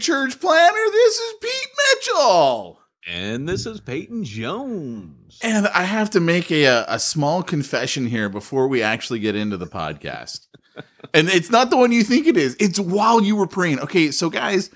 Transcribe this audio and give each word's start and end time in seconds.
Church 0.00 0.40
planter. 0.40 0.90
This 0.90 1.16
is 1.18 1.34
Pete 1.40 1.68
Mitchell. 1.92 2.80
And 3.06 3.48
this 3.48 3.64
is 3.64 3.80
Peyton 3.80 4.24
Jones. 4.24 5.38
And 5.42 5.66
I 5.68 5.84
have 5.84 6.10
to 6.10 6.20
make 6.20 6.50
a, 6.50 6.84
a 6.86 6.98
small 6.98 7.42
confession 7.42 8.06
here 8.06 8.28
before 8.28 8.68
we 8.68 8.82
actually 8.82 9.18
get 9.18 9.34
into 9.34 9.56
the 9.56 9.66
podcast. 9.66 10.46
and 11.14 11.28
it's 11.28 11.50
not 11.50 11.70
the 11.70 11.76
one 11.76 11.90
you 11.90 12.02
think 12.02 12.26
it 12.26 12.36
is. 12.36 12.56
It's 12.60 12.78
while 12.78 13.22
you 13.22 13.34
were 13.34 13.46
praying. 13.46 13.80
Okay, 13.80 14.10
so 14.10 14.28
guys, 14.28 14.70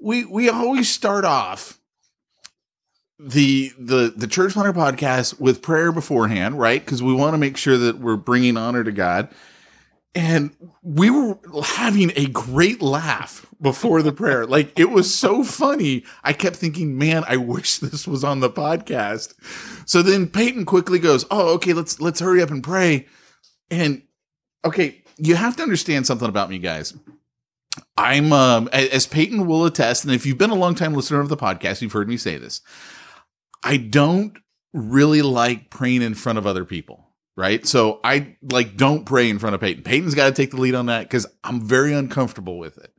we 0.00 0.24
we 0.24 0.48
always 0.48 0.88
start 0.88 1.24
off 1.24 1.78
the 3.18 3.72
the 3.78 4.12
the 4.16 4.26
church 4.26 4.54
planter 4.54 4.72
podcast 4.72 5.38
with 5.38 5.62
prayer 5.62 5.92
beforehand, 5.92 6.58
right? 6.58 6.84
Because 6.84 7.02
we 7.02 7.12
want 7.12 7.34
to 7.34 7.38
make 7.38 7.56
sure 7.56 7.76
that 7.76 7.98
we're 7.98 8.16
bringing 8.16 8.56
honor 8.56 8.84
to 8.84 8.92
God 8.92 9.28
and 10.14 10.56
we 10.82 11.10
were 11.10 11.38
having 11.62 12.10
a 12.16 12.26
great 12.26 12.80
laugh 12.80 13.44
before 13.60 14.02
the 14.02 14.12
prayer. 14.12 14.46
Like 14.46 14.78
it 14.78 14.90
was 14.90 15.14
so 15.14 15.44
funny. 15.44 16.04
I 16.24 16.32
kept 16.32 16.56
thinking, 16.56 16.96
man, 16.96 17.24
I 17.28 17.36
wish 17.36 17.78
this 17.78 18.06
was 18.06 18.24
on 18.24 18.40
the 18.40 18.50
podcast. 18.50 19.34
So 19.86 20.02
then 20.02 20.26
Peyton 20.26 20.64
quickly 20.64 20.98
goes, 20.98 21.26
"Oh, 21.30 21.54
okay, 21.54 21.74
let's 21.74 22.00
let's 22.00 22.20
hurry 22.20 22.42
up 22.42 22.50
and 22.50 22.62
pray." 22.62 23.06
And 23.70 24.02
okay, 24.64 25.02
you 25.18 25.34
have 25.36 25.56
to 25.56 25.62
understand 25.62 26.06
something 26.06 26.28
about 26.28 26.50
me, 26.50 26.58
guys. 26.58 26.94
I'm 27.96 28.32
um 28.32 28.68
as 28.72 29.06
Peyton 29.06 29.46
will 29.46 29.66
attest, 29.66 30.04
and 30.04 30.14
if 30.14 30.24
you've 30.24 30.38
been 30.38 30.50
a 30.50 30.54
long 30.54 30.74
time 30.74 30.94
listener 30.94 31.20
of 31.20 31.28
the 31.28 31.36
podcast, 31.36 31.82
you've 31.82 31.92
heard 31.92 32.08
me 32.08 32.16
say 32.16 32.38
this. 32.38 32.62
I 33.62 33.76
don't 33.76 34.38
really 34.72 35.22
like 35.22 35.70
praying 35.70 36.02
in 36.02 36.14
front 36.14 36.38
of 36.38 36.46
other 36.46 36.64
people 36.64 37.05
right? 37.36 37.66
So 37.66 38.00
I 38.02 38.36
like 38.50 38.76
don't 38.76 39.04
pray 39.04 39.28
in 39.28 39.38
front 39.38 39.54
of 39.54 39.60
Peyton. 39.60 39.82
Peyton's 39.82 40.14
got 40.14 40.26
to 40.26 40.32
take 40.32 40.50
the 40.50 40.60
lead 40.60 40.74
on 40.74 40.86
that 40.86 41.02
because 41.02 41.26
I'm 41.44 41.60
very 41.60 41.92
uncomfortable 41.92 42.58
with 42.58 42.78
it. 42.78 42.92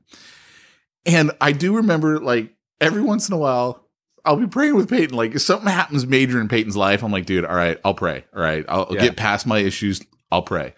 And 1.06 1.32
I 1.42 1.52
do 1.52 1.76
remember 1.76 2.20
like 2.20 2.54
every 2.80 3.02
once 3.02 3.28
in 3.28 3.34
a 3.34 3.38
while, 3.38 3.84
I'll 4.24 4.36
be 4.36 4.48
praying 4.48 4.76
with 4.76 4.90
Peyton. 4.90 5.16
Like 5.16 5.34
if 5.36 5.42
something 5.42 5.70
happens 5.70 6.06
major 6.06 6.40
in 6.40 6.50
Peyton's 6.50 6.78
life, 6.78 7.04
I'm 7.04 7.12
like, 7.12 7.26
dude, 7.26 7.46
all 7.46 7.56
right, 7.56 7.80
I'll 7.84 7.94
pray. 7.94 8.26
All 8.36 8.42
right, 8.42 8.66
I'll 8.68 8.88
yeah. 8.92 9.02
get 9.02 9.18
past 9.18 9.48
my 9.48 9.60
issues. 9.60 10.02
I'll 10.32 10.42
pray. 10.42 10.74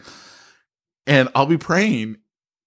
And 1.07 1.29
I'll 1.33 1.47
be 1.47 1.57
praying, 1.57 2.17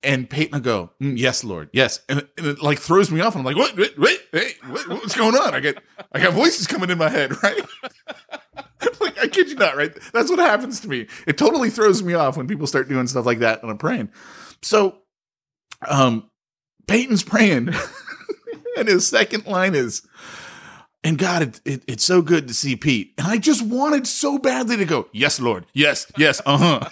and 0.05 0.29
Peyton 0.29 0.53
will 0.53 0.61
go, 0.61 0.91
mm, 1.01 1.17
"Yes, 1.17 1.45
Lord, 1.45 1.71
yes," 1.73 2.01
and, 2.09 2.27
and, 2.37 2.47
it 2.47 2.63
like 2.63 2.79
throws 2.79 3.11
me 3.11 3.21
off. 3.21 3.35
And 3.35 3.41
I'm 3.41 3.45
like, 3.45 3.57
"What? 3.57 3.77
Wait, 3.77 4.21
wait, 4.33 4.57
what, 4.69 4.89
what's 4.89 5.17
going 5.17 5.35
on?" 5.35 5.55
I 5.55 5.61
get, 5.61 5.83
I 6.13 6.21
got 6.21 6.33
voices 6.33 6.67
coming 6.67 6.91
in 6.91 6.99
my 6.99 7.09
head, 7.09 7.33
right? 7.43 7.61
like 9.01 9.19
I 9.19 9.29
kid 9.29 9.49
you 9.49 9.57
not, 9.57 9.77
right? 9.77 9.93
That's 10.13 10.31
what 10.31 10.39
happens 10.39 10.81
to 10.81 10.89
me. 10.89 11.07
It 11.27 11.39
totally 11.39 11.71
throws 11.71 12.03
me 12.03 12.15
off 12.15 12.37
when 12.37 12.49
people 12.49 12.67
start 12.67 12.89
doing 12.89 13.07
stuff 13.07 13.27
like 13.27 13.39
that 13.39 13.63
when 13.63 13.71
I'm 13.71 13.79
praying. 13.79 14.11
So, 14.63 14.99
um, 15.87 16.31
Peyton's 16.87 17.23
praying, 17.23 17.71
and 18.77 18.89
his 18.89 19.07
second 19.07 19.47
line 19.47 19.75
is, 19.75 20.03
"And 21.05 21.19
God, 21.19 21.43
it, 21.43 21.61
it, 21.65 21.85
it's 21.87 22.05
so 22.05 22.23
good 22.23 22.49
to 22.49 22.55
see 22.55 22.77
Pete." 22.77 23.15
And 23.19 23.27
I 23.27 23.39
just 23.39 23.65
wanted 23.65 24.07
so 24.07 24.39
badly 24.39 24.77
to 24.77 24.85
go, 24.85 25.09
"Yes, 25.13 25.41
Lord, 25.41 25.67
yes, 25.73 26.11
yes, 26.17 26.41
uh 26.45 26.59
huh." 26.59 26.91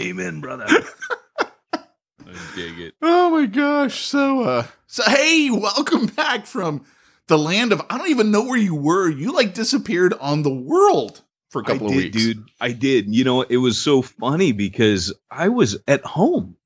Amen, 0.00 0.40
brother. 0.40 0.66
I 1.72 2.52
dig 2.54 2.78
it. 2.80 2.94
Oh 3.02 3.30
my 3.30 3.46
gosh! 3.46 4.04
So, 4.04 4.42
uh, 4.42 4.66
so 4.86 5.02
hey, 5.04 5.50
welcome 5.50 6.06
back 6.06 6.46
from 6.46 6.86
the 7.26 7.36
land 7.36 7.72
of 7.72 7.82
I 7.90 7.98
don't 7.98 8.08
even 8.08 8.30
know 8.30 8.44
where 8.44 8.58
you 8.58 8.74
were. 8.74 9.10
You 9.10 9.32
like 9.32 9.52
disappeared 9.52 10.14
on 10.14 10.42
the 10.42 10.54
world 10.54 11.20
for 11.50 11.60
a 11.60 11.64
couple 11.64 11.88
I 11.88 11.90
of 11.90 11.96
did, 11.96 12.14
weeks. 12.14 12.16
Dude, 12.16 12.44
I 12.60 12.72
did. 12.72 13.14
You 13.14 13.24
know, 13.24 13.42
it 13.42 13.58
was 13.58 13.78
so 13.78 14.00
funny 14.00 14.52
because 14.52 15.12
I 15.30 15.48
was 15.48 15.76
at 15.86 16.04
home, 16.04 16.56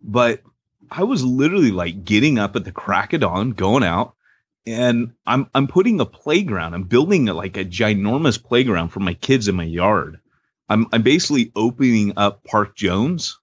but 0.00 0.42
I 0.92 1.02
was 1.02 1.24
literally 1.24 1.72
like 1.72 2.04
getting 2.04 2.38
up 2.38 2.54
at 2.54 2.64
the 2.64 2.72
crack 2.72 3.12
of 3.12 3.22
dawn, 3.22 3.50
going 3.50 3.82
out, 3.82 4.14
and 4.64 5.12
I'm 5.26 5.50
I'm 5.54 5.66
putting 5.66 5.98
a 5.98 6.06
playground. 6.06 6.74
I'm 6.74 6.84
building 6.84 7.28
a, 7.28 7.34
like 7.34 7.56
a 7.56 7.64
ginormous 7.64 8.40
playground 8.40 8.90
for 8.90 9.00
my 9.00 9.14
kids 9.14 9.48
in 9.48 9.56
my 9.56 9.64
yard. 9.64 10.20
I'm 10.70 10.86
I'm 10.92 11.02
basically 11.02 11.52
opening 11.56 12.14
up 12.16 12.44
Park 12.44 12.76
Jones. 12.76 13.38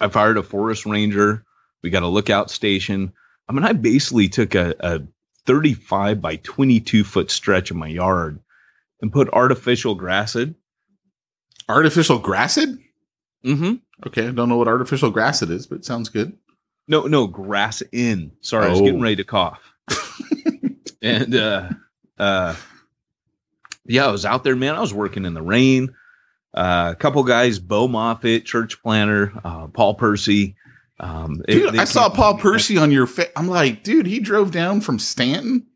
I 0.00 0.08
fired 0.08 0.36
a 0.36 0.42
forest 0.42 0.84
ranger. 0.84 1.44
We 1.82 1.90
got 1.90 2.02
a 2.02 2.08
lookout 2.08 2.50
station. 2.50 3.12
I 3.48 3.52
mean, 3.52 3.64
I 3.64 3.72
basically 3.72 4.28
took 4.28 4.54
a, 4.54 4.74
a 4.80 5.00
35 5.46 6.20
by 6.20 6.36
22 6.36 7.04
foot 7.04 7.30
stretch 7.30 7.70
of 7.70 7.76
my 7.76 7.86
yard 7.86 8.40
and 9.00 9.12
put 9.12 9.28
artificial 9.32 9.94
grass 9.94 10.34
in. 10.34 10.56
Artificial 11.68 12.18
grassed? 12.18 12.66
Mm-hmm. 13.44 13.74
Okay, 14.06 14.26
I 14.26 14.30
don't 14.32 14.48
know 14.48 14.56
what 14.56 14.68
artificial 14.68 15.10
grass 15.10 15.40
it 15.42 15.50
is, 15.50 15.66
but 15.66 15.76
it 15.76 15.84
sounds 15.84 16.08
good. 16.08 16.36
No, 16.88 17.02
no, 17.02 17.26
grass 17.26 17.82
in. 17.92 18.32
Sorry, 18.40 18.64
oh. 18.64 18.68
I 18.68 18.70
was 18.72 18.80
getting 18.80 19.00
oh. 19.00 19.02
ready 19.02 19.16
to 19.16 19.24
cough. 19.24 19.60
and 21.02 21.34
uh 21.36 21.68
uh 22.18 22.56
yeah, 23.86 24.06
I 24.06 24.10
was 24.10 24.24
out 24.24 24.42
there, 24.42 24.56
man. 24.56 24.74
I 24.74 24.80
was 24.80 24.94
working 24.94 25.26
in 25.26 25.34
the 25.34 25.42
rain. 25.42 25.94
Uh, 26.54 26.90
a 26.92 26.96
couple 26.96 27.22
guys, 27.24 27.58
Bo 27.58 27.88
Moffitt, 27.88 28.44
church 28.44 28.80
planner, 28.80 29.32
uh, 29.44 29.66
Paul 29.66 29.94
Percy, 29.94 30.54
um, 31.00 31.42
dude, 31.48 31.76
I 31.76 31.84
saw 31.84 32.08
Paul 32.08 32.38
Percy 32.38 32.78
on 32.78 32.92
your. 32.92 33.06
Fa- 33.06 33.36
I'm 33.36 33.48
like, 33.48 33.82
dude, 33.82 34.06
he 34.06 34.20
drove 34.20 34.52
down 34.52 34.80
from 34.80 34.98
Stanton. 34.98 35.66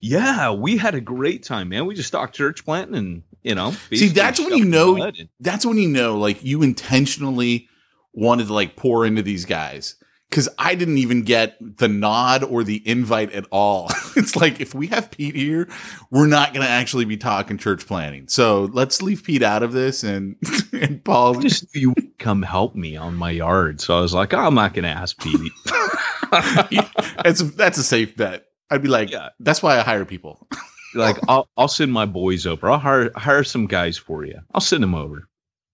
Yeah, 0.00 0.52
we 0.52 0.76
had 0.76 0.94
a 0.94 1.00
great 1.00 1.42
time, 1.42 1.68
man. 1.68 1.86
We 1.86 1.94
just 1.94 2.12
talked 2.12 2.34
church 2.34 2.64
planting, 2.64 2.94
and 2.96 3.22
you 3.42 3.54
know, 3.54 3.72
see, 3.92 4.08
that's 4.08 4.38
when 4.40 4.56
you 4.56 4.64
know. 4.64 4.96
And- 5.02 5.28
that's 5.40 5.66
when 5.66 5.76
you 5.78 5.88
know, 5.88 6.18
like, 6.18 6.44
you 6.44 6.62
intentionally 6.62 7.68
wanted 8.12 8.46
to 8.46 8.52
like 8.54 8.76
pour 8.76 9.04
into 9.06 9.22
these 9.22 9.44
guys 9.44 9.96
because 10.32 10.48
I 10.58 10.74
didn't 10.74 10.96
even 10.96 11.24
get 11.24 11.58
the 11.60 11.88
nod 11.88 12.42
or 12.42 12.64
the 12.64 12.82
invite 12.88 13.32
at 13.32 13.44
all. 13.50 13.90
it's 14.16 14.34
like 14.34 14.62
if 14.62 14.74
we 14.74 14.86
have 14.86 15.10
Pete 15.10 15.34
here, 15.34 15.68
we're 16.10 16.26
not 16.26 16.54
going 16.54 16.64
to 16.64 16.72
actually 16.72 17.04
be 17.04 17.18
talking 17.18 17.58
church 17.58 17.86
planning. 17.86 18.28
So 18.28 18.62
let's 18.72 19.02
leave 19.02 19.24
Pete 19.24 19.42
out 19.42 19.62
of 19.62 19.72
this 19.72 20.02
and 20.02 20.36
and 20.72 21.04
Paul. 21.04 21.34
Just 21.34 21.76
you 21.76 21.94
come 22.18 22.40
help 22.40 22.74
me 22.74 22.96
on 22.96 23.14
my 23.14 23.30
yard. 23.30 23.82
So 23.82 23.98
I 23.98 24.00
was 24.00 24.14
like, 24.14 24.32
oh, 24.32 24.38
I'm 24.38 24.54
not 24.54 24.72
going 24.72 24.84
to 24.84 24.88
ask 24.88 25.20
Pete. 25.22 25.52
that's 26.30 27.42
a, 27.42 27.44
that's 27.44 27.76
a 27.76 27.84
safe 27.84 28.16
bet. 28.16 28.46
I'd 28.70 28.80
be 28.80 28.88
like, 28.88 29.10
Yeah. 29.10 29.28
that's 29.38 29.62
why 29.62 29.78
I 29.78 29.82
hire 29.82 30.06
people. 30.06 30.48
like, 30.94 31.18
I'll 31.28 31.46
I'll 31.58 31.68
send 31.68 31.92
my 31.92 32.06
boys 32.06 32.46
over. 32.46 32.70
I'll 32.70 32.78
hire 32.78 33.10
hire 33.16 33.44
some 33.44 33.66
guys 33.66 33.98
for 33.98 34.24
you. 34.24 34.38
I'll 34.54 34.62
send 34.62 34.82
them 34.82 34.94
over. 34.94 35.28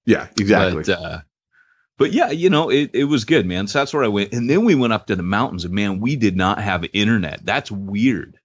Yeah, 0.04 0.26
exactly. 0.36 0.82
But, 0.82 1.00
uh, 1.00 1.20
but 1.98 2.12
yeah, 2.12 2.30
you 2.30 2.48
know, 2.48 2.70
it, 2.70 2.90
it 2.94 3.04
was 3.04 3.24
good, 3.24 3.44
man. 3.44 3.66
So 3.66 3.80
that's 3.80 3.92
where 3.92 4.04
I 4.04 4.08
went. 4.08 4.32
And 4.32 4.48
then 4.48 4.64
we 4.64 4.76
went 4.76 4.92
up 4.92 5.08
to 5.08 5.16
the 5.16 5.22
mountains 5.22 5.64
and 5.64 5.74
man, 5.74 6.00
we 6.00 6.16
did 6.16 6.36
not 6.36 6.60
have 6.60 6.86
internet. 6.92 7.44
That's 7.44 7.70
weird. 7.70 8.38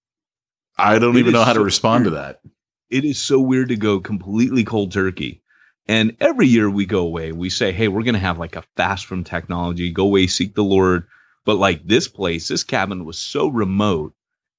I 0.78 0.98
don't 0.98 1.16
it 1.16 1.20
even 1.20 1.34
know 1.34 1.44
how 1.44 1.54
to 1.54 1.60
so 1.60 1.64
respond 1.64 2.06
to 2.06 2.10
that. 2.12 2.42
It 2.90 3.06
is 3.06 3.20
so 3.20 3.40
weird 3.40 3.70
to 3.70 3.78
go 3.78 4.00
completely 4.00 4.64
cold 4.64 4.92
turkey. 4.92 5.42
And 5.88 6.18
every 6.20 6.48
year 6.48 6.70
we 6.70 6.86
go 6.86 7.00
away, 7.00 7.32
we 7.32 7.50
say, 7.50 7.72
hey, 7.72 7.88
we're 7.88 8.04
going 8.04 8.14
to 8.14 8.20
have 8.20 8.40
like 8.40 8.56
a 8.56 8.64
fast 8.76 9.06
from 9.06 9.24
technology, 9.24 9.92
go 9.92 10.06
away, 10.06 10.28
seek 10.28 10.56
the 10.56 10.64
Lord. 10.64 11.06
But 11.46 11.58
like 11.58 11.86
this 11.86 12.08
place, 12.08 12.48
this 12.48 12.64
cabin 12.64 13.06
was 13.06 13.20
so 13.20 13.50
remote, 13.50 14.14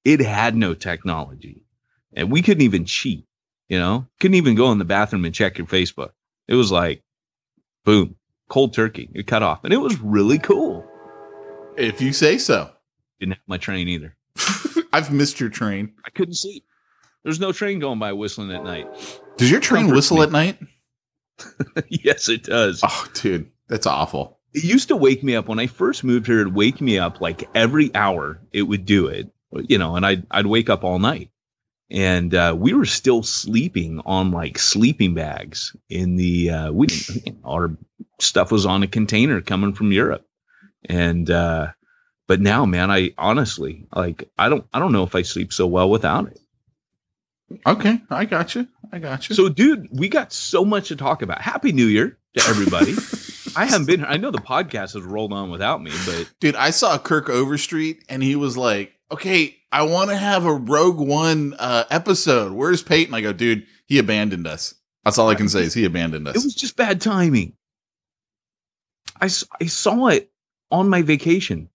it 0.04 0.20
had 0.20 0.54
no 0.54 0.74
technology. 0.74 1.62
And 2.12 2.30
we 2.30 2.42
couldn't 2.42 2.62
even 2.62 2.84
cheat, 2.84 3.26
you 3.68 3.78
know, 3.78 4.06
couldn't 4.20 4.36
even 4.36 4.54
go 4.54 4.70
in 4.70 4.78
the 4.78 4.84
bathroom 4.84 5.24
and 5.24 5.34
check 5.34 5.58
your 5.58 5.66
Facebook. 5.66 6.10
It 6.46 6.54
was 6.54 6.70
like, 6.70 7.02
boom, 7.84 8.16
cold 8.48 8.74
turkey, 8.74 9.10
it 9.14 9.26
cut 9.26 9.42
off. 9.42 9.64
And 9.64 9.72
it 9.72 9.78
was 9.78 9.98
really 10.00 10.38
cool. 10.38 10.84
If 11.76 12.00
you 12.00 12.12
say 12.12 12.38
so. 12.38 12.70
Didn't 13.20 13.32
have 13.34 13.42
my 13.46 13.58
train 13.58 13.88
either. 13.88 14.16
I've 14.92 15.12
missed 15.12 15.40
your 15.40 15.48
train. 15.50 15.92
I 16.04 16.10
couldn't 16.10 16.34
sleep. 16.34 16.64
There's 17.22 17.40
no 17.40 17.52
train 17.52 17.78
going 17.78 17.98
by 17.98 18.12
whistling 18.12 18.52
at 18.52 18.64
night. 18.64 18.86
Does 19.38 19.50
your 19.50 19.60
train 19.60 19.84
Comforts 19.86 20.10
whistle 20.10 20.16
me. 20.18 20.22
at 20.24 20.32
night? 20.32 20.58
yes, 21.88 22.28
it 22.28 22.44
does. 22.44 22.80
Oh, 22.84 23.06
dude, 23.14 23.50
that's 23.68 23.86
awful. 23.86 24.38
it 24.52 24.62
used 24.62 24.88
to 24.88 24.96
wake 24.96 25.22
me 25.24 25.34
up 25.34 25.48
when 25.48 25.58
I 25.58 25.66
first 25.66 26.04
moved 26.04 26.26
here. 26.26 26.40
It'd 26.40 26.54
wake 26.54 26.80
me 26.80 26.98
up 26.98 27.20
like 27.20 27.48
every 27.54 27.92
hour. 27.94 28.40
It 28.52 28.62
would 28.62 28.84
do 28.84 29.06
it, 29.06 29.30
you 29.68 29.78
know, 29.78 29.96
and 29.96 30.04
I'd 30.06 30.26
I'd 30.30 30.46
wake 30.46 30.68
up 30.70 30.84
all 30.84 30.98
night, 30.98 31.30
and 31.94 32.34
uh, 32.34 32.56
we 32.58 32.74
were 32.74 32.84
still 32.84 33.22
sleeping 33.22 34.02
on 34.04 34.32
like 34.32 34.58
sleeping 34.58 35.14
bags 35.14 35.74
in 35.88 36.16
the 36.16 36.50
uh, 36.50 36.72
we 36.72 36.88
didn't, 36.88 37.38
our 37.44 37.76
stuff 38.20 38.50
was 38.50 38.66
on 38.66 38.82
a 38.82 38.88
container 38.88 39.40
coming 39.40 39.72
from 39.72 39.92
Europe, 39.92 40.26
and 40.86 41.30
uh, 41.30 41.68
but 42.26 42.40
now, 42.40 42.66
man, 42.66 42.90
I 42.90 43.12
honestly 43.16 43.86
like 43.94 44.28
I 44.36 44.48
don't 44.48 44.66
I 44.74 44.80
don't 44.80 44.90
know 44.90 45.04
if 45.04 45.14
I 45.14 45.22
sleep 45.22 45.52
so 45.52 45.68
well 45.68 45.88
without 45.88 46.26
it. 46.26 46.40
Okay, 47.64 48.00
I 48.10 48.24
got 48.24 48.56
you. 48.56 48.66
I 48.90 48.98
got 48.98 49.28
you. 49.28 49.36
So, 49.36 49.48
dude, 49.48 49.86
we 49.92 50.08
got 50.08 50.32
so 50.32 50.64
much 50.64 50.88
to 50.88 50.96
talk 50.96 51.22
about. 51.22 51.40
Happy 51.40 51.70
New 51.70 51.86
Year 51.86 52.18
to 52.36 52.44
everybody. 52.48 52.94
I 53.56 53.66
haven't 53.66 53.86
been. 53.86 54.04
I 54.04 54.16
know 54.16 54.32
the 54.32 54.38
podcast 54.38 54.94
has 54.94 55.02
rolled 55.02 55.32
on 55.32 55.48
without 55.48 55.80
me, 55.80 55.92
but 56.06 56.28
dude, 56.40 56.56
I 56.56 56.70
saw 56.70 56.98
Kirk 56.98 57.28
Overstreet, 57.28 58.02
and 58.08 58.20
he 58.20 58.34
was 58.34 58.56
like, 58.56 58.94
"Okay, 59.14 59.56
I 59.70 59.82
want 59.82 60.10
to 60.10 60.16
have 60.16 60.44
a 60.44 60.52
Rogue 60.52 60.98
One 60.98 61.54
uh, 61.58 61.84
episode. 61.88 62.52
Where's 62.52 62.82
Peyton?" 62.82 63.14
I 63.14 63.20
go, 63.20 63.32
"Dude, 63.32 63.66
he 63.86 63.98
abandoned 63.98 64.46
us." 64.46 64.74
That's 65.04 65.18
all 65.18 65.28
I 65.28 65.36
can 65.36 65.48
say 65.48 65.60
is 65.60 65.74
he 65.74 65.84
abandoned 65.84 66.26
us. 66.26 66.34
it 66.34 66.42
was 66.42 66.54
just 66.54 66.76
bad 66.76 67.00
timing. 67.00 67.52
I, 69.20 69.26
I 69.60 69.66
saw 69.66 70.08
it 70.08 70.32
on 70.70 70.88
my 70.88 71.02
vacation. 71.02 71.68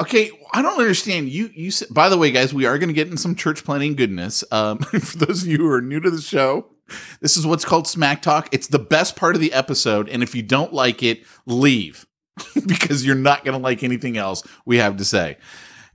Okay, 0.00 0.30
I 0.52 0.62
don't 0.62 0.80
understand. 0.80 1.28
You 1.28 1.50
you 1.54 1.70
said, 1.70 1.88
by 1.92 2.08
the 2.08 2.18
way, 2.18 2.32
guys, 2.32 2.52
we 2.52 2.66
are 2.66 2.78
going 2.78 2.88
to 2.88 2.94
get 2.94 3.08
in 3.08 3.16
some 3.16 3.36
church 3.36 3.64
planning 3.64 3.94
goodness. 3.94 4.42
Um, 4.50 4.78
for 4.78 5.18
those 5.18 5.42
of 5.42 5.48
you 5.48 5.58
who 5.58 5.70
are 5.70 5.80
new 5.80 6.00
to 6.00 6.10
the 6.10 6.20
show, 6.20 6.66
this 7.20 7.36
is 7.36 7.46
what's 7.46 7.64
called 7.64 7.86
Smack 7.86 8.22
Talk. 8.22 8.48
It's 8.50 8.66
the 8.66 8.78
best 8.80 9.14
part 9.14 9.36
of 9.36 9.40
the 9.40 9.52
episode, 9.52 10.08
and 10.08 10.22
if 10.22 10.34
you 10.34 10.42
don't 10.42 10.72
like 10.72 11.04
it, 11.04 11.24
leave 11.46 12.06
because 12.66 13.06
you're 13.06 13.14
not 13.14 13.44
going 13.44 13.56
to 13.56 13.62
like 13.62 13.84
anything 13.84 14.16
else 14.16 14.42
we 14.64 14.78
have 14.78 14.96
to 14.96 15.04
say. 15.04 15.36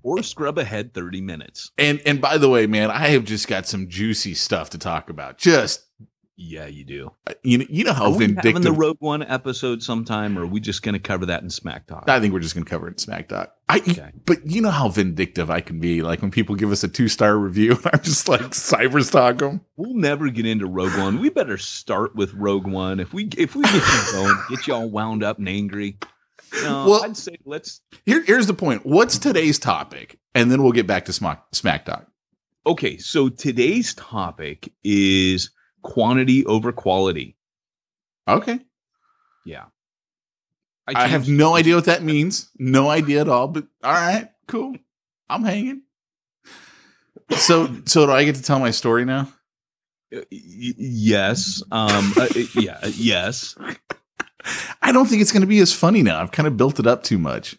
Or 0.05 0.21
scrub 0.21 0.59
ahead 0.59 0.93
30 0.93 1.21
minutes. 1.21 1.71
And 1.79 1.99
and 2.05 2.21
by 2.21 2.37
the 2.37 2.47
way, 2.47 2.67
man, 2.67 2.91
I 2.91 3.07
have 3.07 3.23
just 3.25 3.47
got 3.47 3.65
some 3.65 3.89
juicy 3.89 4.35
stuff 4.35 4.69
to 4.69 4.77
talk 4.77 5.09
about. 5.09 5.39
Just 5.39 5.81
Yeah, 6.37 6.67
you 6.67 6.83
do. 6.85 7.11
uh, 7.25 7.33
you 7.43 7.57
know, 7.57 7.65
you 7.69 7.83
know 7.85 7.93
how 7.93 8.03
Are 8.05 8.09
we 8.11 8.25
having 8.25 8.35
vindictive. 8.35 8.63
the 8.63 8.71
Rogue 8.71 8.97
One 8.99 9.23
episode 9.23 9.81
sometime, 9.81 10.37
or 10.37 10.43
are 10.43 10.47
we 10.47 10.59
just 10.59 10.83
going 10.83 10.93
to 10.93 10.99
cover 10.99 11.25
that 11.25 11.41
in 11.41 11.49
Smack 11.49 11.87
Talk? 11.87 12.03
I 12.07 12.19
think 12.19 12.33
we're 12.33 12.39
just 12.41 12.53
going 12.53 12.65
to 12.65 12.69
cover 12.69 12.87
it 12.87 12.91
in 12.91 12.97
Smack 12.99 13.29
Talk. 13.29 13.55
I, 13.67 13.77
Okay. 13.79 14.11
but 14.27 14.45
you 14.45 14.61
know 14.61 14.69
how 14.69 14.89
vindictive 14.89 15.49
I 15.49 15.61
can 15.61 15.79
be. 15.79 16.03
Like 16.03 16.21
when 16.21 16.29
people 16.29 16.53
give 16.55 16.71
us 16.71 16.83
a 16.83 16.87
two 16.87 17.07
star 17.07 17.35
review, 17.37 17.71
I'm 17.91 18.01
just 18.03 18.27
like 18.29 18.41
cyber 18.51 19.03
stalk 19.03 19.39
them. 19.39 19.61
We'll 19.75 19.95
never 19.95 20.29
get 20.29 20.45
into 20.45 20.67
Rogue 20.67 20.95
One. 20.99 21.19
We 21.19 21.29
better 21.29 21.57
start 21.57 22.15
with 22.15 22.31
Rogue 22.35 22.67
One. 22.67 22.99
If 22.99 23.11
we 23.11 23.23
if 23.37 23.55
we 23.55 23.63
get 23.63 23.73
you 23.73 24.11
going, 24.11 24.35
get 24.51 24.67
you 24.67 24.75
all 24.75 24.87
wound 24.89 25.23
up 25.23 25.39
and 25.39 25.49
angry. 25.49 25.97
No, 26.63 26.85
Well- 26.89 27.03
I'd 27.03 27.17
say 27.17 27.37
let's 27.45 27.81
Here, 28.05 28.23
here's 28.23 28.47
the 28.47 28.53
point. 28.53 28.85
What's 28.85 29.17
today's 29.17 29.59
topic? 29.59 30.19
And 30.33 30.51
then 30.51 30.61
we'll 30.63 30.71
get 30.73 30.87
back 30.87 31.05
to 31.05 31.13
Smack, 31.13 31.43
Smack 31.53 31.85
Talk. 31.85 32.07
Okay, 32.67 32.97
so 32.97 33.29
today's 33.29 33.93
topic 33.93 34.71
is 34.83 35.51
quantity 35.83 36.45
over 36.45 36.71
quality. 36.71 37.37
Okay. 38.27 38.59
Yeah. 39.45 39.65
I, 40.87 41.07
have 41.07 41.27
no 41.27 41.55
idea 41.55 41.75
what 41.75 41.85
that 41.85 42.03
means. 42.03 42.49
No 42.59 42.89
idea 42.89 43.21
at 43.21 43.29
all. 43.29 43.47
But 43.47 43.65
all 43.83 43.91
right, 43.93 44.29
cool. 44.47 44.75
I'm 45.29 45.43
hanging. 45.43 45.81
So, 47.37 47.69
so 47.85 48.05
do 48.05 48.11
I 48.11 48.23
get 48.23 48.35
to 48.35 48.43
tell 48.43 48.59
my 48.59 48.71
story 48.71 49.05
now? 49.05 49.29
Y- 50.11 50.25
yes. 50.31 51.63
Um. 51.71 52.13
uh, 52.17 52.27
yeah. 52.55 52.79
uh, 52.83 52.91
Yes. 52.93 53.55
I 54.81 54.91
don't 54.91 55.07
think 55.07 55.21
it's 55.21 55.31
going 55.31 55.41
to 55.41 55.47
be 55.47 55.59
as 55.59 55.73
funny 55.73 56.03
now. 56.03 56.21
I've 56.21 56.31
kind 56.31 56.47
of 56.47 56.57
built 56.57 56.79
it 56.79 56.87
up 56.87 57.03
too 57.03 57.17
much. 57.17 57.55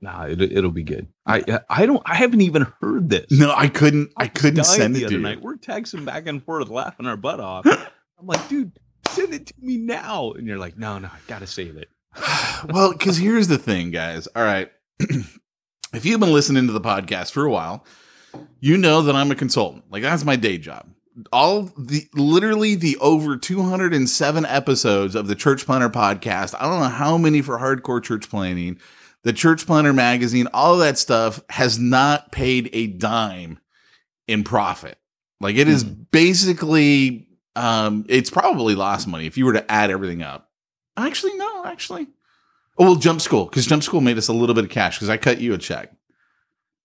Nah, 0.00 0.24
it, 0.24 0.40
it'll 0.40 0.72
be 0.72 0.82
good. 0.82 1.06
I 1.26 1.60
I 1.70 1.86
don't. 1.86 2.02
I 2.04 2.16
haven't 2.16 2.40
even 2.40 2.66
heard 2.80 3.08
this. 3.08 3.26
No, 3.30 3.54
I 3.56 3.68
couldn't. 3.68 4.12
I 4.16 4.26
couldn't 4.26 4.64
send 4.64 4.96
the 4.96 5.04
it 5.04 5.08
to 5.08 5.14
other 5.14 5.18
night. 5.18 5.40
We're 5.40 5.56
texting 5.56 6.04
back 6.04 6.26
and 6.26 6.42
forth, 6.42 6.68
laughing 6.68 7.06
our 7.06 7.16
butt 7.16 7.38
off. 7.38 7.66
I'm 8.18 8.26
like, 8.26 8.48
dude, 8.48 8.72
send 9.08 9.32
it 9.32 9.46
to 9.46 9.54
me 9.60 9.76
now. 9.76 10.32
And 10.32 10.46
you're 10.46 10.58
like, 10.58 10.76
no, 10.76 10.98
no, 10.98 11.06
I 11.06 11.18
gotta 11.28 11.46
save 11.46 11.76
it. 11.76 11.88
well, 12.68 12.92
because 12.92 13.16
here's 13.16 13.46
the 13.46 13.58
thing, 13.58 13.92
guys. 13.92 14.26
All 14.34 14.42
right. 14.42 14.70
if 14.98 16.04
you've 16.04 16.20
been 16.20 16.32
listening 16.32 16.66
to 16.66 16.72
the 16.72 16.80
podcast 16.80 17.30
for 17.30 17.44
a 17.44 17.50
while, 17.50 17.84
you 18.58 18.76
know 18.76 19.02
that 19.02 19.14
I'm 19.14 19.30
a 19.30 19.36
consultant. 19.36 19.84
Like, 19.90 20.02
that's 20.02 20.24
my 20.24 20.36
day 20.36 20.58
job. 20.58 20.88
All 21.32 21.70
the 21.76 22.08
literally 22.14 22.74
the 22.74 22.96
over 22.98 23.36
207 23.36 24.46
episodes 24.46 25.14
of 25.14 25.26
the 25.26 25.34
Church 25.34 25.66
Planter 25.66 25.90
podcast. 25.90 26.54
I 26.58 26.62
don't 26.62 26.80
know 26.80 26.88
how 26.88 27.18
many 27.18 27.42
for 27.42 27.58
hardcore 27.58 28.02
church 28.02 28.30
planning, 28.30 28.78
the 29.22 29.32
Church 29.32 29.66
Planter 29.66 29.92
magazine, 29.92 30.48
all 30.52 30.74
of 30.74 30.80
that 30.80 30.98
stuff 30.98 31.42
has 31.50 31.78
not 31.78 32.32
paid 32.32 32.70
a 32.72 32.86
dime 32.86 33.58
in 34.26 34.44
profit. 34.44 34.98
Like, 35.40 35.56
it 35.56 35.68
is 35.68 35.82
basically, 35.82 37.28
um, 37.56 38.04
it's 38.08 38.30
probably 38.30 38.74
lost 38.74 39.08
money 39.08 39.26
if 39.26 39.36
you 39.36 39.44
were 39.44 39.52
to 39.54 39.70
add 39.70 39.90
everything 39.90 40.22
up. 40.22 40.50
Actually, 40.96 41.36
no, 41.36 41.64
actually. 41.64 42.06
Oh, 42.78 42.84
well, 42.84 42.94
Jump 42.96 43.20
School, 43.20 43.44
because 43.46 43.66
Jump 43.66 43.82
School 43.82 44.00
made 44.00 44.18
us 44.18 44.28
a 44.28 44.32
little 44.32 44.54
bit 44.54 44.64
of 44.64 44.70
cash 44.70 44.96
because 44.96 45.08
I 45.08 45.16
cut 45.16 45.40
you 45.40 45.52
a 45.52 45.58
check. 45.58 45.92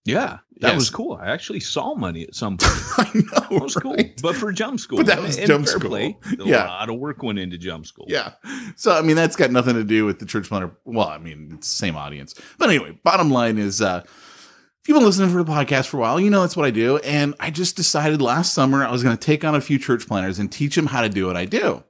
Yeah, 0.08 0.38
that 0.62 0.70
Yes. 0.70 0.76
was 0.76 0.90
cool. 0.90 1.20
I 1.22 1.28
actually 1.28 1.60
saw 1.60 1.94
money 1.96 2.24
at 2.24 2.34
some 2.34 2.58
point. 2.58 2.82
I 2.98 3.12
know. 3.14 3.22
That 3.58 3.62
was 3.62 3.76
cool. 3.76 3.96
But 4.22 4.36
for 4.36 4.52
jump 4.52 4.80
school, 4.80 4.98
But 4.98 5.08
that 5.08 5.22
was 5.22 5.38
and 5.38 5.48
jump 5.48 5.68
school. 5.68 5.90
play, 5.90 6.18
a 6.40 6.44
lot 6.44 6.90
of 6.90 6.98
work 6.98 7.22
went 7.24 7.40
into 7.40 7.58
jump 7.58 7.86
school. 7.86 8.06
Yeah. 8.08 8.32
So, 8.76 8.92
I 8.94 9.02
mean, 9.02 9.16
that's 9.16 9.36
got 9.36 9.52
nothing 9.52 9.76
to 9.76 9.84
do 9.84 10.06
with 10.06 10.20
the 10.20 10.26
church 10.26 10.48
planner. 10.50 10.72
Well, 10.86 11.08
I 11.08 11.18
mean, 11.18 11.52
it's 11.56 11.70
the 11.70 11.76
same 11.76 11.96
audience. 11.96 12.34
But 12.58 12.70
anyway, 12.70 12.98
bottom 13.04 13.30
line 13.30 13.58
is 13.58 13.82
uh, 13.82 14.02
if 14.06 14.88
you've 14.88 14.96
been 14.96 15.06
listening 15.06 15.30
for 15.30 15.44
the 15.44 15.52
podcast 15.52 15.88
for 15.88 15.98
a 15.98 16.00
while, 16.00 16.20
you 16.20 16.30
know 16.30 16.42
that's 16.42 16.56
what 16.56 16.66
I 16.66 16.72
do. 16.72 16.98
And 17.00 17.36
I 17.40 17.52
just 17.52 17.76
decided 17.76 18.22
last 18.22 18.54
summer 18.54 18.86
I 18.86 18.92
was 18.92 19.04
going 19.04 19.18
to 19.18 19.24
take 19.26 19.44
on 19.44 19.54
a 19.56 19.62
few 19.62 19.78
church 19.78 20.08
planners 20.08 20.40
and 20.40 20.50
teach 20.52 20.76
them 20.76 20.86
how 20.88 21.02
to 21.02 21.10
do 21.10 21.28
what 21.28 21.36
I 21.36 21.46
do. 21.46 21.84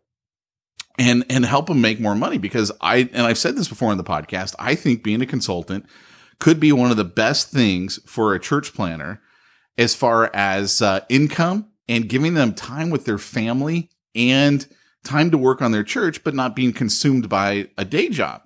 And, 0.99 1.23
and 1.29 1.45
help 1.45 1.67
them 1.67 1.79
make 1.79 1.99
more 1.99 2.15
money 2.15 2.39
because 2.39 2.71
I 2.81 3.07
and 3.13 3.21
I've 3.27 3.37
said 3.37 3.55
this 3.55 3.67
before 3.67 3.91
in 3.91 3.99
the 3.99 4.03
podcast. 4.03 4.55
I 4.57 4.73
think 4.73 5.03
being 5.03 5.21
a 5.21 5.27
consultant 5.27 5.85
could 6.39 6.59
be 6.59 6.71
one 6.71 6.91
of 6.91 6.97
the 6.97 7.03
best 7.03 7.51
things 7.51 7.99
for 8.05 8.33
a 8.33 8.39
church 8.39 8.73
planner 8.73 9.21
as 9.77 9.95
far 9.95 10.29
as 10.33 10.81
uh, 10.81 11.01
income 11.09 11.71
and 11.87 12.09
giving 12.09 12.33
them 12.33 12.53
time 12.53 12.89
with 12.89 13.05
their 13.05 13.17
family 13.17 13.89
and 14.15 14.67
time 15.03 15.31
to 15.31 15.37
work 15.37 15.61
on 15.61 15.71
their 15.71 15.83
church, 15.83 16.23
but 16.23 16.33
not 16.33 16.55
being 16.55 16.73
consumed 16.73 17.29
by 17.29 17.69
a 17.77 17.85
day 17.85 18.09
job. 18.09 18.41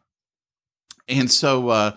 And 1.07 1.29
so, 1.29 1.69
uh, 1.69 1.95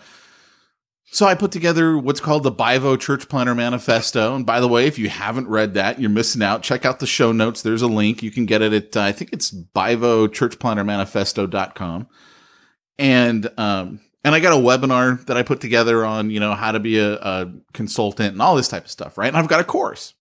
so 1.06 1.26
I 1.26 1.34
put 1.34 1.52
together 1.52 1.96
what's 1.96 2.20
called 2.20 2.42
the 2.42 2.50
Bivo 2.50 2.98
Church 2.98 3.28
Planter 3.28 3.54
Manifesto. 3.54 4.34
And 4.34 4.44
by 4.44 4.58
the 4.60 4.66
way, 4.66 4.86
if 4.86 4.98
you 4.98 5.08
haven't 5.08 5.48
read 5.48 5.74
that, 5.74 6.00
you're 6.00 6.10
missing 6.10 6.42
out. 6.42 6.62
Check 6.62 6.84
out 6.84 6.98
the 6.98 7.06
show 7.06 7.30
notes. 7.30 7.62
There's 7.62 7.82
a 7.82 7.86
link. 7.86 8.22
You 8.22 8.30
can 8.30 8.46
get 8.46 8.62
it 8.62 8.72
at, 8.72 8.96
uh, 8.96 9.02
I 9.02 9.12
think 9.12 9.32
it's 9.32 9.52
Bivo 9.52 10.32
Church 10.32 10.58
Planter 10.58 10.82
Manifesto.com. 10.82 12.08
And, 12.98 13.50
um, 13.58 14.00
and 14.24 14.34
I 14.34 14.40
got 14.40 14.54
a 14.54 14.56
webinar 14.56 15.24
that 15.26 15.36
I 15.36 15.42
put 15.42 15.60
together 15.60 16.04
on, 16.04 16.30
you 16.30 16.40
know, 16.40 16.54
how 16.54 16.72
to 16.72 16.80
be 16.80 16.98
a, 16.98 17.14
a 17.14 17.52
consultant 17.74 18.32
and 18.32 18.42
all 18.42 18.56
this 18.56 18.68
type 18.68 18.86
of 18.86 18.90
stuff, 18.90 19.18
right? 19.18 19.28
And 19.28 19.36
I've 19.36 19.48
got 19.48 19.60
a 19.60 19.64
course. 19.64 20.14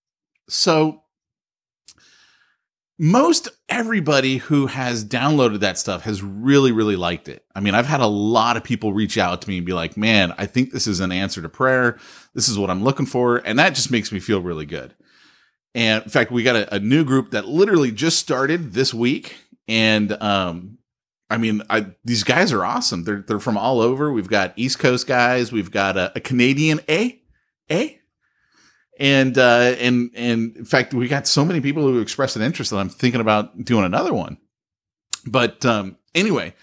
So 0.49 1.03
most 2.99 3.47
everybody 3.69 4.37
who 4.37 4.67
has 4.67 5.03
downloaded 5.03 5.61
that 5.61 5.77
stuff 5.77 6.03
has 6.03 6.21
really, 6.21 6.71
really 6.71 6.95
liked 6.95 7.27
it. 7.27 7.43
I 7.55 7.59
mean, 7.59 7.75
I've 7.75 7.87
had 7.87 8.01
a 8.01 8.07
lot 8.07 8.57
of 8.57 8.63
people 8.63 8.93
reach 8.93 9.17
out 9.17 9.41
to 9.41 9.49
me 9.49 9.57
and 9.57 9.65
be 9.65 9.73
like, 9.73 9.97
man, 9.97 10.33
I 10.37 10.45
think 10.45 10.71
this 10.71 10.85
is 10.85 10.99
an 10.99 11.11
answer 11.11 11.41
to 11.41 11.49
prayer. 11.49 11.97
This 12.35 12.49
is 12.49 12.57
what 12.59 12.69
I'm 12.69 12.83
looking 12.83 13.05
for. 13.05 13.37
And 13.37 13.57
that 13.57 13.73
just 13.73 13.89
makes 13.89 14.11
me 14.11 14.19
feel 14.19 14.41
really 14.41 14.65
good. 14.65 14.93
And 15.73 16.03
in 16.03 16.09
fact, 16.09 16.29
we 16.29 16.43
got 16.43 16.55
a, 16.55 16.75
a 16.75 16.79
new 16.79 17.03
group 17.03 17.31
that 17.31 17.47
literally 17.47 17.91
just 17.91 18.19
started 18.19 18.73
this 18.73 18.93
week. 18.93 19.37
And 19.67 20.11
um, 20.21 20.77
I 21.33 21.37
mean, 21.37 21.63
I, 21.67 21.87
these 22.05 22.23
guys 22.23 22.53
are 22.53 22.63
awesome. 22.63 23.05
They're 23.05 23.23
they're 23.27 23.39
from 23.39 23.57
all 23.57 23.81
over. 23.81 24.13
We've 24.13 24.27
got 24.27 24.53
East 24.55 24.77
Coast 24.77 25.07
guys. 25.07 25.51
We've 25.51 25.71
got 25.71 25.97
a, 25.97 26.11
a 26.15 26.19
Canadian 26.19 26.79
A, 26.87 27.19
A, 27.71 27.99
and 28.99 29.35
uh, 29.35 29.73
and 29.79 30.11
and 30.13 30.55
in 30.55 30.63
fact, 30.63 30.93
we 30.93 31.07
got 31.07 31.25
so 31.25 31.43
many 31.43 31.59
people 31.59 31.81
who 31.81 32.01
expressed 32.01 32.35
an 32.35 32.43
interest 32.43 32.69
that 32.69 32.77
I'm 32.77 32.87
thinking 32.87 33.19
about 33.19 33.65
doing 33.65 33.83
another 33.83 34.13
one. 34.13 34.37
But 35.25 35.65
um, 35.65 35.97
anyway, 36.13 36.53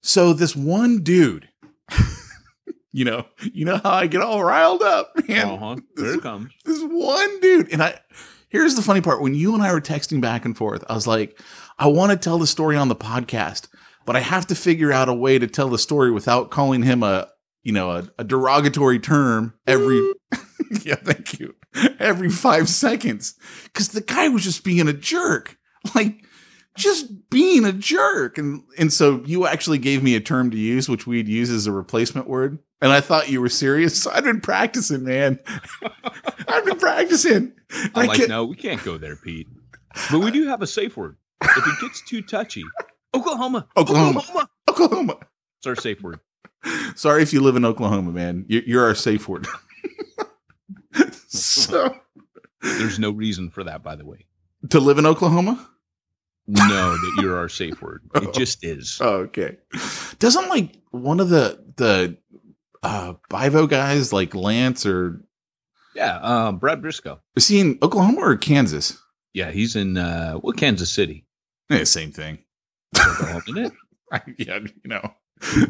so 0.00 0.32
this 0.32 0.54
one 0.54 1.02
dude, 1.02 1.48
you 2.92 3.04
know, 3.04 3.26
you 3.52 3.64
know 3.64 3.80
how 3.82 3.94
I 3.94 4.06
get 4.06 4.22
all 4.22 4.44
riled 4.44 4.82
up, 4.82 5.10
man. 5.28 5.48
Uh-huh. 5.48 6.20
Comes. 6.20 6.52
This 6.64 6.80
one 6.84 7.40
dude, 7.40 7.72
and 7.72 7.82
I. 7.82 7.98
Here's 8.48 8.76
the 8.76 8.82
funny 8.82 9.00
part: 9.00 9.20
when 9.20 9.34
you 9.34 9.54
and 9.54 9.62
I 9.64 9.72
were 9.72 9.80
texting 9.80 10.20
back 10.20 10.44
and 10.44 10.56
forth, 10.56 10.84
I 10.88 10.94
was 10.94 11.08
like, 11.08 11.36
I 11.80 11.88
want 11.88 12.12
to 12.12 12.16
tell 12.16 12.38
the 12.38 12.46
story 12.46 12.76
on 12.76 12.86
the 12.86 12.94
podcast, 12.94 13.66
but 14.04 14.16
I 14.16 14.20
have 14.20 14.46
to 14.48 14.54
figure 14.54 14.92
out 14.92 15.08
a 15.08 15.14
way 15.14 15.38
to 15.38 15.46
tell 15.46 15.68
the 15.68 15.78
story 15.78 16.10
without 16.10 16.50
calling 16.50 16.82
him 16.82 17.02
a, 17.02 17.28
you 17.62 17.72
know, 17.72 17.90
a, 17.90 18.08
a 18.18 18.24
derogatory 18.24 18.98
term 18.98 19.54
every. 19.66 20.00
Mm. 20.00 20.14
yeah, 20.84 20.96
thank 20.96 21.38
you. 21.38 21.54
Every 21.98 22.30
five 22.30 22.68
seconds, 22.68 23.34
because 23.64 23.88
the 23.88 24.00
guy 24.00 24.28
was 24.28 24.44
just 24.44 24.62
being 24.64 24.86
a 24.88 24.92
jerk, 24.92 25.56
like 25.94 26.24
just 26.76 27.30
being 27.30 27.64
a 27.64 27.72
jerk, 27.72 28.38
and 28.38 28.62
and 28.78 28.92
so 28.92 29.22
you 29.24 29.46
actually 29.46 29.78
gave 29.78 30.02
me 30.02 30.14
a 30.14 30.20
term 30.20 30.50
to 30.52 30.56
use, 30.56 30.88
which 30.88 31.06
we'd 31.06 31.28
use 31.28 31.50
as 31.50 31.66
a 31.66 31.72
replacement 31.72 32.28
word, 32.28 32.58
and 32.80 32.92
I 32.92 33.00
thought 33.00 33.28
you 33.28 33.40
were 33.40 33.48
serious. 33.48 34.00
So 34.02 34.10
I've 34.12 34.24
been 34.24 34.40
practicing, 34.40 35.04
man. 35.04 35.40
I've 36.48 36.64
been 36.64 36.78
practicing. 36.78 37.52
I'm 37.72 37.90
I 37.94 38.04
like, 38.06 38.18
can't- 38.18 38.28
no, 38.30 38.44
we 38.44 38.56
can't 38.56 38.82
go 38.84 38.96
there, 38.98 39.16
Pete. 39.16 39.48
But 40.10 40.20
we 40.20 40.30
do 40.30 40.46
have 40.46 40.62
a 40.62 40.66
safe 40.66 40.96
word. 40.96 41.16
If 41.42 41.56
it 41.66 41.80
gets 41.80 42.02
too 42.02 42.22
touchy, 42.22 42.64
Oklahoma, 43.14 43.66
Oklahoma. 43.76 44.20
Oklahoma. 44.20 44.48
Oklahoma. 44.68 45.16
It's 45.58 45.66
our 45.66 45.76
safe 45.76 46.02
word. 46.02 46.20
Sorry 46.96 47.22
if 47.22 47.32
you 47.32 47.40
live 47.40 47.56
in 47.56 47.64
Oklahoma, 47.64 48.10
man. 48.12 48.44
You're, 48.48 48.62
you're 48.64 48.84
our 48.84 48.94
safe 48.94 49.28
word. 49.28 49.46
so 51.28 51.94
There's 52.62 52.98
no 52.98 53.10
reason 53.10 53.50
for 53.50 53.64
that, 53.64 53.82
by 53.82 53.96
the 53.96 54.04
way. 54.04 54.26
to 54.70 54.80
live 54.80 54.98
in 54.98 55.06
Oklahoma? 55.06 55.68
No, 56.46 56.90
that 56.92 57.18
you're 57.22 57.36
our 57.38 57.48
safe 57.48 57.80
word. 57.80 58.02
It 58.14 58.34
just 58.34 58.64
is. 58.64 58.98
Oh, 59.00 59.20
okay. 59.28 59.56
Doesn't 60.18 60.48
like 60.48 60.76
one 60.90 61.20
of 61.20 61.28
the 61.30 61.58
the 61.76 62.18
uh 62.82 63.14
Bivo 63.30 63.68
guys 63.68 64.12
like 64.12 64.34
Lance 64.34 64.84
or 64.84 65.22
Yeah, 65.94 66.18
um, 66.20 66.58
Brad 66.58 66.82
Brisco. 66.82 67.20
is 67.34 67.48
he 67.48 67.60
in 67.60 67.78
Oklahoma 67.82 68.20
or 68.20 68.36
Kansas? 68.36 68.98
Yeah, 69.32 69.50
he's 69.50 69.74
in 69.74 69.96
uh, 69.96 70.38
well, 70.42 70.52
Kansas 70.52 70.92
City. 70.92 71.26
Yeah, 71.70 71.84
same 71.84 72.12
thing. 72.12 72.38
Oklahoma, 72.98 73.42
isn't 73.48 73.58
it? 73.58 73.72
yeah, 74.38 74.58
you 74.58 74.88
know. 74.88 75.14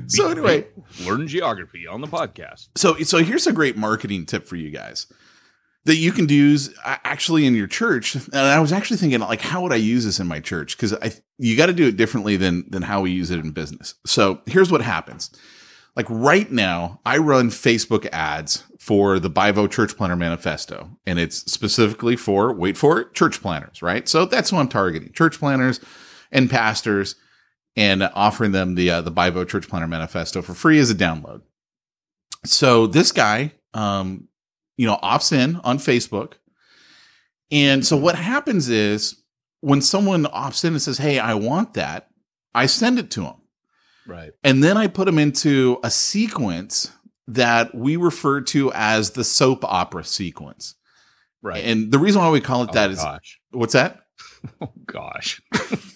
So 0.07 0.29
anyway, 0.29 0.67
learn 1.05 1.27
geography 1.27 1.87
on 1.87 2.01
the 2.01 2.07
podcast. 2.07 2.69
So 2.77 2.97
so 2.99 3.19
here's 3.19 3.47
a 3.47 3.53
great 3.53 3.77
marketing 3.77 4.27
tip 4.27 4.47
for 4.47 4.57
you 4.57 4.71
guys 4.71 5.07
that 5.85 5.97
you 5.97 6.13
can 6.13 6.29
use 6.29 6.75
uh, 6.85 6.97
actually 7.05 7.47
in 7.47 7.55
your 7.55 7.67
church. 7.67 8.15
And 8.15 8.35
I 8.35 8.61
was 8.61 8.73
actually 8.73 8.97
thinking 8.97 9.21
like 9.21 9.41
how 9.41 9.63
would 9.63 9.73
I 9.73 9.77
use 9.77 10.05
this 10.05 10.21
in 10.21 10.27
my 10.27 10.41
church 10.41 10.77
because 10.77 10.95
I 10.95 11.13
you 11.39 11.57
got 11.57 11.67
to 11.67 11.73
do 11.73 11.89
it 11.89 11.97
differently 11.97 12.37
than 12.37 12.69
than 12.71 12.83
how 12.83 13.01
we 13.01 13.11
use 13.11 13.31
it 13.31 13.41
in 13.41 13.51
business. 13.51 13.95
So 14.07 14.41
here's 14.47 14.71
what 14.71 14.83
happens. 14.83 15.31
Like 15.97 16.07
right 16.09 16.51
now, 16.51 17.01
I 17.07 17.19
run 17.19 17.51
Facebook 17.51 18.09
ads 18.13 18.65
for 18.81 19.21
the 19.21 19.31
Bivo 19.31 19.71
Church 19.71 19.97
Planter 19.97 20.17
Manifesto, 20.17 20.91
and 21.07 21.21
it's 21.21 21.51
specifically 21.51 22.17
for 22.17 22.53
wait 22.53 22.77
for 22.77 23.01
it, 23.01 23.15
church 23.15 23.41
planners, 23.41 23.81
right? 23.81 24.09
So 24.09 24.25
that's 24.25 24.51
who 24.51 24.57
I'm 24.57 24.69
targeting: 24.69 25.13
church 25.13 25.39
planners 25.39 25.81
and 26.31 26.51
pastors, 26.51 27.17
and 27.77 28.03
offering 28.15 28.53
them 28.53 28.75
the 28.75 28.91
uh, 28.91 29.01
the 29.01 29.13
Bivo 29.13 29.47
Church 29.49 29.69
Planter 29.69 29.89
Manifesto 29.89 30.43
for 30.43 30.55
free 30.55 30.79
as 30.79 30.91
a 30.91 30.95
download. 30.95 31.43
So 32.45 32.87
this 32.87 33.13
guy, 33.13 33.53
um, 33.73 34.29
you 34.77 34.87
know, 34.87 34.99
opts 35.03 35.33
in 35.33 35.57
on 35.65 35.79
Facebook. 35.79 36.35
And 37.51 37.85
so 37.87 37.97
what 37.97 38.17
happens 38.17 38.69
is 38.69 39.23
when 39.61 39.81
someone 39.81 40.25
opts 40.25 40.65
in 40.65 40.75
and 40.75 40.83
says, 40.83 40.99
Hey, 40.99 41.19
I 41.19 41.35
want 41.35 41.75
that, 41.75 42.09
I 42.55 42.67
send 42.67 42.99
it 42.99 43.11
to 43.13 43.23
them. 43.23 43.37
Right. 44.07 44.33
And 44.43 44.63
then 44.63 44.77
I 44.77 44.87
put 44.87 45.07
them 45.07 45.19
into 45.19 45.79
a 45.83 45.91
sequence 45.91 46.93
that 47.27 47.75
we 47.75 47.97
refer 47.97 48.43
to 48.43 48.71
as 48.73 49.13
the 49.13 49.25
soap 49.25 49.65
opera 49.65 50.05
sequence. 50.05 50.75
Right. 51.43 51.65
And 51.65 51.91
the 51.91 51.99
reason 51.99 52.21
why 52.21 52.31
we 52.31 52.41
call 52.41 52.63
it 52.65 52.73
that 52.73 52.91
oh, 52.91 52.93
is 52.93 52.99
gosh. 52.99 53.41
what's 53.51 53.73
that? 53.73 54.01
Oh 54.61 54.71
gosh. 54.85 55.41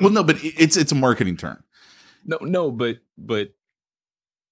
Well, 0.00 0.10
no, 0.10 0.22
but 0.24 0.36
it's 0.42 0.76
it's 0.76 0.92
a 0.92 0.96
marketing 0.96 1.36
term. 1.36 1.62
No, 2.24 2.38
no, 2.40 2.70
but 2.70 2.98
but 3.16 3.50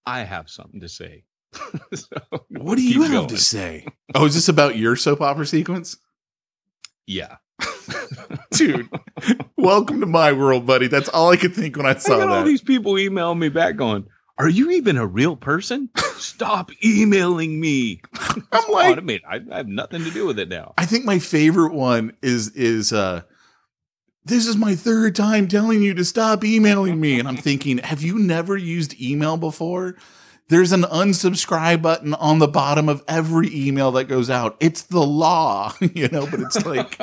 I 0.06 0.20
have 0.20 0.48
something 0.50 0.80
to 0.80 0.88
say. 0.88 1.24
So, 1.94 2.06
What 2.48 2.76
do 2.76 2.82
you 2.82 3.02
have 3.02 3.26
to 3.28 3.36
say? 3.38 3.86
Oh, 4.14 4.24
is 4.26 4.34
this 4.34 4.48
about 4.48 4.76
your 4.76 4.96
soap 4.96 5.20
opera 5.20 5.44
sequence? 5.46 5.96
Yeah. 7.06 7.36
Dude, 8.52 8.88
welcome 9.58 10.00
to 10.00 10.06
my 10.06 10.32
world, 10.32 10.66
buddy. 10.66 10.86
That's 10.86 11.08
all 11.10 11.30
I 11.30 11.36
could 11.36 11.54
think 11.54 11.76
when 11.76 11.84
I 11.86 11.94
saw 11.94 12.16
I 12.16 12.18
got 12.20 12.28
all 12.28 12.36
that. 12.38 12.46
these 12.46 12.62
people 12.62 12.98
email 12.98 13.34
me 13.34 13.48
back 13.50 13.76
going, 13.76 14.06
Are 14.38 14.48
you 14.48 14.70
even 14.70 14.96
a 14.96 15.06
real 15.06 15.36
person? 15.36 15.90
Stop 16.16 16.70
emailing 16.84 17.60
me. 17.60 18.00
I'm 18.14 18.42
like, 18.70 18.96
Automate. 18.98 19.20
I, 19.28 19.40
I 19.52 19.56
have 19.58 19.68
nothing 19.68 20.04
to 20.04 20.10
do 20.10 20.26
with 20.26 20.38
it 20.38 20.48
now. 20.48 20.72
I 20.78 20.86
think 20.86 21.04
my 21.04 21.18
favorite 21.18 21.74
one 21.74 22.16
is 22.22 22.48
is 22.50 22.92
uh 22.92 23.22
this 24.24 24.46
is 24.46 24.56
my 24.56 24.74
third 24.74 25.14
time 25.14 25.48
telling 25.48 25.82
you 25.82 25.94
to 25.94 26.04
stop 26.04 26.44
emailing 26.44 27.00
me. 27.00 27.18
And 27.18 27.28
I'm 27.28 27.36
thinking, 27.36 27.78
have 27.78 28.02
you 28.02 28.18
never 28.18 28.56
used 28.56 29.00
email 29.00 29.36
before? 29.36 29.96
There's 30.48 30.72
an 30.72 30.82
unsubscribe 30.82 31.82
button 31.82 32.14
on 32.14 32.38
the 32.38 32.48
bottom 32.48 32.88
of 32.88 33.02
every 33.08 33.48
email 33.54 33.90
that 33.92 34.04
goes 34.04 34.28
out. 34.28 34.56
It's 34.60 34.82
the 34.82 35.02
law, 35.02 35.72
you 35.80 36.08
know, 36.08 36.26
but 36.26 36.40
it's 36.40 36.64
like 36.66 37.00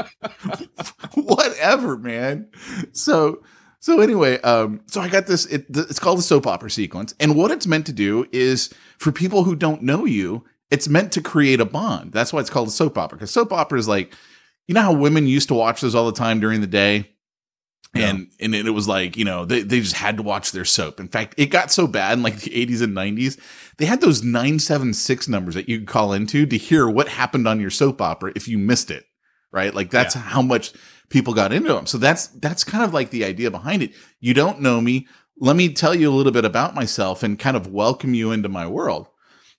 whatever, 1.16 1.98
man. 1.98 2.50
So 2.92 3.42
so 3.82 4.02
anyway, 4.02 4.42
um, 4.42 4.82
so 4.88 5.00
I 5.00 5.08
got 5.08 5.26
this. 5.26 5.46
It, 5.46 5.66
it's 5.70 6.00
called 6.00 6.20
the 6.20 6.24
soap 6.24 6.46
opera 6.46 6.70
sequence, 6.70 7.16
and 7.20 7.36
what 7.36 7.50
it's 7.50 7.66
meant 7.66 7.86
to 7.86 7.94
do 7.94 8.28
is 8.32 8.74
for 8.98 9.12
people 9.12 9.46
who 9.46 9.56
don't 9.56 9.82
know 9.82 10.06
you, 10.06 10.44
it's 10.70 10.90
meant 10.90 11.14
to 11.14 11.22
create 11.22 11.62
a 11.62 11.66
bond. 11.66 12.12
That's 12.12 12.34
why 12.34 12.42
it's 12.42 12.50
called 12.50 12.68
a 12.68 12.72
soap 12.72 12.98
opera. 12.98 13.18
Because 13.18 13.32
soap 13.32 13.54
opera 13.54 13.80
is 13.80 13.88
like, 13.88 14.14
you 14.70 14.76
know 14.76 14.82
how 14.82 14.94
women 14.94 15.26
used 15.26 15.48
to 15.48 15.56
watch 15.56 15.82
those 15.82 15.96
all 15.96 16.06
the 16.06 16.12
time 16.12 16.40
during 16.40 16.62
the 16.62 16.68
day, 16.68 17.10
and 17.96 18.28
and 18.40 18.54
it 18.54 18.70
was 18.70 18.88
like 18.88 19.18
you 19.18 19.26
know 19.26 19.44
they 19.44 19.64
they 19.64 19.80
just 19.80 19.96
had 19.96 20.18
to 20.18 20.24
watch 20.24 20.52
their 20.52 20.64
soap. 20.64 21.00
In 21.00 21.08
fact, 21.08 21.34
it 21.38 21.48
got 21.48 21.72
so 21.72 21.88
bad 21.88 22.20
in 22.20 22.24
like 22.24 22.42
the 22.42 22.56
eighties 22.56 22.82
and 22.82 22.94
nineties, 22.94 23.36
they 23.80 23.88
had 23.88 24.00
those 24.00 24.22
nine 24.22 24.60
seven 24.60 24.94
six 24.94 25.28
numbers 25.28 25.56
that 25.56 25.68
you 25.68 25.80
could 25.80 25.88
call 25.88 26.14
into 26.14 26.46
to 26.46 26.56
hear 26.56 26.88
what 26.88 27.08
happened 27.08 27.48
on 27.48 27.60
your 27.60 27.72
soap 27.72 28.00
opera 28.00 28.32
if 28.36 28.48
you 28.48 28.60
missed 28.60 28.92
it. 28.92 29.06
Right, 29.52 29.74
like 29.74 29.90
that's 29.90 30.14
how 30.14 30.44
much 30.44 30.72
people 31.10 31.34
got 31.34 31.52
into 31.52 31.74
them. 31.74 31.88
So 31.88 31.98
that's 31.98 32.28
that's 32.28 32.64
kind 32.64 32.84
of 32.84 32.94
like 32.94 33.10
the 33.10 33.26
idea 33.26 33.50
behind 33.50 33.82
it. 33.82 33.94
You 34.20 34.36
don't 34.36 34.62
know 34.62 34.80
me. 34.82 35.08
Let 35.40 35.56
me 35.56 35.74
tell 35.74 35.96
you 35.96 36.12
a 36.12 36.14
little 36.14 36.32
bit 36.32 36.46
about 36.46 36.76
myself 36.76 37.24
and 37.24 37.40
kind 37.40 37.58
of 37.58 37.66
welcome 37.74 38.14
you 38.14 38.32
into 38.32 38.50
my 38.50 38.68
world. 38.68 39.08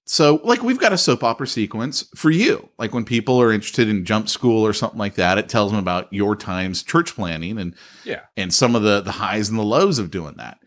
So, 0.06 0.40
like, 0.42 0.62
we've 0.62 0.78
got 0.80 0.92
a 0.92 0.98
soap 0.98 1.22
opera 1.22 1.46
sequence 1.46 2.04
for 2.16 2.30
you. 2.30 2.68
Like, 2.78 2.92
when 2.92 3.04
people 3.04 3.40
are 3.40 3.52
interested 3.52 3.88
in 3.88 4.04
jump 4.04 4.28
school 4.28 4.66
or 4.66 4.72
something 4.72 4.98
like 4.98 5.14
that, 5.14 5.38
it 5.38 5.48
tells 5.48 5.70
them 5.70 5.78
about 5.78 6.12
your 6.12 6.34
times 6.34 6.82
church 6.82 7.14
planning 7.14 7.58
and 7.58 7.74
Yeah. 8.04 8.22
and 8.36 8.52
some 8.52 8.74
of 8.74 8.82
the 8.82 9.00
the 9.00 9.12
highs 9.12 9.48
and 9.48 9.58
the 9.58 9.62
lows 9.64 9.98
of 9.98 10.10
doing 10.10 10.34
that. 10.38 10.58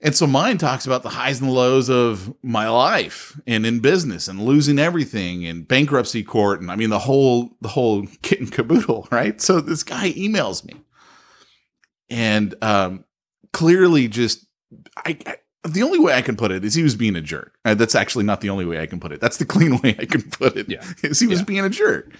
And 0.00 0.14
so 0.14 0.26
mine 0.28 0.58
talks 0.58 0.86
about 0.86 1.02
the 1.02 1.08
highs 1.08 1.40
and 1.40 1.48
the 1.50 1.54
lows 1.54 1.88
of 1.90 2.32
my 2.42 2.68
life 2.68 3.38
and 3.48 3.66
in 3.66 3.80
business 3.80 4.28
and 4.28 4.40
losing 4.40 4.78
everything 4.78 5.44
and 5.44 5.66
bankruptcy 5.66 6.22
court 6.22 6.60
and 6.60 6.70
I 6.70 6.76
mean 6.76 6.90
the 6.90 7.00
whole 7.00 7.50
the 7.60 7.68
whole 7.68 8.06
kit 8.22 8.40
and 8.40 8.50
caboodle, 8.50 9.08
right? 9.10 9.40
So 9.40 9.60
this 9.60 9.82
guy 9.82 10.12
emails 10.12 10.64
me. 10.64 10.74
And 12.10 12.54
um 12.62 13.04
clearly 13.52 14.08
just 14.08 14.46
I, 14.96 15.18
I 15.26 15.36
the 15.68 15.82
only 15.82 15.98
way 15.98 16.14
I 16.14 16.22
can 16.22 16.36
put 16.36 16.50
it 16.50 16.64
is 16.64 16.74
he 16.74 16.82
was 16.82 16.94
being 16.96 17.16
a 17.16 17.20
jerk. 17.20 17.56
Uh, 17.64 17.74
that's 17.74 17.94
actually 17.94 18.24
not 18.24 18.40
the 18.40 18.50
only 18.50 18.64
way 18.64 18.80
I 18.80 18.86
can 18.86 19.00
put 19.00 19.12
it. 19.12 19.20
That's 19.20 19.36
the 19.36 19.44
clean 19.54 19.78
way 19.78 19.96
I 19.98 20.04
can 20.06 20.22
put 20.22 20.56
it. 20.56 20.68
Yeah. 20.68 20.82
Is 21.02 21.20
he 21.20 21.26
was 21.26 21.40
Yeah. 21.40 21.44
being 21.44 21.64
a 21.64 21.70
jerk. 21.70 22.12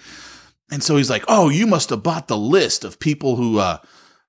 And 0.71 0.83
so 0.83 0.97
he's 0.97 1.09
like, 1.09 1.23
"Oh, 1.27 1.49
you 1.49 1.65
must 1.65 1.89
have 1.89 2.03
bought 2.03 2.27
the 2.27 2.37
list 2.37 2.83
of 2.83 2.99
people 2.99 3.35
who 3.35 3.57
uh 3.59 3.77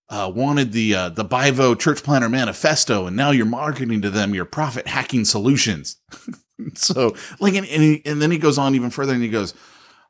uh, 0.08 0.28
wanted 0.34 0.72
the 0.72 0.92
uh, 0.94 1.08
the 1.08 1.24
Bivo 1.24 1.78
Church 1.78 2.02
Planter 2.02 2.28
Manifesto, 2.28 3.06
and 3.06 3.14
now 3.16 3.30
you're 3.30 3.46
marketing 3.46 4.02
to 4.02 4.10
them 4.10 4.34
your 4.34 4.44
profit 4.44 4.88
hacking 4.88 5.24
solutions. 5.24 5.98
so, 6.74 7.14
like, 7.38 7.54
and, 7.54 7.64
and, 7.68 7.80
he, 7.82 8.02
and 8.04 8.20
then 8.20 8.32
he 8.32 8.38
goes 8.38 8.58
on 8.58 8.74
even 8.74 8.90
further, 8.90 9.12
and 9.14 9.22
he 9.22 9.28
goes, 9.28 9.54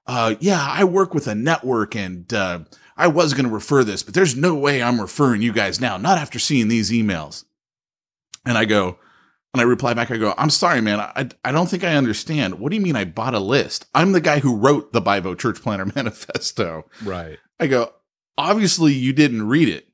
uh, 0.06 0.36
"Yeah, 0.40 0.58
I 0.66 0.84
work 0.84 1.12
with 1.12 1.26
a 1.26 1.34
network, 1.34 1.94
and 1.94 2.32
uh, 2.32 2.60
I 2.96 3.08
was 3.08 3.34
going 3.34 3.44
to 3.44 3.50
refer 3.52 3.84
this, 3.84 4.02
but 4.02 4.14
there's 4.14 4.34
no 4.34 4.54
way 4.54 4.82
I'm 4.82 4.98
referring 5.02 5.42
you 5.42 5.52
guys 5.52 5.82
now, 5.82 5.98
not 5.98 6.16
after 6.16 6.38
seeing 6.38 6.68
these 6.68 6.90
emails." 6.90 7.44
And 8.44 8.56
I 8.56 8.64
go, 8.64 8.98
and 9.52 9.60
I 9.60 9.64
reply 9.64 9.94
back, 9.94 10.10
I 10.10 10.16
go, 10.16 10.34
I'm 10.38 10.50
sorry, 10.50 10.80
man. 10.80 11.00
I, 11.00 11.28
I 11.44 11.52
don't 11.52 11.68
think 11.68 11.84
I 11.84 11.96
understand. 11.96 12.58
What 12.58 12.70
do 12.70 12.76
you 12.76 12.82
mean 12.82 12.96
I 12.96 13.04
bought 13.04 13.34
a 13.34 13.40
list? 13.40 13.86
I'm 13.94 14.12
the 14.12 14.20
guy 14.20 14.38
who 14.38 14.56
wrote 14.56 14.92
the 14.92 15.02
Bivo 15.02 15.36
Church 15.38 15.60
Planter 15.60 15.86
Manifesto. 15.94 16.86
Right. 17.02 17.38
I 17.58 17.66
go, 17.66 17.92
obviously 18.38 18.92
you 18.92 19.12
didn't 19.12 19.46
read 19.48 19.68
it. 19.68 19.86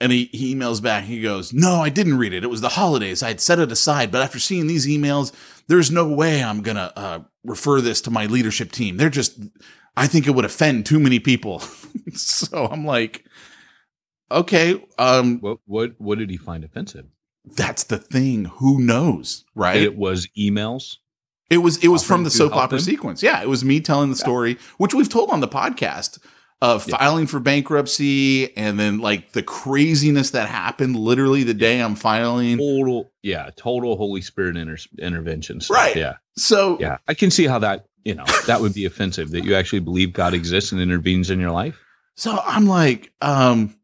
And 0.00 0.10
he, 0.10 0.24
he 0.32 0.52
emails 0.54 0.82
back. 0.82 1.04
He 1.04 1.22
goes, 1.22 1.52
No, 1.52 1.76
I 1.76 1.88
didn't 1.88 2.18
read 2.18 2.32
it. 2.32 2.42
It 2.42 2.50
was 2.50 2.60
the 2.60 2.70
holidays. 2.70 3.22
I 3.22 3.28
had 3.28 3.40
set 3.40 3.60
it 3.60 3.70
aside. 3.70 4.10
But 4.10 4.22
after 4.22 4.40
seeing 4.40 4.66
these 4.66 4.84
emails, 4.84 5.32
there's 5.68 5.92
no 5.92 6.08
way 6.08 6.42
I'm 6.42 6.60
going 6.60 6.76
to 6.76 6.98
uh, 6.98 7.20
refer 7.44 7.80
this 7.80 8.00
to 8.02 8.10
my 8.10 8.26
leadership 8.26 8.72
team. 8.72 8.96
They're 8.96 9.10
just, 9.10 9.38
I 9.96 10.08
think 10.08 10.26
it 10.26 10.32
would 10.32 10.44
offend 10.44 10.86
too 10.86 10.98
many 10.98 11.20
people. 11.20 11.60
so 12.14 12.66
I'm 12.66 12.84
like, 12.84 13.24
okay. 14.28 14.84
Um, 14.98 15.38
What 15.38 15.58
what 15.66 15.92
what 15.98 16.18
did 16.18 16.30
he 16.30 16.36
find 16.36 16.64
offensive? 16.64 17.06
That's 17.44 17.84
the 17.84 17.98
thing. 17.98 18.46
Who 18.56 18.80
knows? 18.80 19.44
Right. 19.54 19.82
It 19.82 19.96
was 19.96 20.28
emails. 20.38 20.96
It 21.50 21.58
was 21.58 21.76
it 21.84 21.88
was 21.88 22.02
from 22.02 22.24
the 22.24 22.30
soap 22.30 22.54
opera 22.56 22.78
them? 22.78 22.84
sequence. 22.84 23.22
Yeah, 23.22 23.42
it 23.42 23.48
was 23.48 23.64
me 23.64 23.80
telling 23.80 24.08
the 24.10 24.16
story, 24.16 24.56
which 24.78 24.94
we've 24.94 25.08
told 25.08 25.30
on 25.30 25.40
the 25.40 25.48
podcast 25.48 26.18
of 26.62 26.86
Yeah. 26.88 26.96
filing 26.96 27.26
for 27.26 27.40
bankruptcy 27.40 28.56
and 28.56 28.78
then 28.78 28.98
like 29.00 29.32
the 29.32 29.42
craziness 29.42 30.30
that 30.30 30.48
happened 30.48 30.96
literally 30.96 31.42
the 31.42 31.54
day 31.54 31.80
I'm 31.80 31.94
filing. 31.96 32.58
Total, 32.58 33.10
yeah, 33.22 33.50
total 33.56 33.96
Holy 33.96 34.20
Spirit 34.22 34.56
inter- 34.56 34.76
intervention. 34.98 35.60
stuff. 35.60 35.74
Right. 35.76 35.96
Yeah, 35.96 36.14
So 36.36 36.78
yeah. 36.80 36.98
I 37.08 37.14
can 37.14 37.30
see 37.30 37.46
how 37.46 37.58
that 37.58 37.86
you 38.04 38.14
know 38.14 38.24
that 38.46 38.60
would 38.60 38.74
be 38.74 38.84
offensive 38.84 39.30
that 39.32 39.44
you 39.44 39.54
actually 39.54 39.80
believe 39.80 40.12
God 40.12 40.34
exists 40.34 40.72
and 40.72 40.80
intervenes 40.80 41.30
in 41.30 41.38
your 41.40 41.50
life. 41.50 41.76
so 42.16 42.40
I'm 42.46 42.66
like, 42.66 43.12
um, 43.20 43.74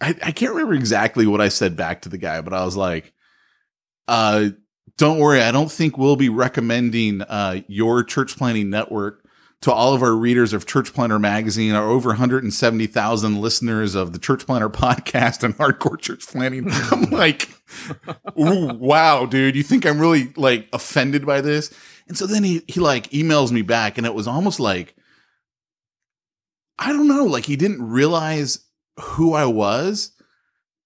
I, 0.00 0.14
I 0.22 0.32
can't 0.32 0.52
remember 0.52 0.74
exactly 0.74 1.26
what 1.26 1.40
I 1.40 1.48
said 1.48 1.76
back 1.76 2.02
to 2.02 2.08
the 2.08 2.18
guy, 2.18 2.40
but 2.40 2.54
I 2.54 2.64
was 2.64 2.76
like, 2.76 3.12
uh, 4.08 4.50
don't 4.96 5.18
worry, 5.18 5.40
I 5.42 5.52
don't 5.52 5.70
think 5.70 5.96
we'll 5.96 6.16
be 6.16 6.28
recommending 6.28 7.22
uh 7.22 7.60
your 7.68 8.02
church 8.02 8.36
planning 8.36 8.70
network 8.70 9.20
to 9.62 9.72
all 9.72 9.92
of 9.92 10.02
our 10.02 10.14
readers 10.14 10.52
of 10.52 10.66
Church 10.66 10.94
Planter 10.94 11.18
magazine, 11.18 11.72
our 11.72 11.88
over 11.88 12.10
170,000 12.10 13.40
listeners 13.40 13.94
of 13.94 14.12
the 14.12 14.18
Church 14.18 14.46
Planter 14.46 14.70
podcast 14.70 15.42
and 15.42 15.56
hardcore 15.56 16.00
church 16.00 16.26
planning. 16.26 16.66
I'm 16.90 17.10
like, 17.10 17.48
wow, 18.34 19.26
dude, 19.26 19.56
you 19.56 19.62
think 19.62 19.84
I'm 19.84 20.00
really 20.00 20.32
like 20.36 20.68
offended 20.72 21.26
by 21.26 21.40
this? 21.40 21.72
And 22.08 22.16
so 22.16 22.26
then 22.26 22.42
he 22.42 22.62
he 22.66 22.80
like 22.80 23.10
emails 23.10 23.52
me 23.52 23.62
back 23.62 23.98
and 23.98 24.06
it 24.06 24.14
was 24.14 24.26
almost 24.26 24.60
like 24.60 24.96
I 26.78 26.92
don't 26.92 27.08
know, 27.08 27.24
like 27.24 27.44
he 27.44 27.56
didn't 27.56 27.82
realize 27.82 28.60
who 28.98 29.34
I 29.34 29.44
was. 29.44 30.12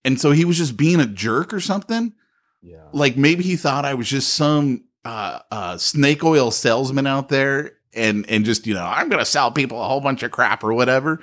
And 0.04 0.20
so 0.20 0.32
he 0.32 0.44
was 0.44 0.58
just 0.58 0.76
being 0.76 1.00
a 1.00 1.06
jerk 1.06 1.52
or 1.54 1.60
something 1.60 2.12
Yeah. 2.62 2.84
like 2.92 3.16
maybe 3.16 3.42
he 3.42 3.56
thought 3.56 3.84
I 3.84 3.94
was 3.94 4.08
just 4.08 4.34
some 4.34 4.84
uh, 5.04 5.40
uh, 5.50 5.76
snake 5.78 6.22
oil 6.24 6.50
salesman 6.50 7.06
out 7.06 7.28
there 7.28 7.72
and 7.94 8.24
and 8.28 8.44
just 8.44 8.66
you 8.66 8.74
know 8.74 8.84
I'm 8.84 9.08
gonna 9.08 9.24
sell 9.24 9.50
people 9.52 9.80
a 9.80 9.86
whole 9.86 10.00
bunch 10.00 10.22
of 10.22 10.30
crap 10.30 10.64
or 10.64 10.72
whatever, 10.74 11.20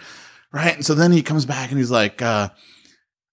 right? 0.52 0.76
And 0.76 0.86
so 0.86 0.94
then 0.96 1.12
he 1.12 1.22
comes 1.24 1.46
back 1.46 1.70
and 1.70 1.78
he's 1.80 1.92
like, 1.92 2.22
uh, 2.22 2.50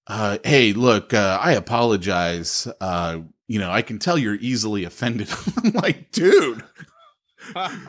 uh, 0.06 0.38
"Hey, 0.44 0.72
look, 0.72 1.12
uh, 1.14 1.38
I 1.40 1.52
apologize. 1.52 2.66
Uh, 2.80 3.20
you 3.46 3.58
know, 3.58 3.70
I 3.70 3.82
can 3.82 3.98
tell 3.98 4.18
you're 4.18 4.34
easily 4.36 4.84
offended." 4.84 5.28
I'm 5.64 5.72
like, 5.72 6.10
dude. 6.12 6.64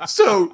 So, 0.08 0.54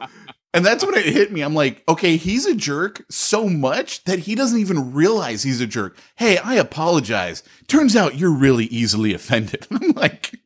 and 0.56 0.66
that's 0.66 0.86
when 0.86 0.96
it 0.96 1.06
hit 1.06 1.34
me. 1.34 1.42
I'm 1.42 1.54
like, 1.54 1.84
okay, 1.90 2.16
he's 2.16 2.46
a 2.46 2.56
jerk 2.56 3.04
so 3.10 3.50
much 3.50 4.06
that 4.06 4.20
he 4.20 4.36
doesn't 4.36 4.60
even 4.60 4.94
realize 4.94 5.44
he's 5.44 5.60
a 5.60 5.68
jerk. 5.68 5.98
Hey, 6.16 6.38
I 6.38 6.56
apologize. 6.56 7.44
Turns 7.68 7.94
out 7.94 8.18
you're 8.18 8.34
really 8.34 8.66
easily 8.66 9.14
offended. 9.14 9.68
I'm 9.72 9.92
like, 9.92 10.40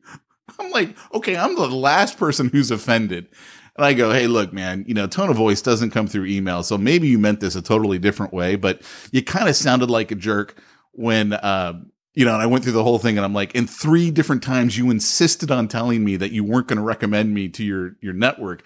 I'm 0.58 0.72
like, 0.72 0.96
okay, 1.14 1.36
I'm 1.36 1.54
the 1.54 1.68
last 1.68 2.18
person 2.18 2.48
who's 2.48 2.72
offended. 2.72 3.28
And 3.76 3.86
I 3.86 3.92
go, 3.92 4.12
hey, 4.12 4.26
look, 4.26 4.52
man, 4.52 4.84
you 4.88 4.94
know, 4.94 5.06
tone 5.06 5.30
of 5.30 5.36
voice 5.36 5.62
doesn't 5.62 5.90
come 5.90 6.08
through 6.08 6.26
email. 6.26 6.64
So 6.64 6.76
maybe 6.76 7.06
you 7.06 7.18
meant 7.18 7.38
this 7.38 7.54
a 7.54 7.62
totally 7.62 8.00
different 8.00 8.32
way, 8.32 8.56
but 8.56 8.82
you 9.12 9.22
kind 9.22 9.48
of 9.48 9.54
sounded 9.54 9.90
like 9.90 10.10
a 10.10 10.16
jerk 10.16 10.60
when, 10.90 11.34
uh, 11.34 11.80
you 12.14 12.24
know, 12.24 12.32
and 12.32 12.42
I 12.42 12.46
went 12.46 12.64
through 12.64 12.72
the 12.72 12.82
whole 12.82 12.98
thing 12.98 13.16
and 13.16 13.24
I'm 13.24 13.32
like, 13.32 13.54
in 13.54 13.68
three 13.68 14.10
different 14.10 14.42
times 14.42 14.76
you 14.76 14.90
insisted 14.90 15.52
on 15.52 15.68
telling 15.68 16.04
me 16.04 16.16
that 16.16 16.32
you 16.32 16.42
weren't 16.42 16.66
going 16.66 16.78
to 16.78 16.82
recommend 16.82 17.32
me 17.32 17.48
to 17.50 17.64
your, 17.64 17.96
your 18.00 18.12
network 18.12 18.64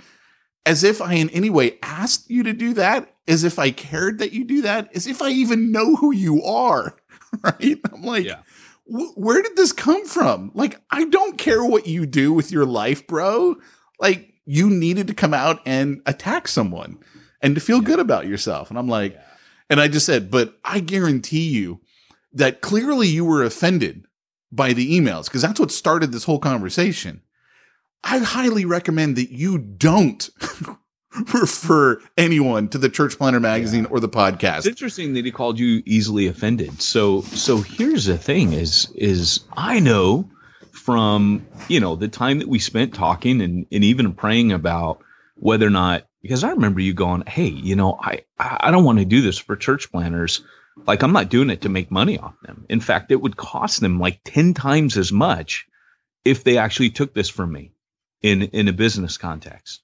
as 0.67 0.83
if 0.85 1.01
I 1.03 1.15
in 1.15 1.31
any 1.31 1.51
way 1.51 1.79
asked 1.83 2.31
you 2.31 2.43
to 2.43 2.53
do 2.53 2.75
that, 2.75 3.15
as 3.29 3.45
if 3.45 3.59
I 3.59 3.71
cared 3.71 4.19
that 4.19 4.33
you 4.33 4.45
do 4.45 4.63
that, 4.63 4.95
as 4.95 5.07
if 5.07 5.21
I 5.23 5.31
even 5.31 5.73
know 5.73 5.97
who 5.97 6.13
you 6.13 6.43
are. 6.43 6.97
Right. 7.43 7.81
I'm 7.93 8.03
like, 8.03 8.25
Yeah. 8.25 8.43
Where 8.87 9.43
did 9.43 9.57
this 9.57 9.73
come 9.73 10.07
from? 10.07 10.53
Like, 10.55 10.81
I 10.89 11.05
don't 11.07 11.37
care 11.37 11.65
what 11.65 11.89
you 11.89 12.07
do 12.07 12.33
with 12.33 12.53
your 12.53 12.65
life, 12.65 13.09
bro. 13.09 13.57
Like, 13.99 14.35
you 14.47 14.71
needed 14.71 15.09
to 15.09 15.15
come 15.15 15.35
out 15.35 15.61
and 15.67 16.01
attack 16.07 16.47
someone 16.47 16.99
and 17.41 17.57
to 17.57 17.61
feel 17.61 17.81
good 17.81 17.99
about 17.99 18.29
yourself. 18.29 18.71
And 18.71 18.79
I'm 18.79 18.87
like, 18.89 19.19
and 19.69 19.81
I 19.81 19.89
just 19.89 20.07
said, 20.07 20.31
but 20.31 20.57
I 20.65 20.79
guarantee 20.79 21.49
you 21.49 21.81
that 22.33 22.61
clearly 22.61 23.09
you 23.09 23.25
were 23.25 23.43
offended 23.43 24.07
by 24.53 24.73
the 24.73 24.99
emails 24.99 25.25
because 25.25 25.43
that's 25.43 25.59
what 25.59 25.73
started 25.73 26.13
this 26.13 26.25
whole 26.25 26.39
conversation. 26.39 27.23
I 28.05 28.19
highly 28.19 28.67
recommend 28.67 29.17
that 29.17 29.33
you 29.33 29.57
don't 29.57 30.29
refer 31.33 32.01
anyone 32.19 32.69
to 32.69 32.79
the 32.79 32.91
Church 32.91 33.17
Planter 33.17 33.41
magazine 33.41 33.87
or 33.87 33.99
the 33.99 34.11
podcast. 34.11 34.59
It's 34.59 34.67
interesting 34.67 35.15
that 35.15 35.25
he 35.25 35.31
called 35.31 35.59
you 35.59 35.83
easily 35.87 36.27
offended. 36.27 36.83
So 36.83 37.23
so 37.23 37.59
here's 37.59 38.05
the 38.05 38.19
thing 38.19 38.53
is 38.53 38.91
is 38.95 39.41
I 39.57 39.81
know 39.81 40.29
from 40.73 41.47
you 41.69 41.81
know 41.81 41.97
the 41.97 42.09
time 42.09 42.41
that 42.41 42.49
we 42.49 42.59
spent 42.59 42.95
talking 42.95 43.41
and, 43.41 43.67
and 43.73 43.83
even 43.83 44.13
praying 44.13 44.53
about 44.53 45.03
whether 45.37 45.67
or 45.67 45.71
not 45.71 46.07
because 46.21 46.45
I 46.45 46.51
remember 46.51 46.81
you 46.81 46.93
going, 46.93 47.25
Hey, 47.27 47.49
you 47.49 47.75
know, 47.75 47.99
I 48.01 48.21
I 48.39 48.71
don't 48.71 48.85
want 48.85 48.99
to 48.99 49.07
do 49.07 49.23
this 49.23 49.39
for 49.39 49.57
church 49.57 49.91
planners. 49.91 50.43
Like 50.87 51.03
I'm 51.03 51.13
not 51.13 51.31
doing 51.31 51.49
it 51.49 51.63
to 51.63 51.71
make 51.71 51.91
money 51.91 52.19
off 52.19 52.35
them. 52.43 52.67
In 52.69 52.81
fact, 52.81 53.11
it 53.11 53.23
would 53.23 53.39
cost 53.39 53.81
them 53.81 53.99
like 53.99 54.21
10 54.25 54.53
times 54.53 54.99
as 54.99 55.11
much 55.11 55.67
if 56.25 56.45
they 56.45 56.59
actually 56.59 56.91
took 56.91 57.15
this 57.15 57.31
from 57.31 57.53
me 57.53 57.74
in 58.25 58.43
in 58.43 58.69
a 58.69 58.73
business 58.73 59.19
context. 59.19 59.83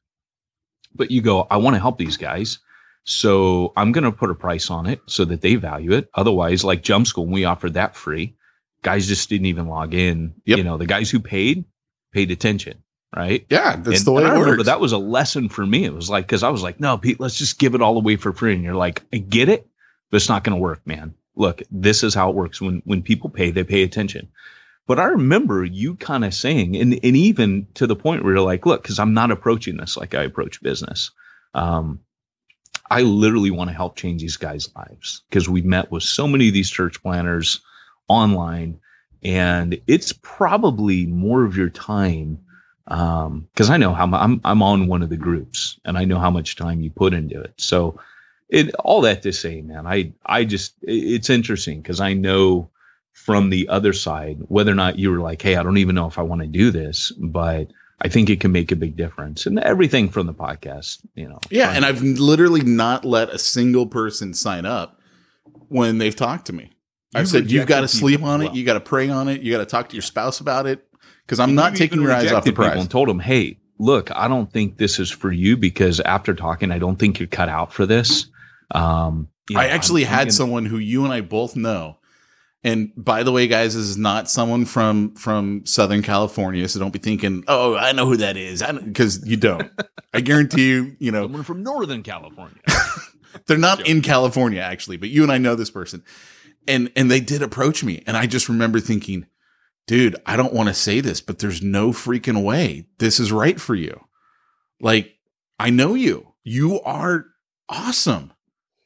But 0.95 1.11
you 1.11 1.21
go, 1.23 1.47
I 1.51 1.59
want 1.59 1.75
to 1.77 1.81
help 1.81 1.99
these 1.99 2.17
guys. 2.17 2.59
So 3.05 3.73
I'm 3.77 3.93
going 3.93 4.05
to 4.05 4.13
put 4.13 4.31
a 4.31 4.35
price 4.35 4.71
on 4.71 4.87
it 4.87 5.01
so 5.07 5.25
that 5.27 5.41
they 5.41 5.55
value 5.55 5.93
it. 5.93 6.11
Otherwise, 6.15 6.65
like 6.65 6.83
Jump 6.83 7.07
School, 7.07 7.27
we 7.27 7.45
offered 7.45 7.75
that 7.75 7.95
free, 7.97 8.35
guys 8.83 9.07
just 9.07 9.29
didn't 9.29 9.47
even 9.47 9.69
log 9.69 9.95
in. 9.95 10.35
Yep. 10.47 10.59
You 10.59 10.65
know, 10.65 10.77
the 10.79 10.87
guys 10.87 11.11
who 11.11 11.21
paid 11.21 11.65
paid 12.13 12.31
attention, 12.31 12.83
right? 13.17 13.47
Yeah, 13.51 13.77
that's 13.77 13.99
And- 14.01 14.07
the 14.07 14.13
way 14.13 14.25
I 14.25 14.31
remember 14.31 14.51
works. 14.59 14.65
that 14.67 14.81
was 14.81 14.93
a 14.93 14.99
lesson 14.99 15.49
for 15.49 15.65
me. 15.67 15.85
It 15.85 15.95
was 15.95 16.11
like 16.11 16.27
because 16.27 16.43
I 16.43 16.49
was 16.51 16.63
like, 16.63 16.81
no, 16.81 16.99
Pete, 16.99 17.21
let's 17.21 17.39
just 17.39 17.59
give 17.59 17.75
it 17.75 17.83
all 17.83 17.97
away 17.97 18.17
for 18.17 18.33
free. 18.33 18.55
And 18.55 18.65
you're 18.65 18.75
like, 18.75 19.03
I 19.13 19.19
get 19.19 19.49
it, 19.49 19.67
but 20.11 20.17
it's 20.17 20.29
not 20.29 20.45
going 20.45 20.57
to 20.57 20.61
work, 20.63 20.81
man. 20.87 21.15
Look, 21.37 21.63
this 21.71 22.03
is 22.03 22.15
how 22.15 22.31
it 22.31 22.37
works. 22.37 22.61
When 22.61 22.83
when 22.85 23.03
people 23.03 23.31
pay, 23.31 23.51
they 23.51 23.65
pay 23.65 23.83
attention. 23.85 24.29
But 24.87 24.99
I 24.99 25.05
remember 25.05 25.65
you 25.65 25.95
kind 25.95 26.25
of 26.25 26.35
saying, 26.35 26.77
and 26.77 26.93
and 26.93 27.17
even 27.17 27.69
to 27.75 27.87
the 27.87 27.97
point 27.97 28.25
where 28.25 28.35
you're 28.35 28.43
like, 28.45 28.67
look, 28.67 28.83
because 28.83 28.99
I'm 28.99 29.15
not 29.15 29.31
approaching 29.31 29.77
this 29.77 29.97
like 29.97 30.15
I 30.15 30.25
approach 30.25 30.63
business. 30.63 31.11
Um, 31.55 32.01
I 32.91 33.03
literally 33.03 33.53
want 33.53 33.71
to 33.71 33.77
help 33.77 33.97
change 33.97 34.21
these 34.21 34.37
guys' 34.37 34.69
lives 34.75 35.23
because 35.29 35.49
we 35.49 35.63
met 35.63 35.93
with 35.93 36.03
so 36.03 36.27
many 36.27 36.49
of 36.49 36.55
these 36.55 36.71
church 36.71 37.01
planners 37.03 37.61
online, 38.09 38.81
and 39.23 39.81
it's 39.87 40.13
probably 40.23 41.07
more 41.07 41.45
of 41.45 41.57
your 41.57 41.71
time 41.71 42.41
because 42.85 43.71
I 43.71 43.77
know 43.77 43.95
how 43.95 44.11
I'm 44.13 44.41
I'm 44.45 44.63
on 44.63 44.89
one 44.89 45.03
of 45.03 45.11
the 45.11 45.17
groups 45.17 45.79
and 45.85 45.97
I 45.97 46.05
know 46.05 46.19
how 46.19 46.31
much 46.31 46.57
time 46.57 46.81
you 46.81 46.91
put 46.91 47.15
into 47.15 47.41
it. 47.41 47.55
So 47.59 48.01
it 48.49 48.75
all 48.75 49.03
that 49.03 49.23
to 49.23 49.33
say, 49.33 49.61
man, 49.61 49.87
I 49.87 50.13
I 50.27 50.45
just 50.45 50.75
it's 50.83 51.31
interesting 51.31 51.81
because 51.81 52.01
I 52.01 52.15
know 52.15 52.69
from 53.25 53.51
the 53.51 53.69
other 53.69 53.93
side 53.93 54.39
whether 54.49 54.73
or 54.73 54.75
not 54.75 54.99
you 54.99 55.11
were 55.11 55.21
like, 55.21 55.43
hey, 55.43 55.57
I 55.57 55.63
don't 55.63 55.77
even 55.79 55.95
know 55.95 56.07
if 56.07 56.19
I 56.19 56.23
want 56.23 56.41
to 56.41 56.47
do 56.47 56.71
this, 56.71 57.13
but 57.19 57.69
I 58.03 58.09
think 58.09 58.31
it 58.31 58.41
can 58.41 58.51
make 58.51 58.73
a 58.73 58.77
big 58.77 58.97
difference. 58.97 59.45
And 59.47 59.59
everything 59.61 60.09
from 60.09 60.27
the 60.27 60.33
podcast, 60.35 61.01
you 61.15 61.29
know. 61.29 61.39
Yeah, 61.51 61.67
from- 61.69 61.77
and 61.77 61.85
I've 61.85 62.03
literally 62.03 62.63
not 62.63 63.05
let 63.05 63.29
a 63.31 63.39
single 63.39 63.87
person 63.87 64.33
sign 64.35 64.65
up 64.65 64.99
when 65.69 65.99
they've 65.99 66.17
talked 66.17 66.47
to 66.47 66.53
me. 66.53 66.71
I've 67.15 67.23
You've 67.23 67.29
said 67.29 67.51
you've 67.51 67.67
got 67.67 67.81
to 67.83 67.89
sleep 67.89 68.23
on 68.23 68.41
as 68.41 68.45
it, 68.47 68.49
well. 68.51 68.57
you 68.57 68.65
got 68.65 68.75
to 68.75 68.81
pray 68.81 69.09
on 69.11 69.29
it, 69.29 69.43
you 69.43 69.53
got 69.53 69.59
to 69.59 69.67
talk 69.67 69.89
to 69.91 69.97
your 69.97 70.03
spouse 70.03 70.41
about 70.41 70.67
it 70.67 70.87
because 71.27 71.41
I'm 71.41 71.51
And 71.51 71.57
not 71.57 71.77
taking 71.77 72.01
your 72.01 72.13
eyes 72.13 72.33
off 72.33 72.45
the 72.45 72.51
rejected 72.51 72.55
prize. 72.55 72.81
And 72.81 72.91
told 72.91 73.09
them, 73.09 73.19
hey, 73.21 73.59
look, 73.79 74.11
I 74.17 74.29
don't 74.29 74.51
think 74.53 74.79
this 74.79 74.99
is 74.99 75.11
for 75.11 75.31
you 75.33 75.57
because 75.57 76.01
after 76.01 76.35
talking, 76.35 76.71
I 76.73 76.79
don't 76.79 76.97
think 76.99 77.19
you're 77.21 77.27
cut 77.29 77.49
out 77.49 77.73
for 77.73 77.85
this. 77.85 78.27
Um, 78.73 79.29
you 79.49 79.57
know, 79.57 79.63
I 79.63 79.67
actually 79.67 80.05
I'm- 80.05 80.13
I'm 80.13 80.19
had 80.19 80.25
gonna- 80.27 80.33
someone 80.33 80.65
who 80.67 80.79
you 80.79 81.05
and 81.05 81.13
I 81.13 81.21
both 81.21 81.55
know. 81.57 81.97
And 82.63 82.93
by 82.95 83.23
the 83.23 83.33
way, 83.33 83.47
guys, 83.47 83.75
this 83.75 83.85
is 83.85 83.97
not 83.97 84.31
someone 84.31 84.67
from 84.67 85.15
from 85.15 85.65
Southern 85.65 86.03
California, 86.03 86.69
so 86.69 86.79
don't 86.79 86.93
be 86.93 86.99
thinking, 86.99 87.43
"Oh, 87.49 87.75
I 87.75 87.93
know 87.93 88.07
who 88.07 88.19
that 88.19 88.37
is," 88.37 88.63
because 88.63 89.27
you 89.27 89.39
don't. 89.39 89.71
I 90.13 90.21
guarantee 90.21 90.69
you, 90.69 90.97
you 90.99 91.11
know, 91.11 91.25
someone 91.25 91.43
from 91.43 91.63
Northern 91.63 92.03
California. 92.03 92.61
they're 93.47 93.57
not 93.57 93.87
in 93.89 94.03
California 94.03 94.61
actually, 94.61 94.99
but 94.99 95.09
you 95.09 95.23
and 95.23 95.33
I 95.33 95.39
know 95.39 95.55
this 95.55 95.71
person, 95.71 96.05
and 96.69 96.93
and 96.97 97.11
they 97.11 97.21
did 97.21 97.41
approach 97.43 97.83
me, 97.83 98.03
and 98.07 98.15
I 98.15 98.27
just 98.27 98.51
remember 98.51 98.79
thinking, 98.79 99.25
"Dude, 99.87 100.17
I 100.27 100.37
don't 100.37 100.53
want 100.53 100.69
to 100.69 100.75
say 100.75 101.01
this, 101.01 101.23
but 101.23 101.39
there's 101.39 101.63
no 101.63 101.93
freaking 101.93 102.45
way 102.45 102.89
this 102.99 103.19
is 103.19 103.33
right 103.33 103.59
for 103.59 103.75
you. 103.75 104.05
Like, 104.83 105.15
I 105.59 105.71
know 105.71 105.95
you, 105.95 106.35
you 106.45 106.79
are 106.83 107.25
awesome, 107.71 108.35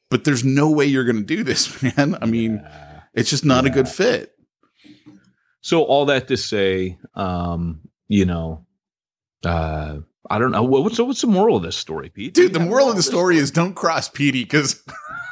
but 0.09 0.23
there's 0.23 0.45
no 0.45 0.69
way 0.69 0.85
you're 0.85 1.03
going 1.03 1.17
to 1.17 1.23
do 1.23 1.43
this, 1.43 1.83
man. 1.97 2.17
I 2.21 2.25
mean." 2.25 2.61
Yeah. 2.63 2.84
It's 3.15 3.29
just 3.29 3.45
not 3.45 3.65
a 3.65 3.69
good 3.69 3.87
fit. 3.87 4.31
So 5.61 5.83
all 5.83 6.05
that 6.07 6.27
to 6.27 6.37
say, 6.37 6.97
um, 7.15 7.81
you 8.07 8.25
know, 8.25 8.65
uh, 9.43 9.97
I 10.29 10.39
don't 10.39 10.51
know. 10.51 10.63
What- 10.63 10.83
What's 10.83 10.99
what's 10.99 11.21
the 11.21 11.27
moral 11.27 11.57
of 11.57 11.63
this 11.63 11.75
story, 11.77 12.09
Pete? 12.09 12.33
Dude, 12.33 12.53
the 12.53 12.59
moral 12.59 12.85
of 12.89 12.93
the 12.93 12.97
this 12.97 13.07
story 13.07 13.37
is 13.37 13.51
don't 13.51 13.73
cross 13.73 14.09
Petey 14.09 14.43
because 14.43 14.83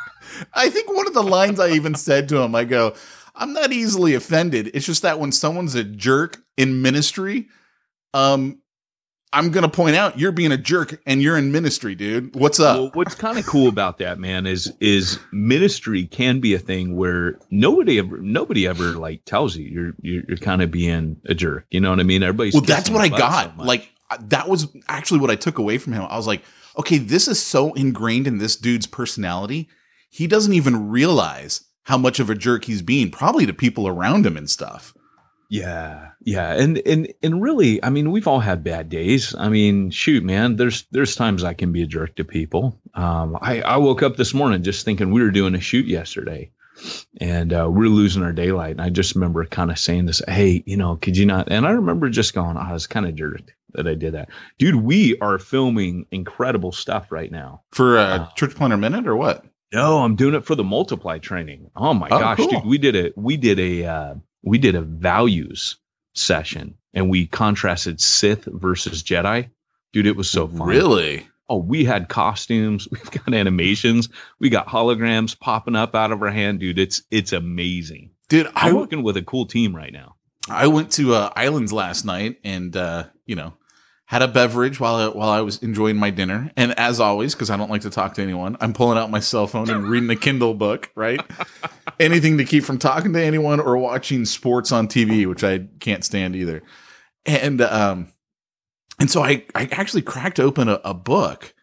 I 0.53 0.69
think 0.69 0.91
one 0.95 1.07
of 1.07 1.13
the 1.13 1.23
lines 1.23 1.59
I 1.59 1.69
even 1.71 1.93
said 1.95 2.29
to 2.29 2.37
him, 2.37 2.55
I 2.55 2.63
go, 2.63 2.95
I'm 3.35 3.53
not 3.53 3.71
easily 3.71 4.13
offended. 4.15 4.71
It's 4.73 4.85
just 4.85 5.01
that 5.03 5.19
when 5.19 5.31
someone's 5.31 5.75
a 5.75 5.83
jerk 5.83 6.41
in 6.57 6.81
ministry, 6.81 7.47
um, 8.13 8.59
I'm 9.33 9.49
gonna 9.49 9.67
point 9.67 9.95
out 9.95 10.19
you're 10.19 10.31
being 10.31 10.51
a 10.51 10.57
jerk 10.57 11.01
and 11.07 11.21
you're 11.21 11.37
in 11.37 11.51
ministry, 11.51 11.95
dude. 11.95 12.35
What's 12.35 12.59
up? 12.59 12.77
Well, 12.77 12.91
what's 12.93 13.15
kind 13.15 13.39
of 13.39 13.45
cool 13.47 13.67
about 13.67 13.97
that, 13.97 14.19
man, 14.19 14.45
is 14.45 14.71
is 14.79 15.19
ministry 15.31 16.05
can 16.05 16.39
be 16.39 16.53
a 16.53 16.59
thing 16.59 16.95
where 16.95 17.39
nobody 17.49 17.97
ever 17.97 18.19
nobody 18.19 18.67
ever 18.67 18.91
like 18.93 19.25
tells 19.25 19.57
you 19.57 19.65
you're 19.65 19.93
you're, 20.01 20.23
you're 20.27 20.37
kind 20.37 20.61
of 20.61 20.69
being 20.69 21.19
a 21.25 21.33
jerk. 21.33 21.65
You 21.71 21.79
know 21.79 21.89
what 21.89 21.99
I 21.99 22.03
mean? 22.03 22.21
Everybody's 22.21 22.53
well, 22.53 22.61
that's 22.61 22.91
what 22.91 23.01
I 23.01 23.09
got. 23.09 23.57
so 23.57 23.63
like 23.63 23.89
that 24.19 24.47
was 24.47 24.67
actually 24.87 25.19
what 25.19 25.31
I 25.31 25.35
took 25.35 25.57
away 25.57 25.79
from 25.79 25.93
him. 25.93 26.03
I 26.07 26.15
was 26.15 26.27
like, 26.27 26.43
okay, 26.77 26.99
this 26.99 27.27
is 27.27 27.41
so 27.41 27.73
ingrained 27.73 28.27
in 28.27 28.37
this 28.37 28.55
dude's 28.55 28.85
personality. 28.85 29.67
He 30.09 30.27
doesn't 30.27 30.53
even 30.53 30.89
realize 30.89 31.65
how 31.83 31.97
much 31.97 32.19
of 32.19 32.29
a 32.29 32.35
jerk 32.35 32.65
he's 32.65 32.83
being, 32.83 33.09
probably 33.09 33.47
to 33.47 33.53
people 33.53 33.87
around 33.87 34.25
him 34.25 34.37
and 34.37 34.49
stuff. 34.49 34.93
Yeah, 35.53 36.09
yeah, 36.25 36.53
and 36.53 36.79
and 36.79 37.13
and 37.21 37.39
really, 37.39 37.83
I 37.83 37.91
mean, 37.91 38.09
we've 38.11 38.27
all 38.27 38.39
had 38.39 38.63
bad 38.63 38.89
days. 38.89 39.35
I 39.37 39.49
mean, 39.49 39.91
shoot, 39.91 40.23
man, 40.23 40.55
there's 40.55 40.85
there's 40.89 41.15
times 41.15 41.43
I 41.43 41.53
can 41.53 41.71
be 41.71 41.83
a 41.83 41.85
jerk 41.85 42.15
to 42.15 42.23
people. 42.25 42.79
Um, 42.95 43.37
I 43.39 43.61
I 43.61 43.77
woke 43.77 44.01
up 44.01 44.17
this 44.17 44.33
morning 44.33 44.63
just 44.63 44.83
thinking 44.83 45.11
we 45.11 45.21
were 45.21 45.29
doing 45.29 45.53
a 45.53 45.59
shoot 45.59 45.85
yesterday, 45.85 46.49
and 47.21 47.53
uh, 47.53 47.69
we 47.69 47.85
are 47.85 47.89
losing 47.89 48.23
our 48.23 48.31
daylight. 48.33 48.71
And 48.71 48.81
I 48.81 48.89
just 48.89 49.13
remember 49.13 49.45
kind 49.45 49.69
of 49.69 49.77
saying 49.77 50.07
this, 50.07 50.23
hey, 50.27 50.63
you 50.65 50.75
know, 50.75 50.95
could 50.95 51.15
you 51.15 51.27
not? 51.27 51.51
And 51.51 51.67
I 51.67 51.71
remember 51.71 52.09
just 52.09 52.33
going, 52.33 52.57
I 52.57 52.73
was 52.73 52.87
kind 52.87 53.05
of 53.05 53.13
jerked 53.15 53.53
that 53.73 53.87
I 53.87 53.93
did 53.93 54.15
that, 54.15 54.29
dude. 54.57 54.77
We 54.77 55.19
are 55.19 55.37
filming 55.37 56.07
incredible 56.09 56.71
stuff 56.71 57.11
right 57.11 57.31
now. 57.31 57.61
For 57.73 57.97
a 57.99 58.17
Wow. 58.17 58.29
church 58.35 58.55
planner 58.55 58.77
minute 58.77 59.05
or 59.05 59.15
what? 59.15 59.45
No, 59.71 59.99
I'm 59.99 60.15
doing 60.15 60.33
it 60.33 60.45
for 60.45 60.55
the 60.55 60.63
multiply 60.63 61.19
training. 61.19 61.69
Oh 61.75 61.93
my 61.93 62.07
Oh, 62.09 62.19
gosh, 62.19 62.37
cool. 62.37 62.47
dude, 62.47 62.65
we 62.65 62.79
did 62.79 62.95
it. 62.95 63.15
we 63.15 63.37
did 63.37 63.59
a 63.59 63.85
uh, 63.85 64.15
we 64.43 64.57
did 64.57 64.75
a 64.75 64.81
values 64.81 65.77
session 66.13 66.75
and 66.93 67.09
we 67.09 67.25
contrasted 67.25 67.99
Sith 67.99 68.45
versus 68.45 69.01
Jedi. 69.01 69.49
Dude, 69.93 70.05
it 70.05 70.15
was 70.15 70.29
so 70.29 70.47
fun. 70.47 70.67
Really? 70.67 71.27
Oh, 71.49 71.57
we 71.57 71.85
had 71.85 72.09
costumes, 72.09 72.87
we've 72.91 73.11
got 73.11 73.33
animations, 73.33 74.09
we 74.39 74.49
got 74.49 74.67
holograms 74.67 75.39
popping 75.39 75.75
up 75.75 75.95
out 75.95 76.11
of 76.11 76.21
our 76.21 76.31
hand, 76.31 76.59
dude. 76.59 76.79
It's 76.79 77.01
it's 77.09 77.33
amazing. 77.33 78.11
Dude, 78.29 78.47
I, 78.47 78.69
I'm 78.69 78.75
working 78.75 79.03
with 79.03 79.17
a 79.17 79.21
cool 79.21 79.45
team 79.45 79.75
right 79.75 79.91
now. 79.91 80.15
I 80.49 80.67
went 80.67 80.91
to 80.93 81.13
uh, 81.13 81.31
Islands 81.35 81.71
last 81.71 82.05
night 82.05 82.37
and 82.43 82.75
uh, 82.75 83.05
you 83.25 83.35
know 83.35 83.53
had 84.05 84.21
a 84.21 84.27
beverage 84.27 84.79
while 84.79 84.95
I, 84.95 85.07
while 85.07 85.29
I 85.29 85.41
was 85.41 85.61
enjoying 85.63 85.97
my 85.97 86.09
dinner. 86.09 86.51
And 86.55 86.77
as 86.77 86.99
always, 86.99 87.33
because 87.33 87.49
I 87.49 87.57
don't 87.57 87.71
like 87.71 87.81
to 87.81 87.89
talk 87.89 88.13
to 88.15 88.21
anyone, 88.21 88.57
I'm 88.59 88.73
pulling 88.73 88.97
out 88.97 89.09
my 89.09 89.19
cell 89.19 89.47
phone 89.47 89.69
and 89.69 89.87
reading 89.87 90.09
a 90.09 90.15
Kindle 90.15 90.53
book. 90.53 90.91
Right, 90.95 91.19
anything 91.99 92.37
to 92.37 92.45
keep 92.45 92.63
from 92.63 92.77
talking 92.77 93.13
to 93.13 93.21
anyone 93.21 93.59
or 93.59 93.77
watching 93.77 94.25
sports 94.25 94.71
on 94.71 94.87
TV, 94.87 95.27
which 95.27 95.43
I 95.43 95.67
can't 95.79 96.03
stand 96.03 96.35
either. 96.35 96.61
And 97.25 97.61
um, 97.61 98.07
and 98.99 99.09
so 99.09 99.23
I 99.23 99.45
I 99.55 99.67
actually 99.71 100.01
cracked 100.01 100.39
open 100.39 100.67
a, 100.69 100.79
a 100.83 100.93
book 100.93 101.53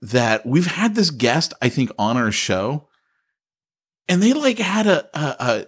that 0.00 0.44
we've 0.44 0.66
had 0.66 0.94
this 0.94 1.10
guest 1.10 1.54
I 1.62 1.68
think 1.68 1.90
on 1.98 2.16
our 2.16 2.32
show, 2.32 2.88
and 4.08 4.22
they 4.22 4.32
like 4.32 4.58
had 4.58 4.86
a 4.86 5.06
a, 5.18 5.36
a 5.38 5.66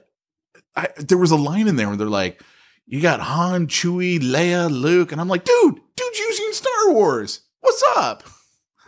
I, 0.76 0.88
there 0.98 1.18
was 1.18 1.30
a 1.30 1.36
line 1.36 1.68
in 1.68 1.76
there 1.76 1.86
where 1.88 1.96
they're 1.96 2.06
like, 2.08 2.42
"You 2.86 3.00
got 3.00 3.20
Han, 3.20 3.68
Chewie, 3.68 4.18
Leia, 4.20 4.68
Luke," 4.70 5.12
and 5.12 5.20
I'm 5.20 5.28
like, 5.28 5.44
"Dude, 5.44 5.80
dude's 5.96 6.18
using 6.18 6.52
Star 6.52 6.92
Wars. 6.92 7.40
What's 7.60 7.82
up?" 7.96 8.22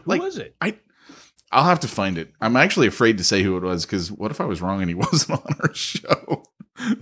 Who 0.05 0.11
Like- 0.11 0.23
was 0.23 0.38
it? 0.38 0.57
I'll 1.53 1.65
have 1.65 1.81
to 1.81 1.89
find 1.89 2.19
it. 2.19 2.33
I'm 2.41 2.57
actually 2.57 2.87
afraid 2.87 3.19
to 3.19 3.25
say 3.25 3.43
who 3.43 3.57
it 3.57 3.63
was 3.63 3.87
because 3.87 4.11
what 4.11 4.31
if 4.31 4.41
I 4.41 4.45
was 4.45 4.61
wrong 4.61 4.81
and 4.81 4.91
he 4.91 4.95
wasn't 4.95 5.41
on 5.41 5.57
our 5.61 5.75
show? 5.75 6.43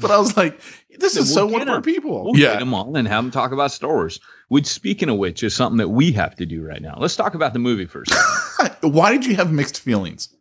But 0.00 0.12
I 0.12 0.18
was 0.18 0.36
like, 0.36 0.60
"This 1.00 1.16
is 1.16 1.34
We'll 1.34 1.34
so 1.34 1.46
one 1.46 1.62
of 1.62 1.68
our 1.68 1.82
people." 1.82 2.24
We'll 2.24 2.36
yeah, 2.36 2.52
get 2.52 2.60
them 2.60 2.74
on 2.74 2.94
and 2.94 3.08
have 3.08 3.24
them 3.24 3.32
talk 3.32 3.50
about 3.50 3.72
Star 3.72 3.92
Wars. 3.92 4.20
Which, 4.46 4.66
speaking 4.66 5.08
of 5.08 5.18
which, 5.18 5.42
is 5.42 5.52
something 5.52 5.78
that 5.78 5.88
we 5.88 6.12
have 6.12 6.36
to 6.36 6.46
do 6.46 6.62
right 6.62 6.80
now. 6.80 6.96
Let's 6.96 7.16
talk 7.16 7.34
about 7.34 7.54
the 7.54 7.58
movie 7.58 7.86
first. 7.86 8.14
Why 8.82 9.10
did 9.10 9.26
you 9.26 9.34
have 9.34 9.52
mixed 9.52 9.80
feelings? 9.80 10.32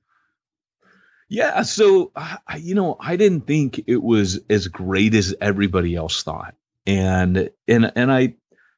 Yeah, 1.30 1.64
so 1.64 2.12
you 2.60 2.76
know, 2.76 2.96
I 3.00 3.16
didn't 3.16 3.48
think 3.48 3.82
it 3.88 4.04
was 4.04 4.40
as 4.52 4.68
great 4.68 5.16
as 5.16 5.34
everybody 5.42 5.96
else 5.96 6.22
thought, 6.22 6.54
and 6.86 7.50
and 7.68 7.92
and 7.96 8.12
I 8.12 8.36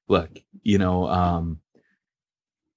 look, 0.08 0.30
you 0.64 0.78
know, 0.78 1.06
um, 1.08 1.60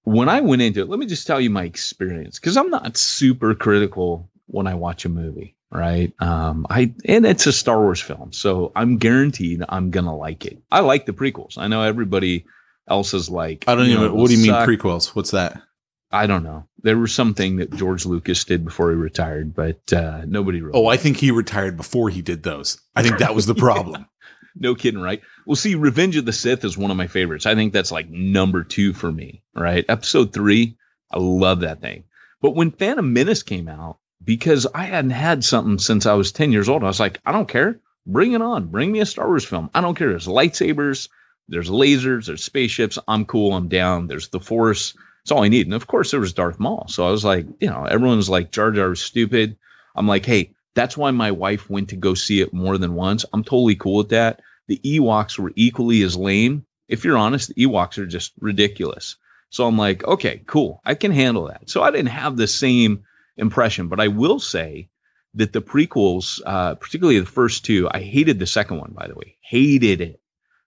when 0.08 0.28
I 0.28 0.40
went 0.40 0.62
into 0.62 0.80
it, 0.80 0.88
let 0.88 0.98
me 0.98 1.06
just 1.06 1.26
tell 1.26 1.40
you 1.40 1.50
my 1.50 1.64
experience 1.64 2.38
because 2.38 2.56
I'm 2.56 2.70
not 2.70 2.96
super 2.96 3.54
critical 3.54 4.30
when 4.46 4.66
I 4.66 4.74
watch 4.74 5.04
a 5.04 5.08
movie, 5.08 5.54
right? 5.70 6.12
Um, 6.20 6.66
I 6.70 6.94
and 7.04 7.26
it's 7.26 7.46
a 7.46 7.52
Star 7.52 7.80
Wars 7.80 8.00
film, 8.00 8.32
so 8.32 8.72
I'm 8.74 8.96
guaranteed 8.96 9.62
I'm 9.68 9.90
gonna 9.90 10.16
like 10.16 10.46
it. 10.46 10.58
I 10.70 10.80
like 10.80 11.06
the 11.06 11.12
prequels. 11.12 11.58
I 11.58 11.68
know 11.68 11.82
everybody 11.82 12.46
else 12.88 13.12
is 13.12 13.28
like, 13.28 13.64
I 13.68 13.74
don't 13.74 13.86
even. 13.86 14.02
know, 14.02 14.14
what 14.14 14.28
do 14.28 14.36
you 14.36 14.42
mean 14.42 14.52
prequels? 14.52 15.14
What's 15.14 15.32
that? 15.32 15.62
I 16.10 16.26
don't 16.26 16.42
know. 16.42 16.66
There 16.82 16.96
was 16.96 17.12
something 17.14 17.56
that 17.56 17.74
George 17.74 18.06
Lucas 18.06 18.44
did 18.44 18.64
before 18.64 18.90
he 18.90 18.96
retired, 18.96 19.54
but 19.54 19.92
uh, 19.92 20.22
nobody 20.26 20.62
wrote. 20.62 20.74
Oh, 20.74 20.86
I 20.86 20.96
think 20.96 21.18
he 21.18 21.30
retired 21.30 21.76
before 21.76 22.08
he 22.08 22.22
did 22.22 22.42
those. 22.44 22.80
I 22.96 23.02
think 23.02 23.18
that 23.18 23.34
was 23.34 23.44
the 23.44 23.54
problem. 23.54 24.06
No 24.54 24.74
kidding, 24.74 25.00
right? 25.00 25.20
Well, 25.46 25.56
see, 25.56 25.74
Revenge 25.74 26.16
of 26.16 26.24
the 26.24 26.32
Sith 26.32 26.64
is 26.64 26.76
one 26.76 26.90
of 26.90 26.96
my 26.96 27.06
favorites. 27.06 27.46
I 27.46 27.54
think 27.54 27.72
that's 27.72 27.92
like 27.92 28.10
number 28.10 28.64
two 28.64 28.92
for 28.92 29.10
me, 29.10 29.42
right? 29.54 29.84
Episode 29.88 30.32
three, 30.32 30.76
I 31.12 31.18
love 31.18 31.60
that 31.60 31.80
thing. 31.80 32.04
But 32.40 32.54
when 32.54 32.70
Phantom 32.70 33.12
Menace 33.12 33.42
came 33.42 33.68
out, 33.68 33.98
because 34.24 34.66
I 34.74 34.84
hadn't 34.84 35.10
had 35.10 35.44
something 35.44 35.78
since 35.78 36.06
I 36.06 36.14
was 36.14 36.32
10 36.32 36.52
years 36.52 36.68
old, 36.68 36.82
I 36.82 36.86
was 36.86 37.00
like, 37.00 37.20
I 37.24 37.32
don't 37.32 37.48
care. 37.48 37.80
Bring 38.06 38.32
it 38.32 38.42
on. 38.42 38.66
Bring 38.66 38.92
me 38.92 39.00
a 39.00 39.06
Star 39.06 39.26
Wars 39.26 39.44
film. 39.44 39.70
I 39.74 39.80
don't 39.80 39.94
care. 39.94 40.08
There's 40.08 40.26
lightsabers, 40.26 41.08
there's 41.48 41.70
lasers, 41.70 42.26
there's 42.26 42.44
spaceships. 42.44 42.98
I'm 43.08 43.24
cool. 43.24 43.54
I'm 43.54 43.68
down. 43.68 44.06
There's 44.06 44.28
the 44.28 44.40
Force. 44.40 44.94
It's 45.22 45.32
all 45.32 45.44
I 45.44 45.48
need. 45.48 45.66
And 45.66 45.74
of 45.74 45.86
course, 45.86 46.10
there 46.10 46.20
was 46.20 46.32
Darth 46.32 46.60
Maul. 46.60 46.86
So 46.88 47.06
I 47.06 47.10
was 47.10 47.24
like, 47.24 47.46
you 47.60 47.68
know, 47.68 47.84
everyone's 47.84 48.30
like, 48.30 48.50
Jar 48.50 48.70
Jar 48.70 48.92
is 48.92 49.00
stupid. 49.00 49.56
I'm 49.96 50.06
like, 50.06 50.24
hey, 50.24 50.54
that's 50.78 50.96
why 50.96 51.10
my 51.10 51.30
wife 51.30 51.68
went 51.68 51.88
to 51.90 51.96
go 51.96 52.14
see 52.14 52.40
it 52.40 52.52
more 52.54 52.78
than 52.78 52.94
once. 52.94 53.24
I'm 53.32 53.44
totally 53.44 53.74
cool 53.74 53.96
with 53.96 54.10
that. 54.10 54.40
The 54.68 54.80
Ewoks 54.84 55.38
were 55.38 55.52
equally 55.56 56.02
as 56.02 56.16
lame. 56.16 56.64
If 56.88 57.04
you're 57.04 57.18
honest, 57.18 57.48
the 57.54 57.66
Ewoks 57.66 57.98
are 57.98 58.06
just 58.06 58.32
ridiculous. 58.40 59.16
So 59.50 59.66
I'm 59.66 59.78
like, 59.78 60.04
okay, 60.04 60.42
cool. 60.46 60.80
I 60.84 60.94
can 60.94 61.10
handle 61.10 61.48
that. 61.48 61.68
So 61.68 61.82
I 61.82 61.90
didn't 61.90 62.08
have 62.08 62.36
the 62.36 62.46
same 62.46 63.04
impression, 63.36 63.88
but 63.88 64.00
I 64.00 64.08
will 64.08 64.38
say 64.38 64.88
that 65.34 65.52
the 65.52 65.62
prequels, 65.62 66.40
uh, 66.46 66.74
particularly 66.74 67.18
the 67.20 67.26
first 67.26 67.64
two, 67.64 67.88
I 67.90 68.00
hated 68.00 68.38
the 68.38 68.46
second 68.46 68.78
one, 68.78 68.92
by 68.92 69.06
the 69.08 69.14
way. 69.14 69.36
Hated 69.40 70.00
it. 70.00 70.20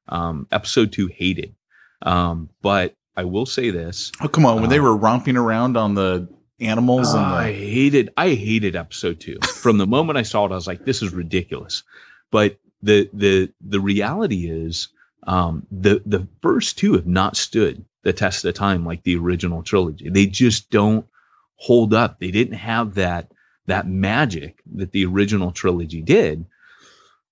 Um, 0.08 0.47
episode 0.52 0.91
two, 0.91 1.08
hated. 1.08 1.56
Um, 2.02 2.50
but 2.62 2.95
I 3.15 3.26
will 3.26 3.45
say 3.45 3.69
this. 3.69 4.12
Oh, 4.21 4.28
come 4.28 4.45
on! 4.45 4.62
When 4.62 4.69
they 4.69 4.80
Uh, 4.80 4.84
were 4.84 4.97
romping 4.97 5.38
around 5.38 5.78
on 5.78 5.93
the 5.95 6.28
animals 6.62 7.13
and 7.13 7.26
I 7.26 7.52
the 7.52 7.60
hated 7.60 8.13
I 8.17 8.30
hated 8.30 8.76
episode 8.76 9.19
two. 9.19 9.38
From 9.41 9.78
the 9.78 9.88
moment 9.88 10.17
I 10.17 10.24
saw 10.24 10.45
it, 10.45 10.52
I 10.52 10.56
was 10.56 10.67
like, 10.67 10.86
this 10.86 11.02
is 11.02 11.13
ridiculous. 11.13 11.84
But 12.32 12.58
the 12.82 13.10
the 13.13 13.52
the 13.62 13.80
reality 13.80 14.50
is 14.50 14.89
um 15.28 15.65
the 15.71 16.02
the 16.06 16.28
first 16.41 16.78
two 16.78 16.93
have 16.93 17.08
not 17.08 17.38
stood 17.38 17.84
the 18.04 18.13
test 18.13 18.45
of 18.45 18.54
time 18.54 18.86
like 18.86 19.04
the 19.04 19.17
original 19.17 19.63
trilogy. 19.63 20.10
They 20.10 20.26
just 20.26 20.69
don't 20.69 21.06
hold 21.56 21.93
up. 21.93 22.19
They 22.19 22.32
didn't 22.32 22.56
have 22.58 22.95
that 22.95 23.32
that 23.67 23.88
magic 23.88 24.62
that 24.76 24.91
the 24.91 25.06
original 25.06 25.52
trilogy 25.52 26.02
did. 26.02 26.45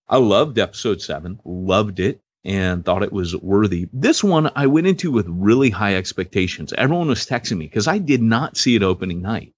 I 0.07 0.17
loved 0.17 0.57
episode 0.57 1.01
seven, 1.01 1.39
loved 1.45 1.99
it, 1.99 2.21
and 2.45 2.85
thought 2.85 3.03
it 3.03 3.11
was 3.11 3.35
worthy. 3.35 3.89
This 3.91 4.23
one 4.23 4.51
I 4.55 4.67
went 4.67 4.87
into 4.87 5.11
with 5.11 5.27
really 5.27 5.69
high 5.69 5.95
expectations. 5.95 6.73
Everyone 6.73 7.07
was 7.07 7.25
texting 7.25 7.57
me 7.57 7.65
because 7.65 7.87
I 7.87 7.97
did 7.97 8.21
not 8.21 8.57
see 8.57 8.75
it 8.75 8.83
opening 8.83 9.21
night. 9.21 9.53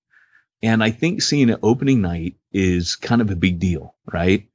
And 0.63 0.83
I 0.83 0.91
think 0.91 1.21
seeing 1.21 1.49
it 1.49 1.59
opening 1.63 2.01
night 2.01 2.35
is 2.51 2.95
kind 2.95 3.21
of 3.21 3.31
a 3.31 3.35
big 3.35 3.59
deal, 3.59 3.95
right? 4.11 4.47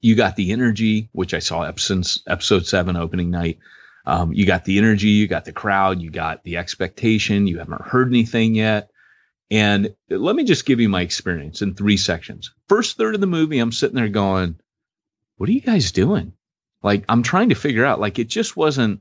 You 0.00 0.16
got 0.16 0.34
the 0.36 0.52
energy, 0.52 1.08
which 1.12 1.32
I 1.32 1.38
saw 1.38 1.62
episode, 1.62 2.06
episode 2.26 2.66
seven 2.66 2.96
opening 2.96 3.30
night. 3.30 3.58
Um, 4.04 4.32
you 4.32 4.46
got 4.46 4.64
the 4.64 4.78
energy, 4.78 5.08
you 5.08 5.28
got 5.28 5.44
the 5.44 5.52
crowd, 5.52 6.02
you 6.02 6.10
got 6.10 6.42
the 6.42 6.56
expectation. 6.56 7.46
You 7.46 7.58
haven't 7.58 7.82
heard 7.82 8.08
anything 8.08 8.56
yet. 8.56 8.90
And 9.48 9.94
let 10.08 10.34
me 10.34 10.44
just 10.44 10.66
give 10.66 10.80
you 10.80 10.88
my 10.88 11.02
experience 11.02 11.62
in 11.62 11.74
three 11.74 11.96
sections. 11.96 12.52
First 12.68 12.96
third 12.96 13.14
of 13.14 13.20
the 13.20 13.26
movie, 13.26 13.58
I'm 13.58 13.70
sitting 13.70 13.96
there 13.96 14.08
going, 14.08 14.56
what 15.36 15.48
are 15.48 15.52
you 15.52 15.60
guys 15.60 15.92
doing? 15.92 16.32
Like, 16.82 17.04
I'm 17.08 17.22
trying 17.22 17.50
to 17.50 17.54
figure 17.54 17.84
out, 17.84 18.00
like, 18.00 18.18
it 18.18 18.28
just 18.28 18.56
wasn't, 18.56 19.00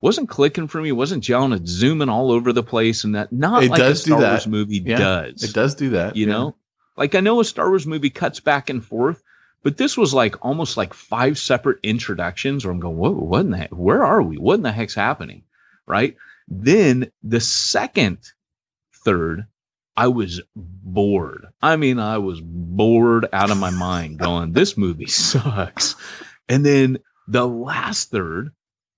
wasn't 0.00 0.28
clicking 0.28 0.68
for 0.68 0.80
me. 0.80 0.92
Wasn't 0.92 1.24
gelling. 1.24 1.56
It's 1.56 1.70
zooming 1.70 2.08
all 2.08 2.30
over 2.30 2.52
the 2.52 2.62
place. 2.62 3.04
And 3.04 3.14
that 3.16 3.32
not 3.32 3.64
It 3.64 3.70
like 3.70 3.78
does 3.78 4.02
a 4.02 4.04
do 4.04 4.10
Star 4.10 4.20
that. 4.20 4.30
Wars 4.30 4.46
movie 4.46 4.82
Yeah, 4.84 4.98
does. 4.98 5.42
It 5.42 5.52
does 5.52 5.74
do 5.74 5.90
that. 5.90 6.14
You 6.14 6.26
know, 6.26 6.54
like 6.96 7.14
I 7.14 7.20
know 7.20 7.40
a 7.40 7.44
Star 7.44 7.68
Wars 7.68 7.86
movie 7.86 8.10
cuts 8.10 8.38
back 8.38 8.70
and 8.70 8.84
forth, 8.84 9.22
but 9.64 9.76
this 9.76 9.96
was 9.96 10.14
like 10.14 10.44
almost 10.44 10.76
like 10.76 10.94
five 10.94 11.36
separate 11.36 11.80
introductions 11.82 12.64
where 12.64 12.72
I'm 12.72 12.78
going, 12.78 12.96
whoa, 12.96 13.10
what 13.10 13.40
in 13.40 13.50
the 13.50 13.56
heck? 13.58 13.70
Where 13.70 14.04
are 14.04 14.22
we? 14.22 14.36
What 14.36 14.54
in 14.54 14.62
the 14.62 14.70
heck's 14.70 14.94
happening? 14.94 15.42
Right. 15.86 16.16
Then 16.46 17.10
the 17.24 17.40
second 17.40 18.18
third, 19.04 19.46
I 19.96 20.08
was 20.08 20.40
bored. 20.54 21.48
I 21.60 21.74
mean, 21.74 21.98
I 21.98 22.18
was 22.18 22.40
bored 22.40 23.26
out 23.32 23.50
of 23.50 23.58
my 23.58 23.70
mind 23.70 24.20
going, 24.20 24.52
this 24.52 24.76
movie 24.76 25.06
sucks. 25.06 25.96
And 26.48 26.64
then 26.64 26.98
the 27.28 27.46
last 27.46 28.10
third, 28.10 28.50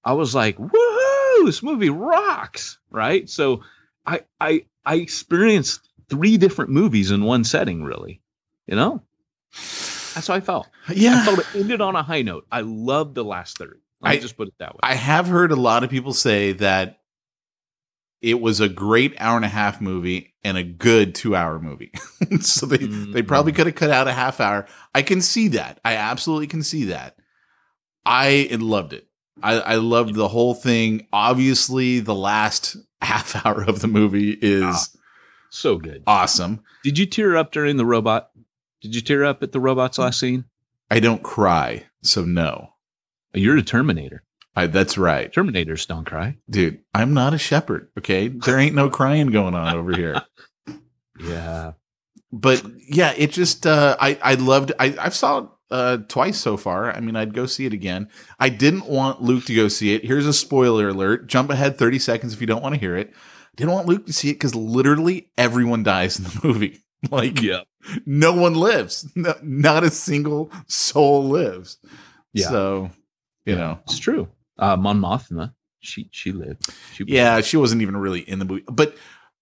I 0.05 0.13
was 0.15 0.35
like, 0.35 0.57
woohoo, 0.57 1.45
this 1.45 1.63
movie 1.63 1.91
rocks. 1.91 2.79
Right. 2.91 3.29
So 3.29 3.63
I 4.07 4.23
I 4.41 4.65
I 4.87 4.95
experienced 4.97 5.89
three 6.09 6.37
different 6.39 6.71
movies 6.71 7.11
in 7.11 7.25
one 7.25 7.45
setting, 7.45 7.83
really. 7.85 8.21
You 8.67 8.77
know? 8.77 9.03
That's 9.53 10.27
how 10.29 10.35
I 10.35 10.41
felt. 10.41 10.69
Yeah. 10.93 11.21
I 11.21 11.25
felt 11.25 11.39
it 11.41 11.47
ended 11.55 11.81
on 11.81 11.97
a 11.97 12.03
high 12.03 12.23
note. 12.23 12.47
I 12.51 12.61
loved 12.63 13.15
the 13.15 13.25
last 13.25 13.59
third. 13.59 13.81
Let 14.01 14.11
I- 14.13 14.19
just 14.19 14.37
put 14.37 14.49
it 14.49 14.55
that 14.59 14.75
way. 14.75 14.81
I 14.83 14.95
have 14.95 15.27
heard 15.27 15.53
a 15.53 15.57
lot 15.57 15.85
of 15.85 15.91
people 15.91 16.13
say 16.15 16.53
that 16.53 17.01
it 18.23 18.41
was 18.41 18.61
a 18.61 18.69
great 18.69 19.15
hour 19.19 19.37
and 19.37 19.45
a 19.45 19.49
half 19.49 19.81
movie 19.81 20.35
and 20.45 20.57
a 20.59 20.63
good 20.63 21.15
two 21.15 21.35
hour 21.35 21.59
movie. 21.59 21.91
so 22.41 22.67
they, 22.67 22.77
they 22.79 23.23
probably 23.23 23.53
Mhm. 23.53 23.57
could 23.57 23.67
have 23.67 23.75
cut 23.77 23.91
out 23.91 24.09
a 24.09 24.13
half 24.13 24.41
hour. 24.41 24.67
I 24.95 25.03
can 25.03 25.21
see 25.21 25.49
that. 25.49 25.81
I 25.85 25.97
absolutely 25.97 26.47
can 26.47 26.63
see 26.63 26.85
that. 26.87 27.17
I 28.07 28.49
loved 28.53 28.93
it. 28.93 29.07
I, 29.43 29.55
I 29.61 29.75
loved 29.77 30.15
the 30.15 30.29
whole 30.29 30.55
thing. 30.55 31.07
Obviously, 31.13 32.01
the 32.01 32.15
last 32.15 32.77
half 33.03 33.45
hour 33.47 33.63
of 33.63 33.81
the 33.81 33.89
movie 33.89 34.33
is 34.33 34.65
Ah. 34.65 34.85
so 35.51 35.79
good. 35.79 36.03
awesome. 36.07 36.61
Did 36.85 36.99
you 36.99 37.07
tear 37.07 37.37
up 37.37 37.53
during 37.53 37.77
the 37.77 37.87
robot? 37.87 38.31
Did 38.83 38.95
you 38.95 39.01
tear 39.01 39.25
up 39.25 39.43
at 39.43 39.53
the 39.53 39.61
robot's 39.61 39.99
last 39.99 40.21
scene? 40.21 40.45
I 40.91 41.01
don't 41.01 41.23
cry, 41.23 41.85
so 42.03 42.25
no. 42.25 42.71
You're 43.35 43.57
a 43.59 43.63
Terminator. 43.63 44.23
I, 44.57 44.67
that's 44.67 44.99
right. 44.99 45.33
Terminators 45.33 45.87
don't 45.87 46.05
cry. 46.07 46.37
Dude, 46.49 46.81
I'm 46.93 47.15
not 47.15 47.33
a 47.35 47.39
shepherd, 47.39 47.89
okay? 47.99 48.29
There 48.29 48.59
ain't 48.59 48.75
no 48.75 48.91
crying 48.91 49.29
going 49.29 49.55
on 49.55 49.77
over 49.77 49.93
here. 49.97 50.23
Yeah. 51.23 51.73
but 52.33 52.65
yeah, 52.89 53.13
it 53.17 53.31
just 53.31 53.67
uh, 53.67 53.95
I 54.01 54.19
I 54.23 54.35
loved 54.35 54.73
I 54.79 54.97
I've 54.99 55.15
saw 55.15 55.49
uh, 55.71 55.99
twice 56.09 56.39
so 56.39 56.57
far. 56.57 56.91
I 56.95 57.01
mean, 57.01 57.17
I'd 57.17 57.35
go 57.35 57.47
see 57.47 57.67
it 57.67 57.73
again. 57.73 58.09
I 58.39 58.49
didn't 58.49 58.87
want 58.87 59.23
Luke 59.23 59.45
to 59.47 59.55
go 59.55 59.69
see 59.69 59.95
it. 59.95 60.05
Here's 60.05 60.27
a 60.27 60.33
spoiler 60.33 60.89
alert. 60.89 61.27
Jump 61.29 61.51
ahead 61.51 61.79
30 61.79 61.99
seconds 61.99 62.33
if 62.35 62.41
you 62.41 62.47
don't 62.47 62.63
want 62.63 62.75
to 62.75 62.81
hear 62.81 62.97
it. 62.97 63.13
Didn't 63.57 63.73
want 63.73 63.87
Luke 63.89 64.07
to 64.07 64.13
see 64.13 64.31
it 64.31 64.35
because 64.35 64.55
literally 64.55 65.31
everyone 65.39 65.83
dies 65.83 66.19
in 66.19 66.25
the 66.25 66.41
movie. 66.45 66.81
Like 67.11 67.41
Yeah. 67.41 67.61
no 68.07 68.33
one 68.35 68.55
lives. 68.55 69.11
No, 69.17 69.35
not 69.43 69.85
a 69.85 69.91
single 69.91 70.51
soul 70.67 71.25
lives. 71.25 71.79
Yeah. 72.33 72.49
So 72.49 72.91
you 73.47 73.57
know, 73.57 73.79
It's 73.85 73.99
true. 73.99 74.29
Uh, 74.59 74.77
Mon 74.77 75.01
Mothma, 75.01 75.55
she 75.81 76.09
she 76.13 76.33
lived. 76.33 76.67
She 76.95 77.05
Yeah, 77.09 77.41
she 77.41 77.57
wasn't 77.57 77.81
even 77.83 77.97
really 77.97 78.21
in 78.21 78.39
the 78.39 78.45
movie. 78.45 78.65
But 78.71 78.97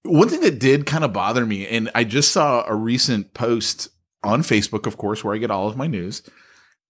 one 0.04 0.28
thing 0.28 0.40
that 0.42 0.60
did 0.60 0.86
kind 0.86 1.02
of 1.04 1.12
bother 1.12 1.44
me, 1.44 1.66
and 1.66 1.90
I 1.94 2.04
just 2.04 2.30
saw 2.30 2.64
a 2.66 2.74
recent 2.74 3.34
post 3.34 3.88
on 4.28 4.42
Facebook, 4.42 4.86
of 4.86 4.96
course, 4.96 5.24
where 5.24 5.34
I 5.34 5.38
get 5.38 5.50
all 5.50 5.68
of 5.68 5.76
my 5.76 5.86
news. 5.86 6.22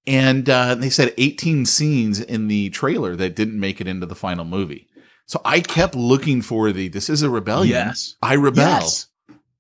And 0.07 0.49
uh, 0.49 0.75
they 0.75 0.91
said 0.91 1.15
18 1.19 1.67
scenes 1.67 2.21
in 2.21 2.49
the 2.49 2.71
trailer 2.71 3.15
that 3.17 3.37
didn't 3.37 3.61
make 3.61 3.81
it 3.81 3.87
into 3.87 4.07
the 4.07 4.15
final 4.15 4.45
movie. 4.45 4.89
So 5.27 5.41
I 5.45 5.61
kept 5.61 5.95
looking 5.95 6.41
for 6.41 6.73
the 6.73 6.89
this 6.89 7.11
is 7.11 7.23
a 7.23 7.29
rebellion. 7.29 7.75
Yes. 7.75 8.17
I 8.23 8.35
rebel. 8.35 8.63
Yes. 8.63 9.07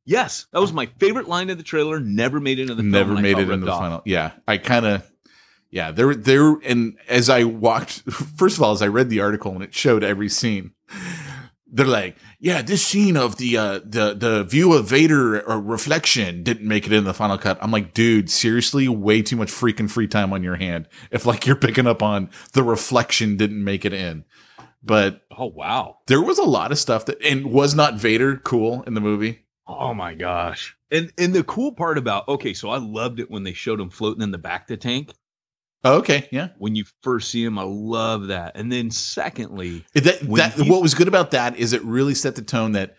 Yes. 0.06 0.46
That 0.52 0.60
was 0.60 0.72
my 0.72 0.86
favorite 0.98 1.28
line 1.28 1.50
of 1.50 1.58
the 1.58 1.64
trailer. 1.64 2.00
Never 2.00 2.40
made 2.40 2.58
it 2.58 2.62
into 2.62 2.74
the 2.74 2.82
film. 2.82 2.90
Never 2.90 3.16
I 3.16 3.20
made 3.20 3.38
it 3.38 3.50
into 3.50 3.66
the 3.66 3.72
off. 3.72 3.80
final. 3.80 4.02
Yeah. 4.06 4.32
I 4.46 4.56
kind 4.56 4.86
of 4.86 5.10
yeah, 5.70 5.90
there 5.90 6.14
there 6.14 6.54
and 6.64 6.96
as 7.08 7.28
I 7.28 7.44
walked 7.44 8.00
first 8.36 8.56
of 8.56 8.62
all, 8.62 8.72
as 8.72 8.80
I 8.80 8.86
read 8.88 9.10
the 9.10 9.20
article 9.20 9.52
and 9.52 9.62
it 9.62 9.74
showed 9.74 10.02
every 10.02 10.30
scene, 10.30 10.72
they're 11.70 11.86
like, 11.86 12.16
yeah, 12.40 12.62
this 12.62 12.86
scene 12.86 13.16
of 13.16 13.36
the 13.36 13.56
uh 13.56 13.80
the 13.84 14.14
the 14.14 14.44
view 14.44 14.72
of 14.72 14.86
Vader 14.86 15.40
or 15.40 15.60
reflection 15.60 16.42
didn't 16.42 16.66
make 16.66 16.86
it 16.86 16.92
in 16.92 17.04
the 17.04 17.14
final 17.14 17.38
cut. 17.38 17.58
I'm 17.60 17.70
like, 17.70 17.94
dude, 17.94 18.30
seriously, 18.30 18.88
way 18.88 19.22
too 19.22 19.36
much 19.36 19.50
freaking 19.50 19.90
free 19.90 20.08
time 20.08 20.32
on 20.32 20.42
your 20.42 20.56
hand. 20.56 20.88
If 21.10 21.26
like 21.26 21.46
you're 21.46 21.56
picking 21.56 21.86
up 21.86 22.02
on 22.02 22.30
the 22.52 22.62
reflection 22.62 23.36
didn't 23.36 23.62
make 23.62 23.84
it 23.84 23.92
in. 23.92 24.24
But 24.82 25.22
Oh 25.36 25.46
wow. 25.46 25.98
there 26.06 26.22
was 26.22 26.38
a 26.38 26.44
lot 26.44 26.72
of 26.72 26.78
stuff 26.78 27.06
that 27.06 27.22
and 27.22 27.46
was 27.46 27.74
not 27.74 27.94
Vader 27.94 28.36
cool 28.36 28.82
in 28.84 28.94
the 28.94 29.00
movie. 29.00 29.40
Oh 29.66 29.92
my 29.92 30.14
gosh. 30.14 30.76
And 30.90 31.12
and 31.18 31.34
the 31.34 31.44
cool 31.44 31.72
part 31.72 31.98
about 31.98 32.28
okay, 32.28 32.54
so 32.54 32.70
I 32.70 32.78
loved 32.78 33.20
it 33.20 33.30
when 33.30 33.42
they 33.42 33.52
showed 33.52 33.80
him 33.80 33.90
floating 33.90 34.22
in 34.22 34.30
the 34.30 34.38
back 34.38 34.62
of 34.62 34.68
the 34.68 34.76
tank. 34.78 35.12
Oh, 35.84 35.98
okay, 35.98 36.28
yeah. 36.32 36.48
When 36.58 36.74
you 36.74 36.84
first 37.02 37.30
see 37.30 37.44
him, 37.44 37.58
I 37.58 37.62
love 37.62 38.26
that. 38.28 38.56
And 38.56 38.70
then 38.72 38.90
secondly, 38.90 39.84
That 39.94 40.20
that 40.20 40.52
he- 40.54 40.68
what 40.70 40.82
was 40.82 40.94
good 40.94 41.08
about 41.08 41.30
that 41.30 41.56
is 41.56 41.72
it 41.72 41.82
really 41.84 42.14
set 42.14 42.34
the 42.34 42.42
tone 42.42 42.72
that 42.72 42.96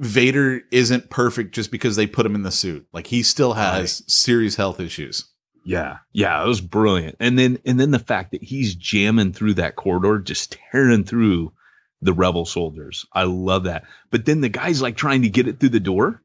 Vader 0.00 0.60
isn't 0.70 1.10
perfect 1.10 1.54
just 1.54 1.70
because 1.72 1.96
they 1.96 2.06
put 2.06 2.24
him 2.26 2.34
in 2.34 2.42
the 2.42 2.50
suit. 2.52 2.86
Like 2.92 3.08
he 3.08 3.22
still 3.22 3.54
has 3.54 4.02
serious 4.06 4.54
health 4.56 4.78
issues. 4.80 5.24
yeah, 5.64 5.98
yeah, 6.12 6.42
it 6.42 6.46
was 6.46 6.60
brilliant. 6.60 7.16
And 7.20 7.38
then 7.38 7.58
and 7.64 7.80
then 7.80 7.90
the 7.90 7.98
fact 7.98 8.30
that 8.32 8.42
he's 8.42 8.74
jamming 8.76 9.32
through 9.32 9.54
that 9.54 9.76
corridor, 9.76 10.18
just 10.20 10.56
tearing 10.70 11.04
through 11.04 11.52
the 12.00 12.12
rebel 12.12 12.44
soldiers. 12.44 13.04
I 13.12 13.24
love 13.24 13.64
that. 13.64 13.84
But 14.10 14.24
then 14.24 14.40
the 14.40 14.48
guy's 14.48 14.80
like 14.80 14.96
trying 14.96 15.22
to 15.22 15.28
get 15.28 15.48
it 15.48 15.58
through 15.58 15.70
the 15.70 15.80
door. 15.80 16.22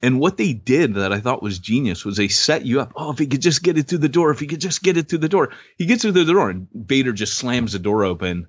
And 0.00 0.20
what 0.20 0.36
they 0.36 0.52
did 0.52 0.94
that 0.94 1.12
I 1.12 1.18
thought 1.18 1.42
was 1.42 1.58
genius 1.58 2.04
was 2.04 2.16
they 2.16 2.28
set 2.28 2.64
you 2.64 2.80
up. 2.80 2.92
Oh, 2.94 3.10
if 3.10 3.18
he 3.18 3.26
could 3.26 3.42
just 3.42 3.62
get 3.62 3.76
it 3.76 3.88
through 3.88 3.98
the 3.98 4.08
door, 4.08 4.30
if 4.30 4.38
he 4.38 4.46
could 4.46 4.60
just 4.60 4.82
get 4.82 4.96
it 4.96 5.08
through 5.08 5.18
the 5.18 5.28
door, 5.28 5.50
he 5.76 5.86
gets 5.86 6.04
it 6.04 6.12
through 6.12 6.24
the 6.24 6.32
door, 6.32 6.50
and 6.50 6.68
Vader 6.72 7.12
just 7.12 7.34
slams 7.34 7.72
the 7.72 7.80
door 7.80 8.04
open, 8.04 8.46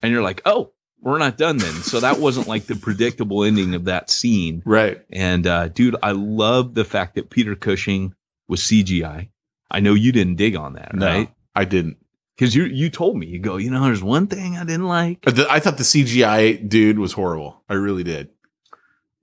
and 0.00 0.12
you're 0.12 0.22
like, 0.22 0.42
oh, 0.44 0.72
we're 1.00 1.18
not 1.18 1.36
done 1.36 1.56
then. 1.56 1.74
So 1.74 1.98
that 2.00 2.20
wasn't 2.20 2.46
like 2.46 2.66
the 2.66 2.76
predictable 2.76 3.42
ending 3.42 3.74
of 3.74 3.86
that 3.86 4.10
scene. 4.10 4.62
Right. 4.64 5.02
And 5.10 5.46
uh, 5.46 5.68
dude, 5.68 5.96
I 6.02 6.12
love 6.12 6.74
the 6.74 6.84
fact 6.84 7.16
that 7.16 7.30
Peter 7.30 7.56
Cushing 7.56 8.14
was 8.46 8.60
CGI. 8.60 9.28
I 9.70 9.80
know 9.80 9.94
you 9.94 10.12
didn't 10.12 10.36
dig 10.36 10.54
on 10.54 10.74
that, 10.74 10.94
No, 10.94 11.06
right? 11.06 11.30
I 11.56 11.64
didn't. 11.64 11.96
Because 12.36 12.54
you 12.54 12.64
you 12.64 12.88
told 12.90 13.16
me 13.16 13.26
you 13.26 13.38
go, 13.38 13.56
you 13.56 13.70
know, 13.70 13.82
there's 13.84 14.02
one 14.02 14.26
thing 14.26 14.56
I 14.56 14.64
didn't 14.64 14.86
like. 14.88 15.18
I 15.26 15.60
thought 15.60 15.76
the 15.76 15.82
CGI 15.82 16.66
dude 16.68 16.98
was 16.98 17.12
horrible. 17.12 17.62
I 17.68 17.74
really 17.74 18.04
did. 18.04 18.30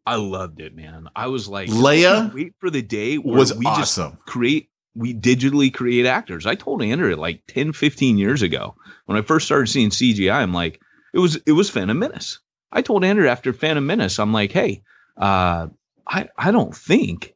I 0.10 0.16
loved 0.16 0.60
it, 0.60 0.76
man. 0.76 1.08
I 1.16 1.28
was 1.28 1.48
like, 1.48 1.70
Leia 1.70 2.34
wait 2.34 2.54
for 2.60 2.72
the 2.72 2.82
day 2.82 3.18
where 3.18 3.38
Was 3.38 3.54
we 3.54 3.66
just 3.66 4.00
awesome. 4.00 4.18
create 4.26 4.70
we 4.96 5.14
digitally 5.14 5.72
create 5.72 6.08
actors. 6.08 6.48
I 6.48 6.56
told 6.56 6.82
Andrew 6.82 7.16
like 7.16 7.44
10, 7.48 7.74
15 7.74 8.18
years 8.18 8.42
ago 8.42 8.76
when 9.06 9.20
I 9.20 9.22
first 9.22 9.46
started 9.46 9.68
seeing 9.68 9.92
CGI, 9.92 10.34
I'm 10.34 10.52
like, 10.52 10.82
it 11.14 11.20
was 11.20 11.36
it 11.46 11.52
was 11.52 11.70
Phantom 11.70 11.98
Menace. 11.98 12.40
I 12.72 12.82
told 12.82 13.06
Andrew 13.06 13.28
after 13.28 13.54
Phantom 13.54 13.86
Menace, 13.86 14.18
I'm 14.18 14.34
like, 14.34 14.52
hey, 14.52 14.82
uh, 15.16 15.68
I 16.08 16.30
I 16.36 16.52
don't 16.52 16.76
think 16.76 17.36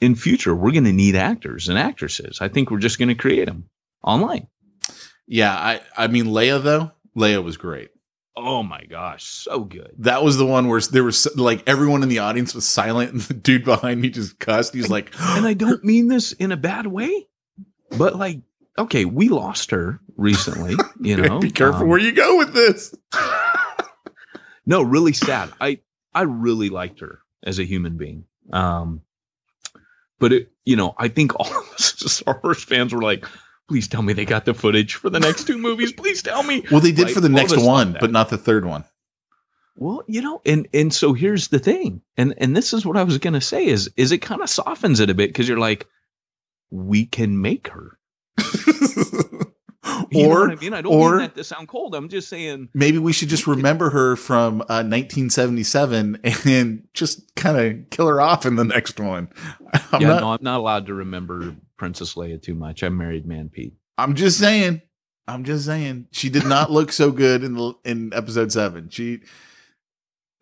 in 0.00 0.16
future 0.16 0.56
we're 0.56 0.72
going 0.72 0.84
to 0.84 0.92
need 0.92 1.14
actors 1.14 1.68
and 1.68 1.78
actresses. 1.78 2.40
I 2.40 2.48
think 2.48 2.70
we're 2.72 2.78
just 2.78 2.98
going 2.98 3.10
to 3.10 3.14
create 3.14 3.46
them 3.46 3.68
online. 4.02 4.48
Yeah, 5.28 5.54
I 5.54 5.82
I 5.96 6.08
mean 6.08 6.26
Leia 6.26 6.60
though. 6.60 6.90
Leia 7.16 7.44
was 7.44 7.56
great. 7.56 7.90
Oh 8.40 8.62
my 8.62 8.84
gosh, 8.84 9.24
so 9.24 9.64
good. 9.64 9.94
That 9.98 10.22
was 10.22 10.36
the 10.36 10.46
one 10.46 10.68
where 10.68 10.80
there 10.80 11.02
was 11.02 11.26
like 11.36 11.62
everyone 11.66 12.02
in 12.04 12.08
the 12.08 12.20
audience 12.20 12.54
was 12.54 12.68
silent 12.68 13.12
and 13.12 13.20
the 13.22 13.34
dude 13.34 13.64
behind 13.64 14.00
me 14.00 14.10
just 14.10 14.38
cussed. 14.38 14.74
He's 14.74 14.88
like, 14.88 15.12
And 15.18 15.44
I 15.46 15.54
don't 15.54 15.82
mean 15.84 16.06
this 16.08 16.32
in 16.32 16.52
a 16.52 16.56
bad 16.56 16.86
way, 16.86 17.26
but 17.96 18.14
like, 18.16 18.40
okay, 18.78 19.04
we 19.04 19.28
lost 19.28 19.72
her 19.72 20.00
recently. 20.16 20.76
You 21.00 21.16
know, 21.22 21.40
be 21.40 21.50
careful 21.50 21.82
Um, 21.82 21.88
where 21.88 21.98
you 21.98 22.12
go 22.12 22.38
with 22.38 22.52
this. 22.54 22.94
no, 24.66 24.82
really 24.82 25.12
sad. 25.12 25.50
I 25.60 25.80
I 26.14 26.22
really 26.22 26.68
liked 26.68 27.00
her 27.00 27.20
as 27.42 27.58
a 27.58 27.64
human 27.64 27.96
being. 27.96 28.24
Um, 28.52 29.02
but 30.18 30.32
it, 30.32 30.52
you 30.64 30.76
know, 30.76 30.94
I 30.96 31.08
think 31.08 31.34
all 31.38 31.46
of 31.46 31.72
us 31.74 31.94
Star 32.12 32.40
Wars 32.42 32.62
fans 32.62 32.92
were 32.94 33.02
like, 33.02 33.24
please 33.68 33.86
tell 33.86 34.02
me 34.02 34.12
they 34.12 34.24
got 34.24 34.44
the 34.44 34.54
footage 34.54 34.94
for 34.94 35.10
the 35.10 35.20
next 35.20 35.46
two 35.46 35.58
movies. 35.58 35.92
Please 35.92 36.22
tell 36.22 36.42
me. 36.42 36.64
Well, 36.70 36.80
they 36.80 36.92
did 36.92 37.06
Like, 37.06 37.14
for 37.14 37.20
the 37.20 37.28
next 37.28 37.56
one, 37.56 37.96
but 38.00 38.10
not 38.10 38.30
the 38.30 38.38
third 38.38 38.64
one. 38.64 38.84
Well, 39.76 40.02
you 40.08 40.20
know, 40.22 40.40
and 40.44 40.66
and 40.74 40.92
so 40.92 41.12
here's 41.12 41.48
the 41.48 41.60
thing, 41.60 42.02
and 42.16 42.34
and 42.38 42.56
this 42.56 42.72
is 42.72 42.84
what 42.84 42.96
I 42.96 43.04
was 43.04 43.18
gonna 43.18 43.40
say 43.40 43.66
is 43.66 43.88
is 43.96 44.10
it 44.10 44.18
kind 44.18 44.42
of 44.42 44.50
softens 44.50 44.98
it 44.98 45.10
a 45.10 45.14
bit 45.14 45.28
because 45.30 45.48
you're 45.48 45.58
like, 45.58 45.86
we 46.70 47.06
can 47.06 47.40
make 47.40 47.68
her. 47.68 47.98
You 50.10 50.26
know 50.26 50.34
or 50.34 50.40
what 50.48 50.58
I 50.58 50.60
mean, 50.60 50.74
I 50.74 50.82
don't 50.82 50.92
or 50.92 51.10
mean 51.10 51.18
that 51.18 51.34
to 51.34 51.44
sound 51.44 51.68
cold. 51.68 51.94
I'm 51.94 52.08
just 52.08 52.28
saying, 52.28 52.68
maybe 52.74 52.98
we 52.98 53.12
should 53.12 53.28
just 53.28 53.46
remember 53.46 53.90
her 53.90 54.16
from 54.16 54.60
uh, 54.62 54.84
1977 54.84 56.20
and 56.24 56.88
just 56.94 57.34
kind 57.34 57.58
of 57.58 57.90
kill 57.90 58.06
her 58.06 58.20
off 58.20 58.46
in 58.46 58.56
the 58.56 58.64
next 58.64 59.00
one. 59.00 59.28
I'm, 59.92 60.00
yeah, 60.00 60.08
not, 60.08 60.20
no, 60.20 60.32
I'm 60.32 60.38
not 60.42 60.58
allowed 60.58 60.86
to 60.86 60.94
remember 60.94 61.54
Princess 61.78 62.14
Leia 62.14 62.40
too 62.42 62.54
much. 62.54 62.82
I'm 62.82 62.98
married 62.98 63.24
man, 63.26 63.48
Pete. 63.48 63.74
I'm 63.96 64.14
just 64.14 64.38
saying. 64.38 64.82
I'm 65.26 65.44
just 65.44 65.64
saying. 65.64 66.08
She 66.12 66.28
did 66.28 66.44
not 66.46 66.70
look 66.70 66.92
so 66.92 67.10
good 67.10 67.42
in 67.44 67.54
the, 67.54 67.74
in 67.84 68.12
episode 68.12 68.52
seven. 68.52 68.88
She 68.90 69.20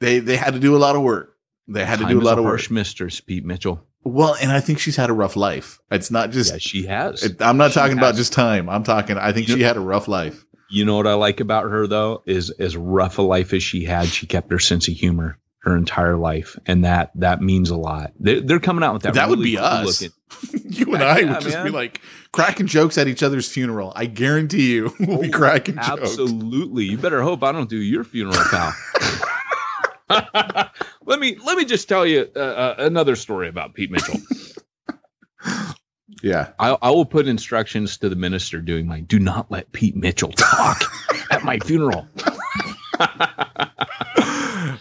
they 0.01 0.19
they 0.19 0.37
had 0.37 0.55
to 0.55 0.61
do 0.61 0.77
a 0.77 0.79
lot 0.79 0.97
of 0.97 1.03
work. 1.03 1.35
They 1.69 1.85
had 1.85 1.99
to 1.99 2.05
Time 2.05 2.13
do 2.13 2.21
a 2.21 2.23
lot 2.23 2.39
of 2.39 2.45
work. 2.45 2.53
harsh 2.53 2.71
mistress, 2.71 3.21
Pete 3.21 3.45
Mitchell. 3.45 3.85
Well, 4.05 4.37
and 4.41 4.53
I 4.53 4.61
think 4.61 4.79
she's 4.79 4.95
had 4.97 5.11
a 5.11 5.13
rough 5.13 5.35
life. 5.35 5.81
It's 5.91 6.11
not 6.13 6.31
just. 6.31 6.53
Yeah, 6.53 6.59
she 6.59 6.87
has. 6.87 7.25
it- 7.25 7.43
I'm 7.43 7.57
not 7.57 7.73
She 7.73 7.81
talking 7.81 7.99
about 7.99 8.15
just 8.15 8.33
time. 8.33 8.69
I'm 8.69 8.85
talking. 8.85 9.19
I 9.19 9.33
think 9.33 9.49
You- 9.49 9.57
she 9.57 9.63
had 9.63 9.77
a 9.77 9.81
rough 9.81 10.07
life. 10.09 10.45
You 10.71 10.85
know 10.85 10.97
what 10.97 11.07
I 11.07 11.15
like 11.15 11.39
about 11.41 11.65
her 11.71 11.87
though 11.87 12.23
is 12.27 12.51
as 12.51 12.77
rough 12.77 13.19
a 13.19 13.23
life 13.23 13.53
as 13.53 13.63
she 13.63 13.85
had, 13.85 14.07
she 14.09 14.27
kept 14.27 14.51
her 14.53 14.59
sense 14.59 14.89
of 14.89 14.95
humor 14.95 15.39
her 15.67 15.77
entire 15.77 16.17
life, 16.17 16.57
and 16.65 16.85
that 16.85 17.11
that 17.17 17.43
means 17.43 17.71
a 17.71 17.77
lot. 17.77 18.13
They're, 18.21 18.41
they're 18.41 18.61
coming 18.61 18.85
out 18.85 18.95
with 18.95 19.03
that. 19.03 19.15
That 19.15 19.29
would 19.29 19.43
be 19.43 19.57
cool 19.57 19.65
us. 19.65 20.01
you 20.65 20.95
and 20.95 21.03
I 21.03 21.19
yeah, 21.19 21.33
would 21.33 21.41
just 21.41 21.65
be 21.65 21.71
like 21.71 22.01
cracking 22.31 22.69
jokes 22.69 22.97
at 22.97 23.09
each 23.09 23.25
other's 23.25 23.49
funeral. 23.51 23.93
I 23.97 24.07
guarantee 24.07 24.73
you, 24.73 24.95
we'll 25.01 25.23
be 25.23 25.29
cracking 25.29 25.75
jokes. 25.75 25.89
Oh, 25.91 26.23
Absolutely. 26.23 26.85
You 26.85 26.97
better 26.99 27.21
hope 27.21 27.43
I 27.43 27.51
don't 27.51 27.69
do 27.69 27.79
your 27.79 28.05
funeral, 28.05 28.37
pal. 28.49 28.73
let 31.05 31.19
me 31.19 31.37
let 31.45 31.59
me 31.59 31.65
just 31.65 31.89
tell 31.89 32.07
you 32.07 32.31
uh, 32.37 32.39
uh, 32.39 32.75
another 32.79 33.17
story 33.17 33.49
about 33.49 33.75
Pete 33.75 33.91
Mitchell. 33.91 34.21
Yeah. 36.23 36.53
I, 36.61 36.79
I 36.81 36.91
will 36.91 37.05
put 37.05 37.27
instructions 37.27 37.99
to 37.99 38.09
the 38.09 38.17
minister 38.17 38.61
doing 38.61 38.87
my 38.87 39.01
do 39.01 39.19
not 39.19 39.51
let 39.51 39.73
Pete 39.73 39.97
Mitchell 39.97 40.31
talk 40.31 40.81
at 41.33 41.43
my 41.43 41.59
funeral. 41.59 42.07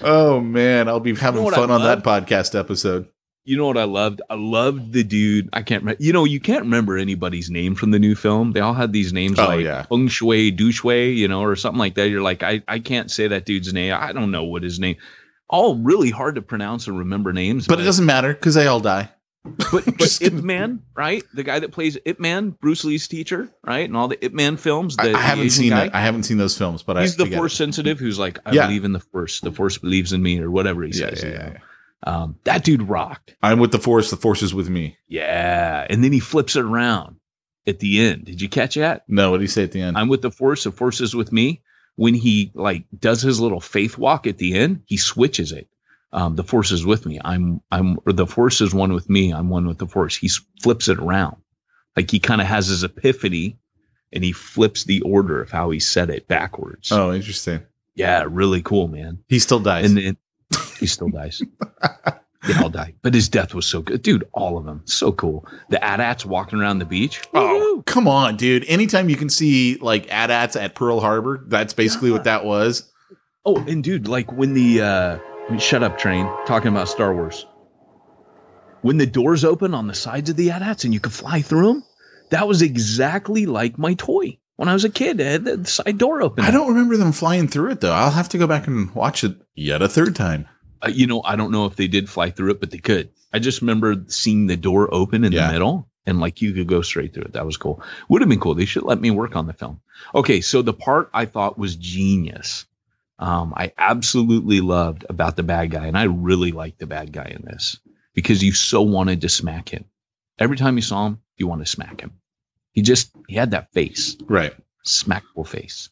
Oh 0.01 0.39
man, 0.41 0.87
I'll 0.87 0.99
be 0.99 1.15
having 1.15 1.43
what 1.43 1.53
I 1.53 1.57
fun 1.57 1.71
on 1.71 1.81
that 1.83 2.03
podcast 2.03 2.57
episode. 2.57 3.07
You 3.43 3.57
know 3.57 3.67
what 3.67 3.77
I 3.77 3.83
loved? 3.83 4.23
I 4.27 4.33
loved 4.33 4.91
the 4.91 5.03
dude. 5.03 5.49
I 5.53 5.61
can't 5.61 5.83
remember. 5.83 6.01
You 6.01 6.13
know, 6.13 6.25
you 6.25 6.39
can't 6.39 6.63
remember 6.63 6.97
anybody's 6.97 7.51
name 7.51 7.75
from 7.75 7.91
the 7.91 7.99
new 7.99 8.15
film. 8.15 8.53
They 8.53 8.59
all 8.59 8.73
had 8.73 8.91
these 8.91 9.13
names 9.13 9.37
Oh, 9.37 9.45
like 9.45 9.63
yeah. 9.63 9.83
Feng 9.83 10.07
Shui, 10.07 10.49
Du 10.49 10.71
you 10.91 11.27
know, 11.27 11.43
or 11.43 11.55
something 11.55 11.77
like 11.77 11.93
that. 11.95 12.09
You're 12.09 12.23
like, 12.23 12.41
I, 12.41 12.63
I 12.67 12.79
can't 12.79 13.11
say 13.11 13.27
that 13.27 13.45
dude's 13.45 13.71
name. 13.71 13.93
I 13.95 14.13
don't 14.13 14.31
know 14.31 14.45
what 14.45 14.63
his 14.63 14.79
name. 14.79 14.95
All 15.47 15.75
really 15.75 16.09
hard 16.09 16.35
to 16.35 16.41
pronounce 16.41 16.87
and 16.87 16.97
remember 16.97 17.33
names. 17.33 17.67
But 17.67 17.79
it 17.79 17.83
doesn't 17.83 18.07
matter 18.07 18.33
because 18.33 18.55
they 18.55 18.65
all 18.65 18.79
die. 18.79 19.11
But, 19.71 19.85
but 19.97 20.21
Ip. 20.21 20.33
Man, 20.33 20.81
right? 20.95 21.23
The 21.33 21.43
guy 21.43 21.59
that 21.59 21.71
plays 21.71 21.97
Ip 22.05 22.19
Man, 22.19 22.49
Bruce 22.51 22.83
Lee's 22.83 23.07
teacher, 23.07 23.49
right? 23.63 23.87
And 23.87 23.95
all 23.95 24.07
the 24.07 24.23
Ip 24.25 24.33
Man 24.33 24.57
films. 24.57 24.95
I, 24.99 25.13
I 25.13 25.17
haven't 25.21 25.49
seen 25.51 25.69
guy. 25.71 25.85
it. 25.85 25.91
I 25.93 26.01
haven't 26.01 26.23
seen 26.23 26.37
those 26.37 26.57
films, 26.57 26.83
but 26.83 26.97
He's 26.99 27.19
I 27.19 27.25
the 27.25 27.35
force 27.35 27.53
it. 27.53 27.57
sensitive 27.57 27.99
who's 27.99 28.17
like, 28.19 28.39
I 28.45 28.51
Yeah. 28.53 28.67
believe 28.67 28.85
in 28.85 28.93
the 28.93 28.99
force. 28.99 29.39
The 29.41 29.51
force 29.51 29.77
believes 29.77 30.13
in 30.13 30.21
me, 30.23 30.39
or 30.39 30.49
whatever 30.49 30.83
he 30.83 30.89
Yeah, 30.89 31.09
says. 31.09 31.23
yeah, 31.23 31.29
yeah, 31.29 31.49
yeah. 31.53 31.59
Um, 32.03 32.35
that 32.43 32.63
dude 32.63 32.83
rocked. 32.83 33.35
I'm 33.41 33.59
with 33.59 33.71
the 33.71 33.79
force. 33.79 34.09
The 34.11 34.17
force 34.17 34.41
is 34.43 34.53
with 34.53 34.69
me. 34.69 34.97
Yeah. 35.07 35.85
And 35.89 36.03
then 36.03 36.11
he 36.13 36.19
flips 36.19 36.55
it 36.55 36.61
around 36.63 37.15
at 37.67 37.79
the 37.79 37.99
end. 38.01 38.25
Did 38.25 38.41
you 38.41 38.49
catch 38.49 38.75
that? 38.75 39.03
No, 39.07 39.31
what 39.31 39.37
did 39.37 39.43
he 39.43 39.47
say 39.47 39.63
at 39.63 39.71
the 39.71 39.81
end? 39.81 39.97
I'm 39.97 40.07
with 40.09 40.21
the 40.21 40.31
force. 40.31 40.63
The 40.65 40.71
force 40.71 41.01
is 41.01 41.15
with 41.15 41.31
me. 41.31 41.61
When 41.97 42.13
he 42.13 42.51
like 42.53 42.83
does 42.99 43.21
his 43.21 43.39
little 43.39 43.61
faith 43.61 43.97
walk 43.97 44.27
at 44.27 44.37
the 44.37 44.53
end, 44.55 44.81
he 44.85 44.97
switches 44.97 45.51
it. 45.51 45.67
Um, 46.15 46.35
the 46.37 46.43
force 46.43 46.71
is 46.71 46.85
with 46.85 47.05
me. 47.05 47.19
I'm, 47.23 47.61
I'm, 47.71 47.99
or 48.05 48.13
the 48.13 48.25
force 48.25 48.61
is 48.61 48.73
one 48.73 48.93
with 48.93 49.09
me. 49.09 49.33
I'm 49.33 49.49
one 49.49 49.67
with 49.67 49.79
the 49.79 49.87
force. 49.87 50.15
He 50.15 50.29
flips 50.63 50.87
it 50.87 50.97
around. 50.97 51.35
Like 51.97 52.09
he 52.09 52.19
kind 52.19 52.39
of 52.39 52.47
has 52.47 52.67
his 52.67 52.83
epiphany 52.83 53.57
and 54.13 54.23
he 54.23 54.31
flips 54.31 54.85
the 54.85 55.01
order 55.01 55.41
of 55.41 55.51
how 55.51 55.71
he 55.71 55.79
said 55.79 56.09
it 56.09 56.27
backwards. 56.29 56.89
oh, 56.91 57.13
interesting. 57.13 57.63
Yeah. 57.95 58.25
Really 58.29 58.61
cool, 58.61 58.87
man. 58.87 59.19
He 59.27 59.39
still 59.39 59.59
dies. 59.59 59.85
And 59.85 59.97
then 59.97 60.17
he 60.79 60.87
still 60.87 61.09
dies. 61.09 61.41
They 62.47 62.53
all 62.61 62.69
die. 62.69 62.93
But 63.01 63.15
his 63.15 63.27
death 63.27 63.55
was 63.55 63.65
so 63.65 63.81
good. 63.81 64.03
Dude, 64.03 64.27
all 64.31 64.57
of 64.59 64.65
them. 64.65 64.83
So 64.85 65.11
cool. 65.11 65.47
The 65.69 65.83
AT-ATs 65.83 66.27
walking 66.27 66.59
around 66.59 66.77
the 66.77 66.85
beach. 66.85 67.21
Oh, 67.33 67.57
Woo! 67.57 67.81
come 67.83 68.07
on, 68.07 68.37
dude. 68.37 68.63
Anytime 68.65 69.09
you 69.09 69.15
can 69.15 69.29
see 69.29 69.77
like 69.77 70.11
AT-ATs 70.11 70.55
at 70.55 70.75
Pearl 70.75 70.99
Harbor, 70.99 71.43
that's 71.47 71.73
basically 71.73 72.11
what 72.11 72.25
that 72.25 72.45
was. 72.45 72.91
Oh, 73.45 73.57
and 73.67 73.83
dude, 73.83 74.07
like 74.07 74.31
when 74.31 74.53
the 74.53 74.81
uh 74.81 75.19
I 75.47 75.51
mean, 75.51 75.59
shut 75.59 75.83
up, 75.83 75.97
train, 75.97 76.37
talking 76.45 76.69
about 76.69 76.87
Star 76.89 77.13
Wars. 77.13 77.45
When 78.81 78.97
the 78.97 79.05
doors 79.05 79.43
open 79.43 79.73
on 79.73 79.87
the 79.87 79.93
sides 79.95 80.29
of 80.29 80.35
the 80.35 80.51
AT-ATs 80.51 80.83
and 80.83 80.93
you 80.93 80.99
could 80.99 81.13
fly 81.13 81.41
through 81.41 81.67
them, 81.67 81.83
that 82.29 82.47
was 82.47 82.61
exactly 82.61 83.45
like 83.45 83.77
my 83.77 83.93
toy 83.95 84.37
when 84.55 84.69
I 84.69 84.73
was 84.73 84.83
a 84.85 84.89
kid. 84.89 85.19
Had 85.19 85.45
the 85.45 85.65
side 85.65 85.97
door 85.97 86.21
open. 86.21 86.43
I 86.43 86.51
don't 86.51 86.69
remember 86.69 86.97
them 86.97 87.11
flying 87.11 87.47
through 87.47 87.71
it 87.71 87.81
though. 87.81 87.93
I'll 87.93 88.11
have 88.11 88.29
to 88.29 88.37
go 88.37 88.47
back 88.47 88.67
and 88.67 88.93
watch 88.93 89.23
it 89.23 89.35
yet 89.55 89.81
a 89.81 89.87
third 89.87 90.15
time. 90.15 90.47
Uh, 90.81 90.89
you 90.93 91.07
know, 91.07 91.21
I 91.23 91.35
don't 91.35 91.51
know 91.51 91.65
if 91.65 91.75
they 91.75 91.87
did 91.87 92.09
fly 92.09 92.29
through 92.29 92.51
it, 92.51 92.59
but 92.59 92.71
they 92.71 92.77
could. 92.77 93.09
I 93.33 93.39
just 93.39 93.61
remember 93.61 93.95
seeing 94.07 94.47
the 94.47 94.57
door 94.57 94.91
open 94.93 95.23
in 95.23 95.31
Yeah. 95.31 95.47
the 95.47 95.53
middle 95.53 95.89
and 96.05 96.19
like 96.19 96.41
you 96.41 96.53
could 96.53 96.67
go 96.67 96.81
straight 96.81 97.13
through 97.13 97.23
it. 97.23 97.33
That 97.33 97.45
was 97.45 97.57
cool. 97.57 97.81
Would 98.09 98.21
have 98.21 98.29
been 98.29 98.39
cool. 98.39 98.55
They 98.55 98.65
should 98.65 98.83
let 98.83 99.01
me 99.01 99.09
work 99.11 99.35
on 99.35 99.47
the 99.47 99.53
film. 99.53 99.81
Okay, 100.13 100.41
so 100.41 100.61
the 100.61 100.73
part 100.73 101.09
I 101.13 101.25
thought 101.25 101.57
was 101.57 101.75
genius. 101.75 102.65
Um, 103.17 103.53
I 103.55 103.71
absolutely 103.77 104.59
loved 104.61 105.05
about 105.09 105.35
the 105.37 105.43
bad 105.43 105.71
guy, 105.71 105.85
and 105.87 105.97
I 105.97 106.03
really 106.03 106.51
liked 106.51 106.79
the 106.79 106.87
bad 106.87 107.11
guy 107.13 107.31
in 107.35 107.45
this 107.45 107.79
because 108.13 108.43
you 108.43 108.51
so 108.51 108.81
wanted 108.81 109.21
to 109.21 109.29
smack 109.29 109.69
him. 109.69 109.85
Every 110.37 110.57
time 110.57 110.75
you 110.75 110.81
saw 110.81 111.07
him, 111.07 111.21
you 111.37 111.47
want 111.47 111.61
to 111.61 111.65
smack 111.71 112.01
him. 112.01 112.11
He 112.73 112.81
just 112.81 113.11
he 113.27 113.35
had 113.35 113.51
that 113.51 113.71
face 113.71 114.17
Right. 114.27 114.53
smackable 114.85 115.47
face. 115.47 115.89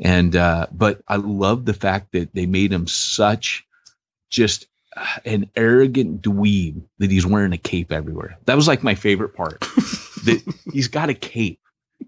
And 0.00 0.36
uh, 0.36 0.66
but 0.70 1.00
I 1.08 1.16
love 1.16 1.64
the 1.64 1.72
fact 1.74 2.12
that 2.12 2.34
they 2.34 2.46
made 2.46 2.72
him 2.72 2.86
such 2.86 3.66
just 4.28 4.66
uh, 4.94 5.06
an 5.24 5.50
arrogant 5.56 6.20
dweeb 6.22 6.82
that 6.98 7.10
he's 7.10 7.24
wearing 7.26 7.52
a 7.54 7.58
cape 7.58 7.90
everywhere. 7.92 8.36
That 8.44 8.56
was 8.56 8.68
like 8.68 8.82
my 8.82 8.94
favorite 8.94 9.34
part. 9.34 9.60
that 10.24 10.42
he's 10.72 10.88
got 10.88 11.08
a 11.08 11.14
cape. 11.14 11.60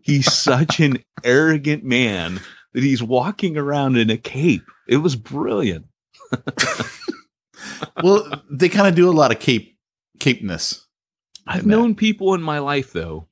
He's 0.03 0.31
such 0.33 0.81
an 0.81 1.03
arrogant 1.25 1.83
man 1.83 2.41
that 2.73 2.83
he's 2.83 3.03
walking 3.03 3.57
around 3.57 3.97
in 3.97 4.11
a 4.11 4.17
cape. 4.17 4.65
It 4.89 4.99
was 4.99 5.17
brilliant. 5.17 5.87
Well, 8.03 8.43
they 8.51 8.69
kind 8.71 8.89
of 8.89 8.95
do 8.95 9.09
a 9.11 9.13
lot 9.13 9.31
of 9.33 9.39
cape 9.41 9.77
capeness. 10.19 10.85
I've 11.47 11.67
known 11.67 11.95
people 11.95 12.33
in 12.35 12.41
my 12.43 12.59
life 12.59 12.93
though, 12.93 13.27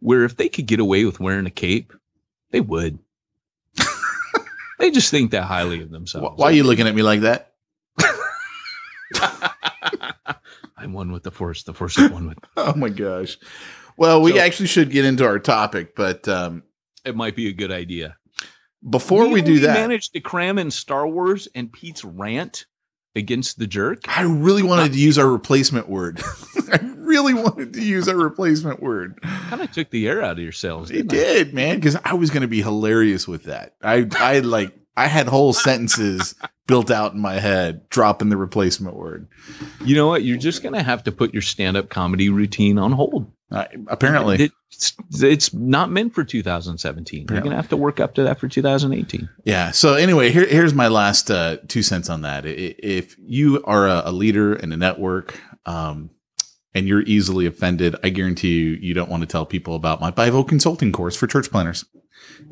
where 0.00 0.24
if 0.24 0.36
they 0.36 0.48
could 0.48 0.66
get 0.66 0.80
away 0.80 1.04
with 1.04 1.20
wearing 1.20 1.46
a 1.46 1.50
cape, 1.50 1.92
they 2.50 2.60
would. 2.60 2.98
they 4.78 4.90
just 4.90 5.10
think 5.10 5.30
that 5.32 5.42
highly 5.44 5.82
of 5.82 5.90
themselves. 5.90 6.38
Why 6.38 6.46
are 6.48 6.52
you 6.52 6.64
looking 6.64 6.86
at 6.86 6.94
me 6.94 7.02
like 7.02 7.20
that? 7.20 7.52
I'm 10.76 10.92
one 10.92 11.12
with 11.12 11.22
the 11.22 11.30
force. 11.30 11.62
The 11.62 11.74
force 11.74 11.98
is 11.98 12.10
one 12.10 12.28
with. 12.28 12.38
Oh 12.56 12.74
my 12.74 12.88
gosh. 12.88 13.36
Well, 13.96 14.20
we 14.22 14.32
So- 14.32 14.38
actually 14.40 14.66
should 14.68 14.90
get 14.90 15.04
into 15.04 15.24
our 15.26 15.38
topic, 15.38 15.94
but 15.94 16.26
um, 16.28 16.62
It 17.04 17.16
might 17.16 17.36
be 17.36 17.48
a 17.48 17.52
good 17.52 17.70
idea. 17.70 18.16
Before 18.88 19.28
we, 19.28 19.42
do 19.42 19.52
only 19.52 19.62
that, 19.66 19.74
managed 19.74 20.12
to 20.12 20.20
cram 20.20 20.58
in 20.58 20.70
Star 20.70 21.06
Wars 21.06 21.48
and 21.54 21.72
Pete's 21.72 22.04
rant 22.04 22.66
against 23.16 23.58
the 23.58 23.66
jerk. 23.66 24.00
I 24.06 24.22
really 24.22 24.62
wanted 24.62 24.92
to 24.92 24.98
use 24.98 25.18
our 25.18 25.28
replacement 25.28 25.88
word. 25.88 26.20
I 26.72 26.78
really 26.96 27.34
wanted 27.34 27.72
to 27.74 27.82
use 27.82 28.08
our 28.08 28.16
replacement 28.16 28.82
word. 28.82 29.20
Kind 29.22 29.62
of 29.62 29.70
took 29.70 29.90
the 29.90 30.08
air 30.08 30.22
out 30.22 30.32
of 30.32 30.40
your 30.40 30.52
sails. 30.52 30.90
It 30.90 31.04
I? 31.04 31.14
did, 31.14 31.54
man, 31.54 31.76
because 31.76 31.96
I 32.04 32.14
was 32.14 32.30
going 32.30 32.42
to 32.42 32.48
be 32.48 32.62
hilarious 32.62 33.28
with 33.28 33.44
that. 33.44 33.76
I, 33.82 34.08
I 34.18 34.40
like, 34.40 34.74
I 34.96 35.06
had 35.06 35.28
whole 35.28 35.52
sentences 35.52 36.34
built 36.66 36.90
out 36.90 37.12
in 37.12 37.20
my 37.20 37.34
head, 37.34 37.88
dropping 37.88 38.28
the 38.28 38.36
replacement 38.36 38.96
word. 38.96 39.28
You 39.84 39.96
know 39.96 40.08
what? 40.08 40.24
You're 40.24 40.38
just 40.38 40.62
gonna 40.62 40.82
have 40.82 41.04
to 41.04 41.12
put 41.12 41.32
your 41.32 41.42
stand-up 41.42 41.88
comedy 41.88 42.30
routine 42.30 42.78
on 42.78 42.92
hold. 42.92 43.30
Uh, 43.50 43.66
apparently, 43.88 44.50
it's, 44.70 44.94
it's 45.22 45.52
not 45.54 45.90
meant 45.90 46.14
for 46.14 46.24
2017. 46.24 47.26
You're 47.30 47.40
gonna 47.40 47.56
have 47.56 47.68
to 47.68 47.76
work 47.76 48.00
up 48.00 48.14
to 48.14 48.24
that 48.24 48.40
for 48.40 48.48
2018. 48.48 49.28
Yeah. 49.44 49.70
So 49.70 49.94
anyway, 49.94 50.30
here, 50.30 50.46
here's 50.46 50.74
my 50.74 50.88
last 50.88 51.30
uh, 51.30 51.58
two 51.68 51.82
cents 51.82 52.10
on 52.10 52.22
that. 52.22 52.44
If 52.46 53.16
you 53.18 53.62
are 53.64 53.86
a, 53.86 54.02
a 54.06 54.12
leader 54.12 54.54
in 54.54 54.72
a 54.72 54.76
network, 54.76 55.38
um, 55.66 56.10
and 56.74 56.88
you're 56.88 57.02
easily 57.02 57.46
offended, 57.46 57.94
I 58.02 58.08
guarantee 58.08 58.58
you, 58.58 58.70
you 58.72 58.94
don't 58.94 59.08
want 59.08 59.20
to 59.20 59.28
tell 59.28 59.46
people 59.46 59.76
about 59.76 60.00
my 60.00 60.10
Bivo 60.10 60.46
consulting 60.46 60.90
course 60.90 61.14
for 61.14 61.26
church 61.26 61.50
planters. 61.50 61.84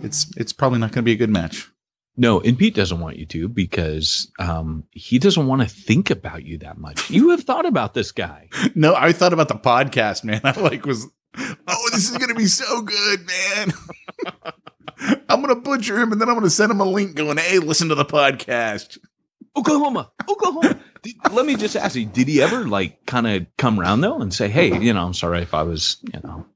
It's 0.00 0.30
it's 0.36 0.52
probably 0.52 0.78
not 0.78 0.92
going 0.92 1.02
to 1.02 1.02
be 1.02 1.12
a 1.12 1.16
good 1.16 1.30
match. 1.30 1.71
No, 2.16 2.40
and 2.40 2.58
Pete 2.58 2.74
doesn't 2.74 3.00
want 3.00 3.16
you 3.16 3.24
to 3.26 3.48
because 3.48 4.30
um, 4.38 4.84
he 4.90 5.18
doesn't 5.18 5.46
want 5.46 5.62
to 5.62 5.68
think 5.68 6.10
about 6.10 6.44
you 6.44 6.58
that 6.58 6.76
much. 6.76 7.10
You 7.10 7.30
have 7.30 7.42
thought 7.42 7.64
about 7.66 7.94
this 7.94 8.12
guy. 8.12 8.48
No, 8.74 8.94
I 8.94 9.12
thought 9.12 9.32
about 9.32 9.48
the 9.48 9.54
podcast, 9.54 10.22
man. 10.24 10.40
I 10.44 10.58
like 10.60 10.84
was, 10.86 11.06
oh, 11.36 11.88
this 11.92 12.10
is 12.10 12.16
going 12.18 12.28
to 12.28 12.34
be 12.34 12.46
so 12.46 12.82
good, 12.82 13.26
man. 13.26 13.72
I'm 15.28 15.42
going 15.42 15.54
to 15.54 15.60
butcher 15.60 15.98
him, 15.98 16.12
and 16.12 16.20
then 16.20 16.28
I'm 16.28 16.34
going 16.34 16.44
to 16.44 16.50
send 16.50 16.70
him 16.70 16.80
a 16.80 16.84
link 16.84 17.16
going, 17.16 17.38
hey, 17.38 17.58
listen 17.58 17.88
to 17.88 17.94
the 17.94 18.04
podcast. 18.04 18.98
Oklahoma, 19.56 20.10
Oklahoma. 20.28 20.80
Did, 21.02 21.16
let 21.32 21.44
me 21.44 21.56
just 21.56 21.76
ask 21.76 21.94
you: 21.96 22.06
Did 22.06 22.28
he 22.28 22.40
ever 22.40 22.64
like 22.66 23.04
kind 23.04 23.26
of 23.26 23.46
come 23.58 23.78
around 23.78 24.00
though 24.00 24.18
and 24.20 24.32
say, 24.32 24.48
"Hey, 24.48 24.78
you 24.78 24.94
know, 24.94 25.04
I'm 25.04 25.12
sorry 25.12 25.42
if 25.42 25.52
I 25.52 25.62
was, 25.62 25.98
you 26.02 26.20
know." 26.24 26.46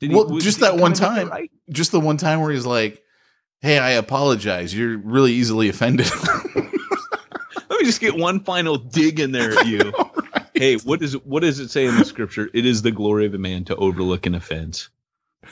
Did 0.00 0.10
he, 0.10 0.16
Well, 0.16 0.38
just 0.38 0.58
that 0.60 0.76
one 0.76 0.92
kinda 0.94 1.08
make 1.08 1.18
it 1.18 1.20
time. 1.20 1.28
right? 1.28 1.50
Just 1.70 1.92
the 1.92 2.00
one 2.00 2.16
time 2.16 2.40
where 2.40 2.50
he's 2.50 2.66
like, 2.66 3.00
"Hey, 3.62 3.78
I 3.78 3.90
apologize. 3.92 4.74
You're 4.76 4.98
really 4.98 5.32
easily 5.32 5.68
offended." 5.70 6.10
Let 6.54 7.80
me 7.80 7.84
just 7.86 8.00
get 8.00 8.16
one 8.16 8.40
final 8.40 8.76
dig 8.76 9.18
in 9.20 9.32
there 9.32 9.58
at 9.58 9.66
you. 9.66 9.92
Hey, 10.54 10.76
what 10.76 11.02
is? 11.02 11.14
What 11.24 11.40
does 11.40 11.58
it 11.58 11.70
say 11.70 11.86
in 11.86 11.96
the 11.96 12.04
scripture? 12.04 12.48
It 12.54 12.66
is 12.66 12.82
the 12.82 12.92
glory 12.92 13.24
of 13.26 13.34
a 13.34 13.38
man 13.38 13.64
to 13.64 13.76
overlook 13.76 14.26
an 14.26 14.34
offense. 14.34 14.90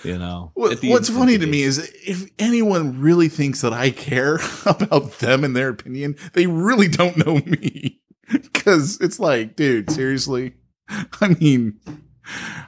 You 0.04 0.18
know. 0.18 0.52
What- 0.54 0.78
What's 0.84 1.08
funny 1.08 1.36
to 1.38 1.46
me 1.46 1.62
is 1.62 1.78
if 2.06 2.30
anyone 2.38 3.00
really 3.00 3.28
thinks 3.28 3.62
that 3.62 3.72
I 3.72 3.90
care 3.90 4.38
about 4.66 5.18
them 5.18 5.42
and 5.42 5.56
their 5.56 5.70
opinion, 5.70 6.16
they 6.34 6.46
really 6.46 6.86
don't 6.86 7.16
know 7.26 7.36
me. 7.46 7.98
Because 8.30 9.00
it's 9.00 9.18
like, 9.18 9.56
dude, 9.56 9.90
seriously. 9.90 10.52
I 10.88 11.28
mean, 11.40 11.80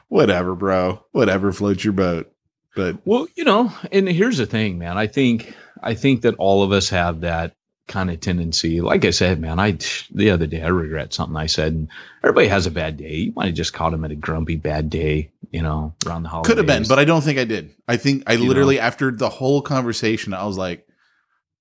whatever, 0.08 0.56
bro. 0.56 1.04
Whatever 1.12 1.52
floats 1.52 1.84
your 1.84 1.92
boat. 1.92 2.31
But 2.74 2.98
Well, 3.04 3.26
you 3.34 3.44
know, 3.44 3.72
and 3.90 4.08
here's 4.08 4.38
the 4.38 4.46
thing, 4.46 4.78
man. 4.78 4.98
I 4.98 5.06
think 5.06 5.54
I 5.82 5.94
think 5.94 6.22
that 6.22 6.36
all 6.36 6.62
of 6.62 6.72
us 6.72 6.88
have 6.90 7.20
that 7.20 7.54
kind 7.88 8.10
of 8.10 8.20
tendency. 8.20 8.80
Like 8.80 9.04
I 9.04 9.10
said, 9.10 9.40
man, 9.40 9.58
I 9.58 9.78
the 10.12 10.30
other 10.30 10.46
day 10.46 10.62
I 10.62 10.68
regret 10.68 11.12
something 11.12 11.36
I 11.36 11.46
said, 11.46 11.72
and 11.72 11.88
everybody 12.22 12.48
has 12.48 12.66
a 12.66 12.70
bad 12.70 12.96
day. 12.96 13.14
You 13.14 13.32
might 13.34 13.46
have 13.46 13.54
just 13.54 13.72
caught 13.72 13.92
him 13.92 14.04
at 14.04 14.10
a 14.10 14.16
grumpy 14.16 14.56
bad 14.56 14.88
day, 14.90 15.30
you 15.50 15.62
know, 15.62 15.94
around 16.06 16.22
the 16.22 16.28
holidays. 16.28 16.48
could 16.48 16.58
have 16.58 16.66
been, 16.66 16.88
but 16.88 16.98
I 16.98 17.04
don't 17.04 17.22
think 17.22 17.38
I 17.38 17.44
did. 17.44 17.74
I 17.86 17.96
think 17.96 18.24
I 18.26 18.34
You 18.34 18.48
literally, 18.48 18.78
after 18.78 19.10
the 19.10 19.28
whole 19.28 19.62
conversation, 19.62 20.32
I 20.32 20.46
was 20.46 20.56
like, 20.56 20.86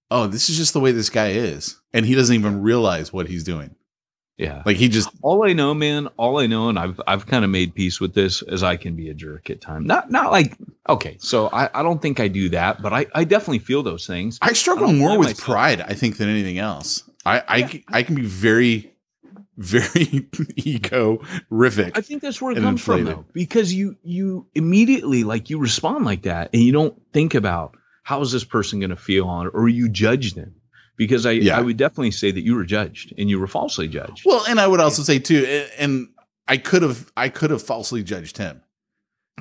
oh, 0.09 0.27
this 0.27 0.49
is 0.49 0.57
just 0.57 0.73
the 0.73 0.79
way 0.79 0.91
this 0.91 1.09
guy 1.09 1.31
is. 1.31 1.79
And 1.93 2.05
he 2.05 2.15
doesn't 2.15 2.35
even 2.35 2.61
realize 2.61 3.11
what 3.11 3.27
he's 3.27 3.43
doing. 3.43 3.75
Yeah. 4.41 4.63
Like 4.65 4.77
he 4.77 4.89
just, 4.89 5.09
all 5.21 5.47
I 5.47 5.53
know, 5.53 5.73
man, 5.73 6.07
all 6.17 6.39
I 6.39 6.47
know, 6.47 6.69
and 6.69 6.79
I've 6.79 6.99
I've 7.05 7.27
kind 7.27 7.45
of 7.45 7.51
made 7.51 7.75
peace 7.75 7.99
with 7.99 8.13
this, 8.15 8.41
is 8.41 8.63
I 8.63 8.75
can 8.75 8.95
be 8.95 9.09
a 9.09 9.13
jerk 9.13 9.49
at 9.49 9.61
times. 9.61 9.85
Not 9.85 10.09
not 10.09 10.31
like 10.31 10.57
okay, 10.89 11.17
so 11.19 11.47
I, 11.53 11.69
I 11.73 11.83
don't 11.83 12.01
think 12.01 12.19
I 12.19 12.27
do 12.27 12.49
that, 12.49 12.81
but 12.81 12.91
I, 12.91 13.05
I 13.13 13.23
definitely 13.23 13.59
feel 13.59 13.83
those 13.83 14.07
things. 14.07 14.39
I 14.41 14.53
struggle 14.53 14.89
I 14.89 14.93
more 14.93 15.17
with 15.19 15.29
myself. 15.29 15.45
pride, 15.45 15.81
I 15.81 15.93
think, 15.93 16.17
than 16.17 16.27
anything 16.27 16.57
else. 16.57 17.03
I 17.25 17.43
I 17.47 17.83
I 17.99 18.03
can 18.03 18.15
be 18.15 18.23
very, 18.25 18.91
very 19.57 20.27
ego-rific. 20.55 21.91
I 21.95 22.01
think 22.01 22.23
that's 22.23 22.41
where 22.41 22.51
it 22.53 22.61
comes 22.61 22.81
from 22.81 23.05
though, 23.05 23.25
because 23.33 23.71
you 23.73 23.95
you 24.01 24.47
immediately 24.55 25.23
like 25.23 25.51
you 25.51 25.59
respond 25.59 26.03
like 26.03 26.23
that, 26.23 26.49
and 26.53 26.63
you 26.63 26.71
don't 26.71 26.99
think 27.13 27.35
about 27.35 27.77
how 28.03 28.21
is 28.21 28.31
this 28.31 28.43
person 28.43 28.79
going 28.79 28.89
to 28.89 28.95
feel 28.95 29.27
on 29.27 29.47
it, 29.47 29.51
or 29.53 29.69
you 29.69 29.87
judge 29.87 30.33
them. 30.33 30.55
Because 31.01 31.25
I 31.25 31.31
Yeah. 31.31 31.57
I 31.57 31.61
would 31.61 31.77
definitely 31.77 32.11
say 32.11 32.29
that 32.29 32.43
you 32.43 32.53
were 32.53 32.63
judged 32.63 33.11
and 33.17 33.27
you 33.27 33.39
were 33.39 33.47
falsely 33.47 33.87
judged. 33.87 34.21
Well, 34.23 34.43
and 34.47 34.59
I 34.59 34.67
would 34.67 34.79
also 34.79 35.01
say 35.01 35.17
too, 35.17 35.65
and 35.79 36.09
I 36.47 36.57
could 36.57 36.83
have, 36.83 37.11
I 37.17 37.29
could 37.29 37.49
have 37.49 37.63
falsely 37.63 38.03
judged 38.03 38.37
him 38.37 38.61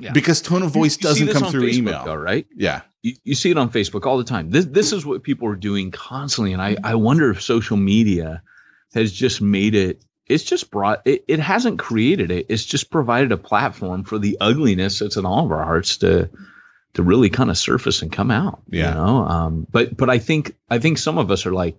Yeah. 0.01 0.11
because 0.11 0.41
tone 0.41 0.63
of 0.63 0.71
voice 0.71 0.97
you 0.97 1.01
see 1.13 1.25
doesn't 1.25 1.39
come 1.39 1.51
through 1.51 1.69
Facebook, 1.69 1.77
email. 1.77 2.05
though, 2.05 2.15
right? 2.15 2.47
Yeah, 2.55 2.81
you, 3.03 3.13
you 3.23 3.35
see 3.35 3.51
it 3.51 3.57
on 3.57 3.69
Facebook 3.69 4.07
all 4.07 4.17
the 4.17 4.23
time. 4.23 4.49
This 4.49 4.65
this 4.65 4.91
is 4.91 5.05
what 5.05 5.21
people 5.21 5.47
are 5.49 5.55
doing 5.55 5.91
constantly, 5.91 6.51
and 6.53 6.61
I 6.63 6.77
I 6.83 6.95
wonder 6.95 7.29
if 7.29 7.43
social 7.43 7.77
media 7.77 8.41
has 8.95 9.11
just 9.11 9.39
made 9.39 9.75
it. 9.75 10.03
It's 10.25 10.43
just 10.43 10.71
brought 10.71 11.01
it. 11.05 11.23
It 11.27 11.39
hasn't 11.39 11.77
created 11.77 12.31
it. 12.31 12.47
It's 12.49 12.65
just 12.65 12.89
provided 12.89 13.31
a 13.31 13.37
platform 13.37 14.03
for 14.03 14.17
the 14.17 14.35
ugliness 14.41 14.97
that's 14.99 15.15
in 15.17 15.25
all 15.27 15.45
of 15.45 15.51
our 15.51 15.63
hearts 15.63 15.97
to 15.97 16.27
to 16.93 17.03
really 17.03 17.29
kind 17.29 17.49
of 17.49 17.57
surface 17.57 18.01
and 18.01 18.11
come 18.11 18.31
out. 18.31 18.61
Yeah. 18.69 18.89
You 18.89 18.95
know. 18.95 19.25
Um. 19.25 19.67
But 19.71 19.97
but 19.97 20.09
I 20.09 20.19
think 20.19 20.55
I 20.69 20.79
think 20.79 20.97
some 20.97 21.17
of 21.17 21.31
us 21.31 21.45
are 21.45 21.53
like. 21.53 21.77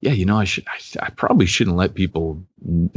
Yeah, 0.00 0.12
you 0.12 0.26
know, 0.26 0.38
I 0.38 0.44
should. 0.44 0.66
I, 0.66 1.06
I 1.06 1.10
probably 1.10 1.46
shouldn't 1.46 1.76
let 1.76 1.94
people. 1.94 2.44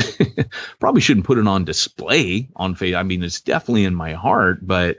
probably 0.79 0.99
shouldn't 0.99 1.25
put 1.25 1.37
it 1.37 1.47
on 1.47 1.63
display 1.63 2.49
on 2.57 2.75
face. 2.75 2.95
I 2.95 3.03
mean, 3.03 3.23
it's 3.23 3.39
definitely 3.39 3.85
in 3.85 3.95
my 3.95 4.11
heart, 4.11 4.59
but 4.61 4.97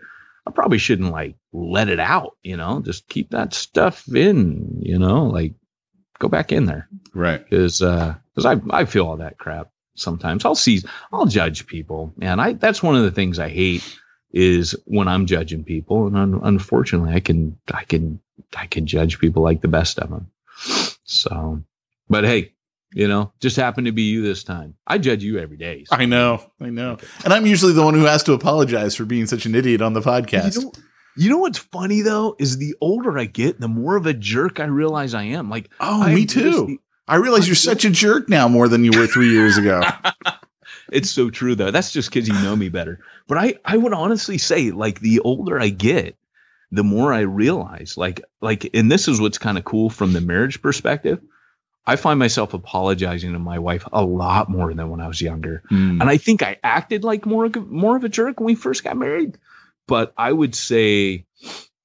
I 0.49 0.51
probably 0.51 0.79
shouldn't 0.79 1.13
like 1.13 1.37
let 1.53 1.91
it 1.91 2.01
out, 2.01 2.37
you 2.43 2.57
know, 2.57 2.81
just 2.81 3.07
keep 3.09 3.31
that 3.31 3.53
stuff 3.53 4.09
in, 4.09 4.81
you 4.81 4.99
know, 4.99 5.27
like 5.27 5.53
go 6.19 6.29
back 6.29 6.53
in 6.53 6.65
there. 6.65 6.89
right. 7.13 7.49
Cause, 7.51 7.83
uh, 7.83 8.15
cause 8.35 8.47
I, 8.47 8.57
I 8.71 8.87
feel 8.87 9.07
all 9.07 9.19
that 9.19 9.37
crap 9.37 9.71
sometimes. 9.95 10.47
I'll 10.47 10.55
see, 10.55 10.81
I'll 11.13 11.27
judge 11.27 11.67
people. 11.67 12.15
And 12.23 12.41
I, 12.41 12.55
that's 12.55 12.83
one 12.83 12.97
of 12.97 13.03
the 13.03 13.11
things 13.11 13.39
I 13.39 13.51
hate 13.51 13.85
is 14.39 14.75
when 14.85 15.09
I'm 15.09 15.27
judging 15.27 15.65
people. 15.65 16.07
And 16.07 16.17
un- 16.17 16.41
unfortunately, 16.43 17.13
I 17.13 17.21
can, 17.21 17.59
I 17.75 17.85
can, 17.85 18.21
I 18.57 18.67
can 18.67 18.87
judge 18.87 19.19
people 19.19 19.43
like 19.43 19.61
the 19.63 19.69
best 19.69 19.99
of 19.99 20.11
them. 20.11 20.31
So, 21.05 21.63
but 22.09 22.25
hey, 22.25 22.53
you 22.95 23.09
know, 23.09 23.33
just 23.41 23.57
happened 23.57 23.87
to 23.87 23.93
be 23.93 24.03
you 24.03 24.23
this 24.23 24.45
time. 24.45 24.75
I 24.87 24.99
judge 24.99 25.23
you 25.25 25.39
every 25.39 25.57
day. 25.57 25.85
so- 25.85 25.97
I 25.97 26.05
know, 26.05 26.43
I 26.61 26.71
know, 26.71 26.99
and 27.25 27.33
I'm 27.33 27.47
usually 27.47 27.73
the 27.73 27.83
one 27.85 27.95
who 27.95 28.05
has 28.05 28.23
to 28.25 28.33
apologize 28.33 28.95
for 28.95 29.05
being 29.05 29.27
such 29.27 29.45
an 29.47 29.55
idiot 29.55 29.83
on 29.83 29.93
the 29.93 30.01
podcast. 30.01 30.55
You 30.57 30.63
know, 30.63 30.73
you 31.17 31.31
know 31.31 31.39
what's 31.39 31.59
funny 31.59 32.03
though 32.03 32.37
is 32.39 32.59
the 32.59 32.75
older 32.81 33.19
I 33.19 33.25
get, 33.25 33.59
the 33.61 33.67
more 33.69 33.97
of 33.97 34.07
a 34.07 34.15
jerk 34.15 34.61
I 34.61 34.65
realize 34.67 35.15
I 35.15 35.25
am. 35.25 35.51
Like, 35.51 35.69
oh, 35.81 36.03
I 36.03 36.15
me 36.15 36.27
too. 36.27 36.51
just- 36.69 36.81
I 37.09 37.17
realize 37.17 37.49
you're 37.49 37.57
such 37.57 37.85
a 37.87 37.91
jerk 37.91 38.29
now 38.29 38.49
more 38.49 38.69
than 38.69 38.85
you 38.85 38.93
were 38.99 39.07
three 39.07 39.31
years 39.31 39.57
ago. 39.57 39.81
it's 40.93 41.11
so 41.11 41.31
true 41.31 41.55
though. 41.55 41.71
That's 41.71 41.93
just 41.93 42.11
because 42.11 42.29
you 42.29 42.35
know 42.35 42.57
me 42.57 42.69
better. 42.69 43.01
But 43.27 43.39
I, 43.39 43.55
I 43.65 43.77
would 43.77 43.93
honestly 43.93 44.39
say, 44.39 44.71
like, 44.71 45.01
the 45.01 45.21
older 45.21 45.61
I 45.61 45.69
get, 45.69 46.17
the 46.71 46.85
more 46.85 47.13
I 47.13 47.21
realize, 47.21 47.97
like, 47.97 48.23
like, 48.41 48.71
and 48.75 48.91
this 48.91 49.09
is 49.09 49.21
what's 49.21 49.39
kind 49.39 49.59
of 49.59 49.65
cool 49.65 49.91
from 49.91 50.13
the 50.13 50.21
marriage 50.21 50.61
perspective. 50.61 51.21
I 51.87 51.97
find 51.97 52.19
myself 52.19 52.53
apologizing 52.53 53.33
to 53.33 53.39
my 53.39 53.59
wife 53.59 53.89
a 53.91 54.05
lot 54.05 54.51
more 54.51 54.75
than 54.75 54.91
when 54.91 55.01
I 55.01 55.09
was 55.09 55.23
younger. 55.23 55.63
Hmm. 55.71 56.03
And 56.03 56.11
I 56.11 56.19
think 56.19 56.43
I 56.43 56.59
acted 56.63 57.03
like 57.03 57.25
more 57.25 57.49
more 57.49 57.97
of 57.97 58.05
a 58.05 58.11
jerk 58.11 58.41
when 58.41 58.47
we 58.47 58.55
first 58.55 58.85
got 58.85 58.99
married. 58.99 59.39
But 59.87 60.13
I 60.19 60.31
would 60.31 60.55
say 60.55 61.25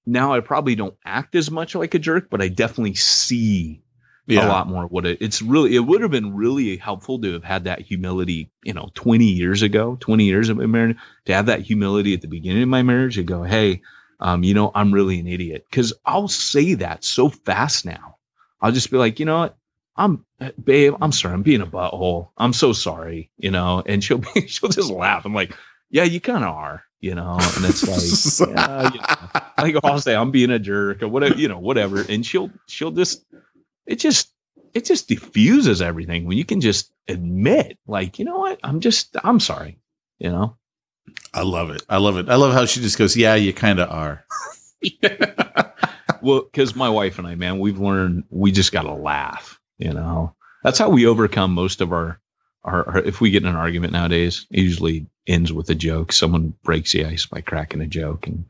now 0.06 0.34
I 0.34 0.42
probably 0.42 0.76
don't 0.76 0.98
act 1.06 1.36
as 1.36 1.50
much 1.50 1.76
like 1.76 1.94
a 1.94 2.00
jerk, 2.00 2.30
but 2.30 2.42
I 2.42 2.50
definitely 2.50 2.96
see 2.96 3.83
yeah. 4.26 4.46
a 4.46 4.48
lot 4.48 4.68
more 4.68 4.86
what 4.86 5.06
it, 5.06 5.18
it's 5.22 5.42
really 5.42 5.76
it 5.76 5.80
would 5.80 6.02
have 6.02 6.12
been 6.12 6.34
really 6.34 6.78
helpful 6.78 7.20
to 7.20 7.34
have 7.34 7.44
had 7.44 7.66
that 7.66 7.82
humility, 7.82 8.50
you 8.64 8.74
know, 8.74 8.90
20 8.94 9.26
years 9.26 9.62
ago, 9.62 9.98
20 10.00 10.24
years 10.24 10.50
of 10.50 10.58
my 10.58 10.66
marriage, 10.66 10.98
to 11.26 11.34
have 11.34 11.48
that 11.48 11.62
humility 11.62 12.14
at 12.14 12.22
the 12.22 12.28
beginning 12.28 12.64
of 12.64 12.70
my 12.70 12.84
marriage 12.84 13.18
and 13.18 13.28
go, 13.28 13.44
hey, 13.44 13.82
um, 14.20 14.44
you 14.44 14.54
know, 14.54 14.72
I'm 14.74 14.94
really 14.94 15.20
an 15.20 15.28
idiot. 15.28 15.66
Cause 15.72 15.94
I'll 16.06 16.28
say 16.28 16.76
that 16.76 17.04
so 17.04 17.30
fast 17.30 17.86
now. 17.86 18.18
I'll 18.62 18.72
just 18.72 18.92
be 18.92 18.98
like, 18.98 19.20
you 19.20 19.26
know 19.26 19.40
what? 19.40 19.58
I'm 19.96 20.26
babe, 20.64 20.96
I'm 21.02 21.12
sorry, 21.12 21.34
I'm 21.34 21.44
being 21.44 21.62
a 21.62 21.68
butthole. 21.68 22.30
I'm 22.38 22.54
so 22.54 22.74
sorry, 22.74 23.30
you 23.38 23.52
know, 23.52 23.84
and 23.86 24.04
she'll 24.04 24.20
be 24.20 24.48
she'll 24.48 24.70
just 24.70 24.90
laugh. 24.90 25.26
I'm 25.26 25.34
like, 25.36 25.56
yeah, 25.90 26.04
you 26.04 26.20
kind 26.20 26.44
of 26.44 26.56
are, 26.56 26.84
you 27.00 27.14
know, 27.14 27.38
and 27.40 27.66
it's 27.66 28.40
like, 28.40 28.50
yeah, 28.56 28.92
you 28.92 29.00
know. 29.00 29.42
like 29.58 29.76
I'll 29.84 30.00
say 30.00 30.16
I'm 30.16 30.32
being 30.32 30.50
a 30.50 30.58
jerk 30.58 31.04
or 31.04 31.10
whatever, 31.10 31.36
you 31.36 31.48
know, 31.48 31.60
whatever, 31.60 32.04
and 32.08 32.26
she'll 32.26 32.50
she'll 32.68 32.92
just 32.92 33.24
it 33.86 33.96
just 33.96 34.32
it 34.74 34.86
just 34.86 35.08
diffuses 35.08 35.82
everything 35.82 36.26
when 36.26 36.38
you 36.38 36.46
can 36.46 36.62
just 36.62 36.92
admit, 37.08 37.78
like, 37.88 38.20
you 38.20 38.26
know 38.26 38.40
what, 38.40 38.60
I'm 38.64 38.80
just 38.80 39.16
I'm 39.24 39.40
sorry, 39.40 39.78
you 40.20 40.30
know. 40.30 40.58
I 41.34 41.44
love 41.44 41.70
it. 41.70 41.84
I 41.90 41.98
love 41.98 42.18
it. 42.18 42.30
I 42.30 42.36
love 42.36 42.54
how 42.54 42.66
she 42.66 42.80
just 42.80 42.98
goes, 42.98 43.18
"Yeah, 43.18 43.36
you 43.36 43.54
kind 43.54 43.80
of 43.80 43.90
are." 43.90 44.26
well, 46.22 46.42
because 46.42 46.76
my 46.76 46.90
wife 46.90 47.18
and 47.18 47.28
I, 47.28 47.36
man, 47.36 47.60
we've 47.60 47.80
learned 47.80 48.24
we 48.30 48.52
just 48.52 48.72
got 48.72 48.84
to 48.84 48.94
laugh. 48.94 49.60
You 49.78 49.94
know, 49.94 50.34
that's 50.64 50.80
how 50.80 50.90
we 50.90 51.06
overcome 51.06 51.54
most 51.54 51.82
of 51.82 51.92
our, 51.92 52.20
our, 52.64 52.88
our. 52.88 52.98
If 53.00 53.22
we 53.22 53.32
get 53.32 53.44
in 53.44 53.50
an 53.50 53.56
argument 53.56 53.94
nowadays, 53.94 54.46
it 54.52 54.62
usually 54.62 55.08
ends 55.28 55.52
with 55.52 55.70
a 55.70 55.76
joke. 55.76 56.12
Someone 56.12 56.54
breaks 56.64 56.94
the 56.94 57.06
ice 57.06 57.26
by 57.26 57.42
cracking 57.42 57.82
a 57.82 57.88
joke 57.88 58.28
and 58.28 58.46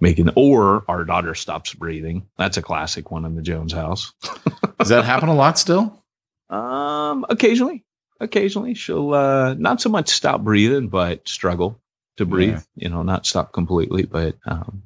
making, 0.00 0.30
or 0.36 0.84
our 0.88 1.04
daughter 1.04 1.34
stops 1.34 1.74
breathing. 1.74 2.26
That's 2.38 2.56
a 2.56 2.62
classic 2.62 3.10
one 3.10 3.24
in 3.24 3.34
the 3.36 3.42
Jones 3.42 3.72
house. 3.72 4.12
Does 4.78 4.88
that 4.88 5.04
happen 5.04 5.28
a 5.28 5.34
lot 5.34 5.58
still? 5.58 6.02
Um, 6.48 7.24
occasionally, 7.28 7.84
occasionally 8.18 8.74
she'll 8.74 9.12
uh, 9.14 9.54
not 9.54 9.80
so 9.80 9.88
much 9.90 10.08
stop 10.08 10.40
breathing, 10.42 10.88
but 10.88 11.28
struggle 11.28 11.80
to 12.16 12.26
breathe. 12.26 12.54
Yeah. 12.54 12.60
You 12.76 12.88
know, 12.88 13.02
not 13.02 13.26
stop 13.26 13.52
completely, 13.52 14.04
but 14.04 14.36
um, 14.46 14.82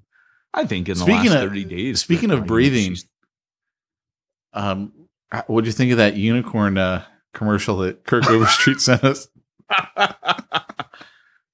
I 0.52 0.66
think 0.66 0.88
in 0.88 0.94
the 0.98 1.04
Speaking 1.04 1.30
last 1.30 1.42
of- 1.42 1.48
thirty 1.48 1.64
days. 1.64 2.00
speaking 2.00 2.30
of 2.30 2.46
breathing, 2.46 2.96
Um, 4.52 4.92
what 5.46 5.62
do 5.62 5.66
you 5.66 5.72
think 5.72 5.90
of 5.92 5.98
that 5.98 6.14
unicorn 6.16 6.76
uh, 6.78 7.04
commercial 7.32 7.78
that 7.78 8.04
Kirk 8.04 8.28
Overstreet 8.30 8.80
sent 8.80 9.02
us? 9.04 9.28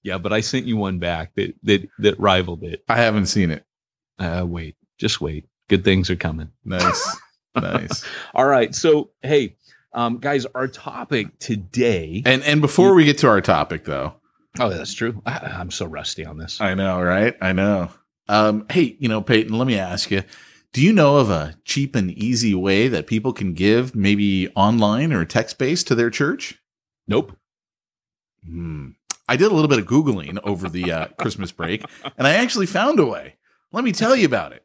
yeah, 0.03 0.18
but 0.18 0.32
I 0.32 0.40
sent 0.40 0.66
you 0.66 0.76
one 0.76 0.98
back 0.98 1.34
that 1.34 1.55
that 1.62 1.88
that 1.98 2.18
rivaled 2.18 2.64
it. 2.64 2.84
I 2.88 2.96
haven't 2.96 3.26
seen 3.26 3.51
it. 3.51 3.64
Uh, 4.18 4.44
wait, 4.46 4.76
just 4.98 5.20
wait. 5.20 5.46
Good 5.68 5.84
things 5.84 6.11
are 6.11 6.16
coming. 6.16 6.51
Nice, 6.64 7.16
nice. 7.55 8.05
All 8.34 8.46
right, 8.46 8.74
so 8.74 9.11
hey, 9.22 9.57
um, 9.92 10.18
guys, 10.18 10.46
our 10.55 10.68
topic 10.68 11.38
today. 11.38 12.22
And 12.26 12.42
and 12.42 12.61
before 12.61 12.94
we 12.94 13.05
get 13.05 13.18
to 13.18 13.28
our 13.28 13.40
topic, 13.40 13.84
though, 13.84 14.14
Oh, 14.59 14.68
that's 14.68 14.94
true. 14.94 15.22
I, 15.26 15.38
I'm 15.38 15.70
so 15.70 15.86
rusty 15.86 16.24
on 16.24 16.38
this. 16.38 16.61
I 16.61 16.74
know, 16.74 17.01
right? 17.01 17.36
I 17.40 17.53
know. 17.53 17.90
Um, 18.28 18.66
hey, 18.70 18.96
you 18.98 19.09
know, 19.09 19.20
Peyton, 19.20 19.57
let 19.57 19.66
me 19.66 19.78
ask 19.78 20.11
you: 20.11 20.22
Do 20.72 20.82
you 20.82 20.92
know 20.92 21.18
of 21.18 21.30
a 21.30 21.57
cheap 21.64 21.94
and 21.94 22.11
easy 22.11 22.55
way 22.55 22.88
that 22.88 23.07
people 23.07 23.32
can 23.32 23.55
give, 23.55 23.94
maybe 23.94 24.48
online 24.57 25.12
or 25.12 25.24
text 25.24 25.59
based, 25.59 25.86
to 25.88 25.94
their 25.94 26.11
church? 26.11 26.61
Nope. 27.07 27.36
Hmm. 28.44 28.90
I 29.31 29.37
did 29.37 29.53
a 29.53 29.55
little 29.55 29.68
bit 29.68 29.78
of 29.78 29.87
Googling 29.87 30.41
over 30.43 30.68
the 30.68 30.91
uh, 30.91 31.07
Christmas 31.18 31.53
break, 31.53 31.85
and 32.18 32.26
I 32.26 32.33
actually 32.33 32.66
found 32.66 32.99
a 32.99 33.07
way. 33.07 33.37
Let 33.70 33.85
me 33.85 33.93
tell 33.93 34.16
you 34.16 34.26
about 34.26 34.53
it. 34.53 34.64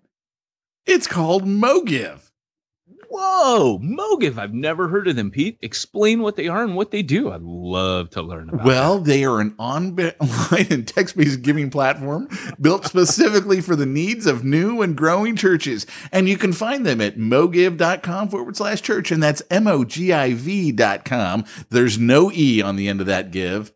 It's 0.88 1.06
called 1.06 1.46
MoGiv. 1.46 2.32
Whoa, 3.08 3.80
Mogiv. 3.80 4.40
I've 4.40 4.56
never 4.56 4.88
heard 4.88 5.08
of 5.08 5.16
them, 5.16 5.30
Pete. 5.30 5.60
Explain 5.62 6.22
what 6.22 6.36
they 6.36 6.48
are 6.48 6.64
and 6.64 6.76
what 6.76 6.90
they 6.90 7.04
do. 7.04 7.32
I'd 7.32 7.44
love 7.44 8.10
to 8.12 8.24
learn 8.24 8.50
about 8.50 8.66
Well, 8.66 9.00
they 9.00 9.24
are 9.24 9.40
an 9.40 9.54
online 9.60 10.16
and 10.72 10.88
text 10.88 11.16
based 11.16 11.44
giving 11.44 11.70
platform 11.70 12.28
built 12.60 12.86
specifically 12.86 13.62
for 13.62 13.76
the 13.76 13.86
needs 13.86 14.26
of 14.26 14.44
new 14.44 14.82
and 14.82 14.98
growing 14.98 15.36
churches. 15.36 15.86
And 16.12 16.28
you 16.28 16.38
can 16.38 16.52
find 16.52 16.86
them 16.86 17.00
at 17.02 17.18
mogiv.com 17.18 18.30
forward 18.30 18.58
slash 18.58 18.82
church. 18.82 19.12
And 19.12 19.22
that's 19.22 19.44
M 19.52 19.68
O 19.68 19.86
G 19.86 20.12
I 20.12 20.34
V 20.34 20.72
dot 20.72 21.06
com. 21.06 21.46
There's 21.70 22.00
no 22.00 22.32
E 22.34 22.62
on 22.62 22.76
the 22.76 22.88
end 22.88 23.00
of 23.00 23.08
that 23.08 23.30
give. 23.30 23.72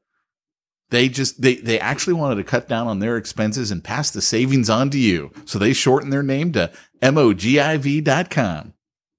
They 0.92 1.08
just 1.10 1.42
they 1.42 1.56
they 1.56 1.80
actually 1.80 2.14
wanted 2.14 2.36
to 2.36 2.44
cut 2.44 2.68
down 2.68 2.88
on 2.88 3.00
their 3.00 3.18
expenses 3.18 3.70
and 3.72 3.84
pass 3.84 4.10
the 4.10 4.22
savings 4.22 4.70
on 4.70 4.90
to 4.92 4.98
you. 5.00 5.32
So 5.46 5.60
they 5.60 5.74
shortened 5.74 6.12
their 6.12 6.24
name 6.24 6.52
to 6.54 6.72
mogiv.com 7.02 8.74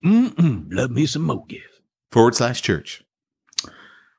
Mm-mm, 0.05 0.66
love 0.73 0.91
me 0.91 1.07
some 1.07 1.27
Mogiv. 1.29 1.61
forward 2.11 2.35
slash 2.35 2.62
church. 2.62 3.03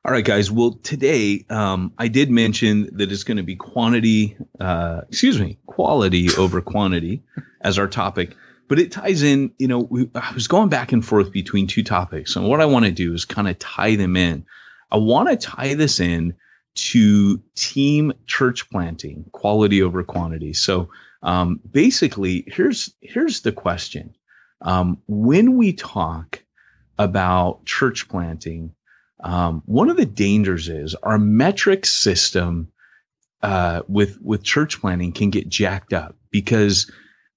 All 0.04 0.10
right, 0.12 0.24
guys. 0.24 0.50
Well, 0.50 0.72
today 0.82 1.44
um, 1.50 1.92
I 1.98 2.08
did 2.08 2.30
mention 2.30 2.88
that 2.96 3.12
it's 3.12 3.22
going 3.24 3.36
to 3.36 3.42
be 3.44 3.54
quantity, 3.54 4.36
uh, 4.58 5.02
excuse 5.08 5.40
me, 5.40 5.58
quality 5.66 6.28
over 6.36 6.60
quantity 6.60 7.22
as 7.60 7.78
our 7.78 7.86
topic, 7.86 8.34
but 8.68 8.80
it 8.80 8.90
ties 8.90 9.22
in. 9.22 9.52
You 9.58 9.68
know, 9.68 9.78
we, 9.80 10.08
I 10.16 10.32
was 10.34 10.48
going 10.48 10.68
back 10.68 10.90
and 10.92 11.04
forth 11.04 11.30
between 11.32 11.68
two 11.68 11.84
topics, 11.84 12.34
and 12.34 12.48
what 12.48 12.60
I 12.60 12.66
want 12.66 12.84
to 12.84 12.90
do 12.90 13.14
is 13.14 13.24
kind 13.24 13.46
of 13.48 13.58
tie 13.60 13.94
them 13.94 14.16
in. 14.16 14.44
I 14.90 14.96
want 14.96 15.28
to 15.28 15.36
tie 15.36 15.74
this 15.74 16.00
in 16.00 16.34
to 16.74 17.40
team 17.54 18.12
church 18.26 18.68
planting, 18.70 19.24
quality 19.32 19.82
over 19.82 20.02
quantity. 20.02 20.52
So 20.52 20.88
um, 21.22 21.60
basically, 21.70 22.44
here's 22.46 22.92
here's 23.00 23.42
the 23.42 23.52
question: 23.52 24.14
um, 24.62 24.98
when 25.06 25.56
we 25.56 25.72
talk 25.72 26.42
about 26.98 27.64
church 27.64 28.08
planting 28.08 28.74
um, 29.22 29.62
one 29.66 29.88
of 29.88 29.96
the 29.96 30.06
dangers 30.06 30.68
is 30.68 30.94
our 31.02 31.18
metric 31.18 31.86
system 31.86 32.68
uh, 33.42 33.82
with 33.88 34.20
with 34.20 34.42
church 34.42 34.80
planting 34.80 35.12
can 35.12 35.30
get 35.30 35.48
jacked 35.48 35.92
up 35.92 36.16
because 36.30 36.90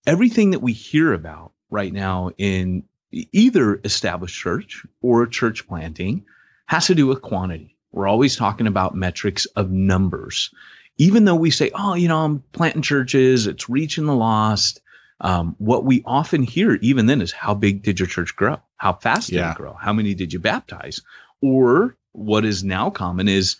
everything 0.07 0.51
that 0.51 0.61
we 0.61 0.73
hear 0.73 1.13
about 1.13 1.51
right 1.69 1.93
now 1.93 2.31
in 2.37 2.83
either 3.11 3.79
established 3.83 4.35
church 4.35 4.85
or 5.01 5.25
church 5.25 5.67
planting 5.67 6.25
has 6.67 6.87
to 6.87 6.95
do 6.95 7.07
with 7.07 7.21
quantity. 7.21 7.74
We're 7.95 8.07
always 8.09 8.35
talking 8.35 8.67
about 8.67 8.93
metrics 8.93 9.45
of 9.55 9.71
numbers, 9.71 10.51
even 10.97 11.23
though 11.25 11.35
we 11.35 11.49
say, 11.49 11.71
"Oh, 11.73 11.93
you 11.95 12.07
know, 12.09 12.19
I'm 12.25 12.43
planting 12.51 12.81
churches; 12.81 13.47
it's 13.47 13.69
reaching 13.69 14.05
the 14.05 14.15
lost." 14.15 14.81
Um, 15.21 15.55
what 15.59 15.85
we 15.85 16.03
often 16.05 16.43
hear, 16.43 16.73
even 16.81 17.05
then, 17.05 17.21
is 17.21 17.31
how 17.31 17.53
big 17.53 17.83
did 17.83 17.99
your 17.99 18.07
church 18.07 18.35
grow? 18.35 18.57
How 18.75 18.91
fast 18.93 19.29
did 19.29 19.37
Yeah. 19.37 19.51
it 19.51 19.57
grow? 19.57 19.73
How 19.79 19.93
many 19.93 20.13
did 20.13 20.33
you 20.33 20.39
baptize? 20.39 21.01
Or 21.41 21.95
what 22.11 22.43
is 22.43 22.65
now 22.65 22.89
common 22.89 23.29
is 23.29 23.55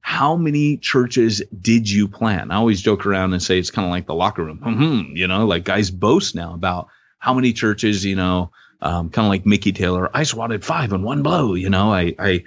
how 0.00 0.34
many 0.36 0.76
churches 0.78 1.42
did 1.60 1.88
you 1.88 2.08
plan? 2.08 2.50
I 2.50 2.56
always 2.56 2.82
joke 2.82 3.06
around 3.06 3.32
and 3.34 3.42
say 3.42 3.56
it's 3.58 3.70
kind 3.70 3.86
of 3.86 3.90
like 3.90 4.06
the 4.06 4.14
locker 4.14 4.44
room. 4.44 4.58
hmm 4.58 5.16
You 5.16 5.28
know, 5.28 5.46
like 5.46 5.64
guys 5.64 5.92
boast 5.92 6.34
now 6.34 6.54
about 6.54 6.88
how 7.18 7.32
many 7.34 7.52
churches, 7.52 8.04
you 8.04 8.16
know, 8.16 8.50
um, 8.82 9.08
kind 9.10 9.26
of 9.26 9.30
like 9.30 9.46
Mickey 9.46 9.72
Taylor, 9.72 10.10
I 10.12 10.24
swatted 10.24 10.64
five 10.64 10.92
in 10.92 11.02
one 11.02 11.22
blow. 11.22 11.54
You 11.54 11.70
know, 11.70 11.92
I, 11.92 12.14
I, 12.18 12.42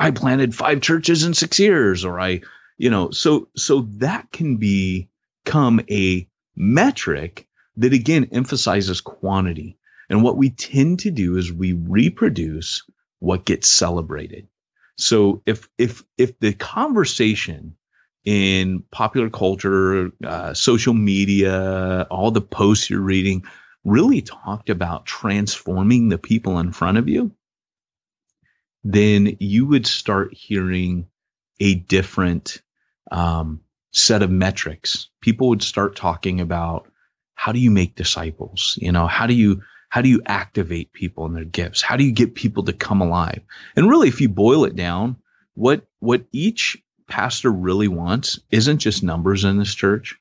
I 0.00 0.10
planted 0.10 0.54
five 0.54 0.80
churches 0.80 1.24
in 1.24 1.34
six 1.34 1.58
years, 1.58 2.04
or 2.04 2.18
I, 2.18 2.40
you 2.78 2.88
know, 2.88 3.10
so, 3.10 3.48
so 3.56 3.82
that 3.98 4.32
can 4.32 4.56
become 4.56 5.80
a 5.90 6.26
metric 6.56 7.46
that 7.76 7.92
again 7.92 8.28
emphasizes 8.32 9.00
quantity. 9.00 9.76
And 10.08 10.22
what 10.22 10.36
we 10.36 10.50
tend 10.50 11.00
to 11.00 11.10
do 11.10 11.36
is 11.36 11.52
we 11.52 11.74
reproduce 11.74 12.82
what 13.18 13.44
gets 13.44 13.68
celebrated. 13.68 14.48
So 14.96 15.42
if 15.46 15.68
if 15.78 16.02
if 16.18 16.38
the 16.40 16.52
conversation 16.52 17.76
in 18.24 18.82
popular 18.90 19.30
culture, 19.30 20.10
uh, 20.24 20.52
social 20.52 20.94
media, 20.94 22.06
all 22.10 22.30
the 22.30 22.40
posts 22.40 22.90
you're 22.90 23.00
reading 23.00 23.44
really 23.84 24.20
talked 24.20 24.68
about 24.68 25.06
transforming 25.06 26.08
the 26.08 26.18
people 26.18 26.58
in 26.58 26.72
front 26.72 26.98
of 26.98 27.08
you, 27.08 27.32
then 28.84 29.36
you 29.40 29.66
would 29.66 29.86
start 29.86 30.34
hearing 30.34 31.06
a 31.60 31.74
different 31.74 32.62
um, 33.10 33.60
set 33.92 34.22
of 34.22 34.30
metrics. 34.30 35.08
People 35.20 35.48
would 35.48 35.62
start 35.62 35.96
talking 35.96 36.40
about 36.40 36.88
how 37.34 37.52
do 37.52 37.58
you 37.58 37.70
make 37.70 37.94
disciples? 37.94 38.78
You 38.80 38.92
know, 38.92 39.06
how 39.06 39.26
do 39.26 39.34
you 39.34 39.62
how 39.88 40.02
do 40.02 40.08
you 40.08 40.22
activate 40.26 40.92
people 40.92 41.26
and 41.26 41.34
their 41.34 41.44
gifts? 41.44 41.82
How 41.82 41.96
do 41.96 42.04
you 42.04 42.12
get 42.12 42.34
people 42.34 42.62
to 42.64 42.72
come 42.72 43.00
alive? 43.00 43.40
And 43.74 43.88
really, 43.88 44.08
if 44.08 44.20
you 44.20 44.28
boil 44.28 44.64
it 44.64 44.76
down, 44.76 45.16
what 45.54 45.86
what 45.98 46.24
each 46.32 46.76
pastor 47.08 47.50
really 47.50 47.88
wants 47.88 48.38
isn't 48.50 48.78
just 48.78 49.02
numbers 49.02 49.44
in 49.44 49.58
this 49.58 49.74
church. 49.74 50.16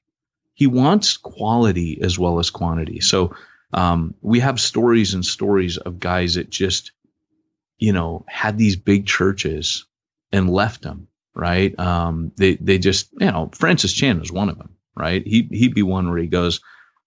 He 0.56 0.68
wants 0.68 1.18
quality 1.18 2.02
as 2.02 2.20
well 2.20 2.40
as 2.40 2.50
quantity. 2.50 3.00
So 3.00 3.36
um, 3.72 4.16
we 4.22 4.40
have 4.40 4.60
stories 4.60 5.14
and 5.14 5.24
stories 5.24 5.78
of 5.78 6.00
guys 6.00 6.34
that 6.34 6.50
just, 6.50 6.92
you 7.80 7.94
know, 7.94 8.26
had 8.28 8.58
these 8.58 8.76
big 8.76 9.08
churches 9.08 9.86
and 10.32 10.50
left 10.50 10.82
them. 10.84 11.08
Right? 11.36 11.78
Um, 11.80 12.32
they 12.38 12.56
they 12.56 12.78
just, 12.78 13.10
you 13.14 13.32
know, 13.32 13.50
Francis 13.54 13.94
Chan 13.94 14.20
was 14.20 14.32
one 14.32 14.50
of 14.50 14.58
them. 14.58 14.76
Right? 14.96 15.26
He 15.26 15.48
he'd 15.52 15.74
be 15.74 15.84
one 15.84 16.10
where 16.10 16.20
he 16.20 16.28
goes, 16.28 16.60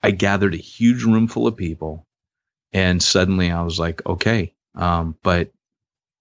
I 0.02 0.10
gathered 0.10 0.54
a 0.54 0.58
huge 0.58 1.04
room 1.04 1.28
full 1.28 1.46
of 1.46 1.56
people 1.56 2.06
and 2.72 3.02
suddenly 3.02 3.50
I 3.50 3.62
was 3.62 3.78
like, 3.78 4.04
okay, 4.06 4.54
um, 4.74 5.16
but 5.22 5.52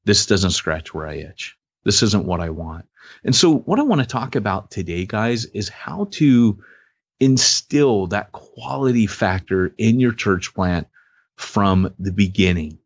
this 0.04 0.26
doesn't 0.26 0.52
scratch 0.52 0.94
where 0.94 1.08
I 1.08 1.16
itch. 1.16 1.58
This 1.84 2.04
isn't 2.04 2.26
what 2.26 2.42
I 2.42 2.50
want. 2.50 2.86
And 3.24 3.36
so, 3.36 3.60
what 3.60 3.80
I 3.80 3.84
want 3.84 4.02
to 4.02 4.08
talk 4.08 4.36
about 4.36 4.72
today, 4.72 5.06
guys, 5.06 5.46
is 5.46 5.70
how 5.70 6.08
to 6.12 6.62
instill 7.20 8.08
that 8.08 8.32
quality 8.32 9.08
factor 9.08 9.74
in 9.78 10.00
your 10.00 10.12
church 10.12 10.54
plant 10.54 10.88
from 11.36 11.94
the 12.00 12.12
beginning. 12.12 12.78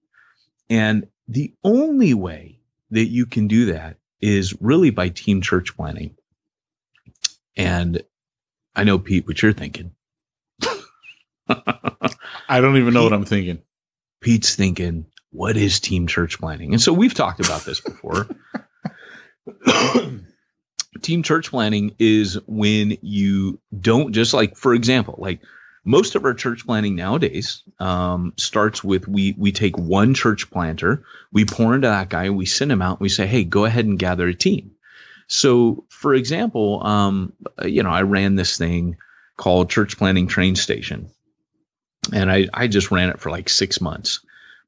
And 0.69 1.07
the 1.27 1.53
only 1.63 2.13
way 2.13 2.59
that 2.91 3.05
you 3.05 3.25
can 3.25 3.47
do 3.47 3.65
that 3.67 3.97
is 4.21 4.59
really 4.61 4.89
by 4.89 5.09
team 5.09 5.41
church 5.41 5.75
planting. 5.75 6.15
And 7.55 8.03
I 8.75 8.83
know, 8.83 8.99
Pete, 8.99 9.27
what 9.27 9.41
you're 9.41 9.53
thinking. 9.53 9.91
I 11.47 12.61
don't 12.61 12.77
even 12.77 12.93
know 12.93 13.03
what 13.03 13.13
I'm 13.13 13.25
thinking. 13.25 13.61
Pete's 14.21 14.55
thinking, 14.55 15.05
what 15.31 15.57
is 15.57 15.79
team 15.79 16.07
church 16.07 16.39
planting? 16.39 16.73
And 16.73 16.81
so 16.81 16.93
we've 16.93 17.13
talked 17.13 17.45
about 17.45 17.65
this 17.65 17.79
before. 17.81 18.27
team 21.01 21.23
church 21.23 21.49
planting 21.49 21.95
is 21.99 22.39
when 22.47 22.97
you 23.01 23.59
don't 23.79 24.13
just 24.13 24.33
like, 24.33 24.55
for 24.57 24.73
example, 24.73 25.15
like 25.17 25.41
most 25.85 26.15
of 26.15 26.25
our 26.25 26.33
church 26.33 26.65
planting 26.65 26.95
nowadays 26.95 27.63
um, 27.79 28.33
starts 28.37 28.83
with 28.83 29.07
we 29.07 29.35
we 29.37 29.51
take 29.51 29.77
one 29.77 30.13
church 30.13 30.49
planter, 30.51 31.03
we 31.31 31.45
pour 31.45 31.75
into 31.75 31.87
that 31.87 32.09
guy, 32.09 32.29
we 32.29 32.45
send 32.45 32.71
him 32.71 32.81
out, 32.81 32.99
we 32.99 33.09
say, 33.09 33.27
hey, 33.27 33.43
go 33.43 33.65
ahead 33.65 33.85
and 33.85 33.99
gather 33.99 34.27
a 34.27 34.33
team. 34.33 34.71
So, 35.27 35.85
for 35.89 36.13
example, 36.13 36.85
um, 36.85 37.33
you 37.63 37.81
know, 37.81 37.89
I 37.89 38.01
ran 38.01 38.35
this 38.35 38.57
thing 38.57 38.97
called 39.37 39.69
Church 39.69 39.97
Planting 39.97 40.27
Train 40.27 40.55
Station 40.55 41.09
and 42.13 42.31
I, 42.31 42.47
I 42.53 42.67
just 42.67 42.91
ran 42.91 43.09
it 43.09 43.19
for 43.19 43.29
like 43.29 43.49
six 43.49 43.81
months. 43.81 44.19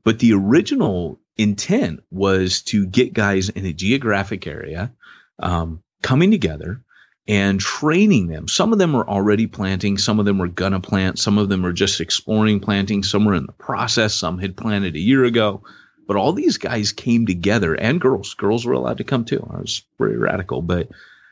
But 0.03 0.19
the 0.19 0.33
original 0.33 1.19
intent 1.37 2.01
was 2.11 2.61
to 2.63 2.85
get 2.85 3.13
guys 3.13 3.49
in 3.49 3.65
a 3.65 3.73
geographic 3.73 4.47
area 4.47 4.91
um, 5.39 5.83
coming 6.01 6.31
together 6.31 6.81
and 7.27 7.59
training 7.59 8.27
them. 8.27 8.47
Some 8.47 8.71
of 8.71 8.79
them 8.79 8.93
were 8.93 9.07
already 9.07 9.47
planting, 9.47 9.97
some 9.97 10.19
of 10.19 10.25
them 10.25 10.37
were 10.37 10.47
gonna 10.47 10.79
plant, 10.79 11.19
some 11.19 11.37
of 11.37 11.49
them 11.49 11.61
were 11.61 11.73
just 11.73 11.99
exploring 11.99 12.59
planting, 12.59 13.03
some 13.03 13.25
were 13.25 13.35
in 13.35 13.45
the 13.45 13.53
process, 13.53 14.13
some 14.13 14.39
had 14.39 14.55
planted 14.55 14.95
a 14.95 14.99
year 14.99 15.25
ago. 15.25 15.61
But 16.07 16.15
all 16.15 16.31
these 16.31 16.57
guys 16.57 16.93
came 16.93 17.25
together, 17.25 17.73
and 17.73 17.99
girls, 17.99 18.33
girls 18.33 18.65
were 18.65 18.73
allowed 18.73 18.99
to 18.99 19.03
come 19.03 19.25
too. 19.25 19.45
I 19.53 19.59
was 19.59 19.83
pretty 19.97 20.15
radical, 20.15 20.61
but 20.61 20.87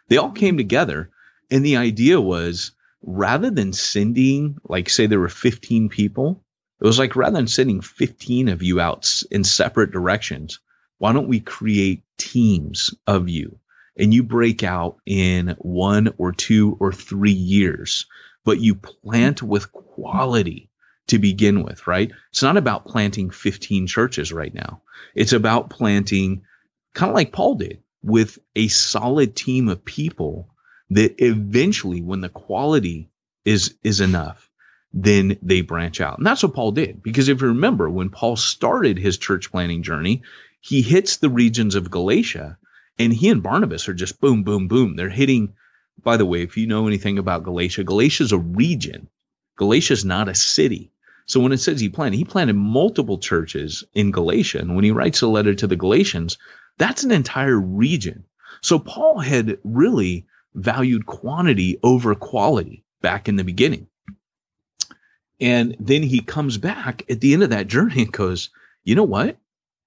they 0.09 0.17
all 0.17 0.31
came 0.31 0.57
together. 0.57 1.09
And 1.49 1.63
the 1.63 1.77
idea 1.77 2.19
was 2.19 2.71
rather 3.01 3.49
than 3.49 3.71
sending, 3.71 4.57
like, 4.67 4.89
say 4.89 5.05
there 5.05 5.19
were 5.19 5.29
15 5.29 5.87
people, 5.87 6.43
it 6.81 6.85
was 6.85 6.99
like 6.99 7.15
rather 7.15 7.37
than 7.37 7.47
sending 7.47 7.79
15 7.79 8.49
of 8.49 8.61
you 8.61 8.81
out 8.81 9.23
in 9.31 9.45
separate 9.45 9.91
directions, 9.91 10.59
why 10.97 11.13
don't 11.13 11.29
we 11.29 11.39
create 11.39 12.03
teams 12.17 12.93
of 13.07 13.29
you 13.29 13.59
and 13.97 14.13
you 14.13 14.23
break 14.23 14.63
out 14.63 14.97
in 15.05 15.55
one 15.59 16.13
or 16.17 16.31
two 16.31 16.77
or 16.79 16.91
three 16.91 17.31
years, 17.31 18.05
but 18.43 18.59
you 18.59 18.75
plant 18.75 19.41
with 19.41 19.71
quality. 19.71 20.69
to 21.07 21.19
begin 21.19 21.63
with, 21.63 21.85
right? 21.85 22.11
It's 22.31 22.41
not 22.41 22.57
about 22.57 22.87
planting 22.87 23.29
15 23.29 23.85
churches 23.85 24.33
right 24.33 24.53
now. 24.53 24.81
It's 25.13 25.33
about 25.33 25.69
planting 25.69 26.41
kind 26.95 27.11
of 27.11 27.15
like 27.15 27.31
Paul 27.31 27.55
did 27.55 27.83
with 28.01 28.39
a 28.55 28.67
solid 28.69 29.35
team 29.35 29.69
of 29.69 29.85
people 29.85 30.49
that 30.89 31.15
eventually 31.23 32.01
when 32.01 32.21
the 32.21 32.29
quality 32.29 33.09
is 33.45 33.75
is 33.83 34.01
enough 34.01 34.49
then 34.95 35.37
they 35.41 35.59
branch 35.61 35.99
out. 35.99 36.17
And 36.17 36.25
that's 36.25 36.41
what 36.41 36.53
Paul 36.53 36.71
did. 36.71 37.03
Because 37.03 37.27
if 37.27 37.41
you 37.41 37.49
remember, 37.49 37.89
when 37.89 38.09
Paul 38.09 38.37
started 38.37 38.97
his 38.97 39.17
church 39.17 39.51
planting 39.51 39.83
journey, 39.83 40.23
he 40.61 40.81
hits 40.81 41.17
the 41.17 41.29
regions 41.29 41.75
of 41.75 41.91
Galatia 41.91 42.57
and 42.97 43.13
he 43.13 43.29
and 43.29 43.43
Barnabas 43.43 43.89
are 43.89 43.93
just 43.93 44.19
boom, 44.21 44.43
boom, 44.43 44.67
boom. 44.67 44.95
They're 44.95 45.09
hitting, 45.09 45.53
by 46.01 46.17
the 46.17 46.25
way, 46.25 46.41
if 46.41 46.57
you 46.57 46.67
know 46.67 46.87
anything 46.87 47.17
about 47.17 47.43
Galatia, 47.43 47.83
Galatia 47.83 48.23
is 48.23 48.31
a 48.31 48.37
region. 48.37 49.09
Galatia 49.57 49.93
is 49.93 50.05
not 50.05 50.29
a 50.29 50.35
city. 50.35 50.91
So 51.27 51.39
when 51.39 51.51
it 51.51 51.57
says 51.57 51.79
he 51.79 51.89
planted, 51.89 52.17
he 52.17 52.25
planted 52.25 52.55
multiple 52.55 53.17
churches 53.17 53.83
in 53.93 54.11
Galatia. 54.11 54.59
And 54.59 54.75
when 54.75 54.83
he 54.83 54.91
writes 54.91 55.21
a 55.21 55.27
letter 55.27 55.55
to 55.55 55.67
the 55.67 55.75
Galatians, 55.75 56.37
that's 56.77 57.03
an 57.03 57.11
entire 57.11 57.59
region. 57.59 58.25
So 58.61 58.79
Paul 58.79 59.19
had 59.19 59.57
really 59.63 60.25
valued 60.53 61.05
quantity 61.05 61.79
over 61.83 62.15
quality 62.15 62.83
back 63.01 63.27
in 63.27 63.35
the 63.35 63.43
beginning. 63.43 63.87
And 65.41 65.75
then 65.79 66.03
he 66.03 66.21
comes 66.21 66.57
back 66.57 67.03
at 67.09 67.19
the 67.19 67.33
end 67.33 67.43
of 67.43 67.49
that 67.49 67.67
journey 67.67 68.03
and 68.03 68.11
goes, 68.11 68.49
you 68.83 68.95
know 68.95 69.03
what? 69.03 69.37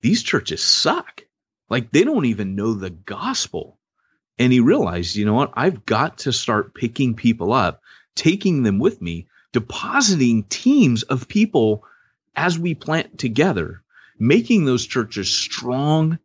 These 0.02 0.22
churches 0.22 0.62
suck. 0.62 1.24
Like 1.68 1.90
they 1.90 2.04
don't 2.04 2.26
even 2.26 2.54
know 2.54 2.74
the 2.74 2.90
gospel. 2.90 3.78
And 4.38 4.52
he 4.52 4.60
realized, 4.60 5.16
you 5.16 5.24
know 5.24 5.34
what? 5.34 5.52
I've 5.54 5.84
got 5.84 6.18
to 6.18 6.32
start 6.32 6.74
picking 6.74 7.14
people 7.14 7.52
up, 7.52 7.82
taking 8.14 8.62
them 8.62 8.78
with 8.78 9.02
me, 9.02 9.26
depositing 9.52 10.44
teams 10.44 11.02
of 11.04 11.28
people 11.28 11.84
as 12.36 12.58
we 12.58 12.74
plant 12.74 13.18
together, 13.18 13.82
making 14.18 14.64
those 14.64 14.86
churches 14.86 15.28
strong 15.28 16.18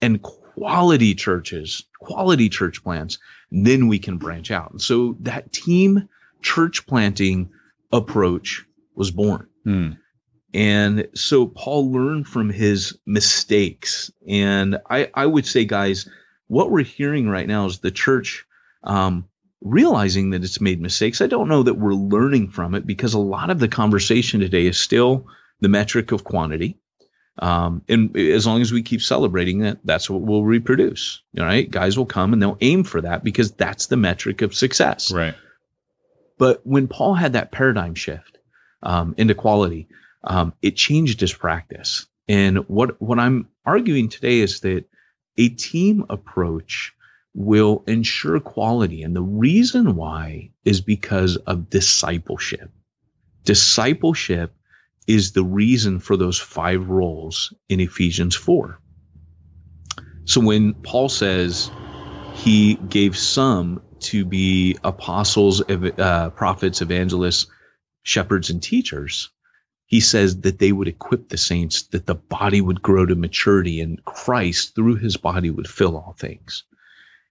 and 0.00 0.22
quality 0.22 1.14
churches, 1.14 1.82
quality 1.98 2.48
church 2.48 2.82
plants. 2.84 3.18
Then 3.50 3.88
we 3.88 3.98
can 3.98 4.18
branch 4.18 4.50
out. 4.50 4.70
And 4.70 4.80
so 4.80 5.16
that 5.20 5.52
team 5.52 6.08
church 6.42 6.86
planting 6.86 7.50
approach 7.92 8.64
was 8.94 9.10
born. 9.10 9.48
Hmm. 9.64 9.90
And 10.56 11.06
so 11.12 11.48
Paul 11.48 11.92
learned 11.92 12.26
from 12.26 12.48
his 12.48 12.96
mistakes. 13.04 14.10
And 14.26 14.78
I, 14.88 15.10
I 15.12 15.26
would 15.26 15.44
say, 15.44 15.66
guys, 15.66 16.08
what 16.46 16.70
we're 16.70 16.82
hearing 16.82 17.28
right 17.28 17.46
now 17.46 17.66
is 17.66 17.80
the 17.80 17.90
church 17.90 18.46
um, 18.82 19.28
realizing 19.60 20.30
that 20.30 20.42
it's 20.42 20.58
made 20.58 20.80
mistakes. 20.80 21.20
I 21.20 21.26
don't 21.26 21.48
know 21.48 21.62
that 21.62 21.74
we're 21.74 21.92
learning 21.92 22.48
from 22.48 22.74
it 22.74 22.86
because 22.86 23.12
a 23.12 23.18
lot 23.18 23.50
of 23.50 23.58
the 23.58 23.68
conversation 23.68 24.40
today 24.40 24.64
is 24.64 24.78
still 24.78 25.26
the 25.60 25.68
metric 25.68 26.10
of 26.10 26.24
quantity. 26.24 26.78
Um, 27.38 27.82
and 27.86 28.16
as 28.16 28.46
long 28.46 28.62
as 28.62 28.72
we 28.72 28.82
keep 28.82 29.02
celebrating 29.02 29.58
that, 29.58 29.80
that's 29.84 30.08
what 30.08 30.22
we'll 30.22 30.44
reproduce. 30.44 31.20
All 31.38 31.44
right. 31.44 31.70
Guys 31.70 31.98
will 31.98 32.06
come 32.06 32.32
and 32.32 32.40
they'll 32.40 32.56
aim 32.62 32.82
for 32.82 33.02
that 33.02 33.22
because 33.22 33.52
that's 33.52 33.88
the 33.88 33.98
metric 33.98 34.40
of 34.40 34.54
success. 34.54 35.12
Right. 35.12 35.34
But 36.38 36.66
when 36.66 36.88
Paul 36.88 37.12
had 37.12 37.34
that 37.34 37.52
paradigm 37.52 37.94
shift 37.94 38.38
um, 38.82 39.14
into 39.18 39.34
quality, 39.34 39.86
um, 40.26 40.52
it 40.62 40.76
changed 40.76 41.20
his 41.20 41.32
practice. 41.32 42.06
And 42.28 42.58
what 42.68 43.00
what 43.00 43.18
I'm 43.18 43.48
arguing 43.64 44.08
today 44.08 44.40
is 44.40 44.60
that 44.60 44.84
a 45.38 45.48
team 45.48 46.04
approach 46.10 46.92
will 47.34 47.84
ensure 47.86 48.40
quality, 48.40 49.02
and 49.02 49.14
the 49.14 49.22
reason 49.22 49.94
why 49.94 50.50
is 50.64 50.80
because 50.80 51.36
of 51.36 51.70
discipleship. 51.70 52.70
Discipleship 53.44 54.52
is 55.06 55.32
the 55.32 55.44
reason 55.44 56.00
for 56.00 56.16
those 56.16 56.38
five 56.38 56.88
roles 56.88 57.52
in 57.68 57.78
Ephesians 57.80 58.34
four. 58.34 58.80
So 60.24 60.40
when 60.40 60.74
Paul 60.74 61.08
says 61.08 61.70
he 62.34 62.74
gave 62.74 63.16
some 63.16 63.80
to 64.00 64.24
be 64.24 64.76
apostles, 64.82 65.62
uh, 65.68 66.30
prophets, 66.30 66.82
evangelists, 66.82 67.46
shepherds, 68.02 68.50
and 68.50 68.62
teachers, 68.62 69.30
he 69.86 70.00
says 70.00 70.40
that 70.40 70.58
they 70.58 70.72
would 70.72 70.88
equip 70.88 71.28
the 71.28 71.36
saints, 71.38 71.82
that 71.82 72.06
the 72.06 72.14
body 72.14 72.60
would 72.60 72.82
grow 72.82 73.06
to 73.06 73.14
maturity, 73.14 73.80
and 73.80 74.04
Christ, 74.04 74.74
through 74.74 74.96
his 74.96 75.16
body, 75.16 75.48
would 75.50 75.68
fill 75.68 75.96
all 75.96 76.16
things. 76.18 76.64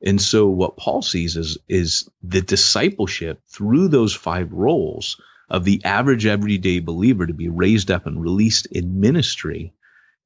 And 0.01 0.21
so, 0.21 0.47
what 0.47 0.77
Paul 0.77 1.01
sees 1.01 1.35
is, 1.35 1.57
is 1.67 2.09
the 2.23 2.41
discipleship 2.41 3.41
through 3.47 3.89
those 3.89 4.13
five 4.13 4.51
roles 4.51 5.19
of 5.49 5.65
the 5.65 5.83
average 5.83 6.25
everyday 6.25 6.79
believer 6.79 7.27
to 7.27 7.33
be 7.33 7.49
raised 7.49 7.91
up 7.91 8.05
and 8.05 8.21
released 8.21 8.65
in 8.67 8.99
ministry 8.99 9.73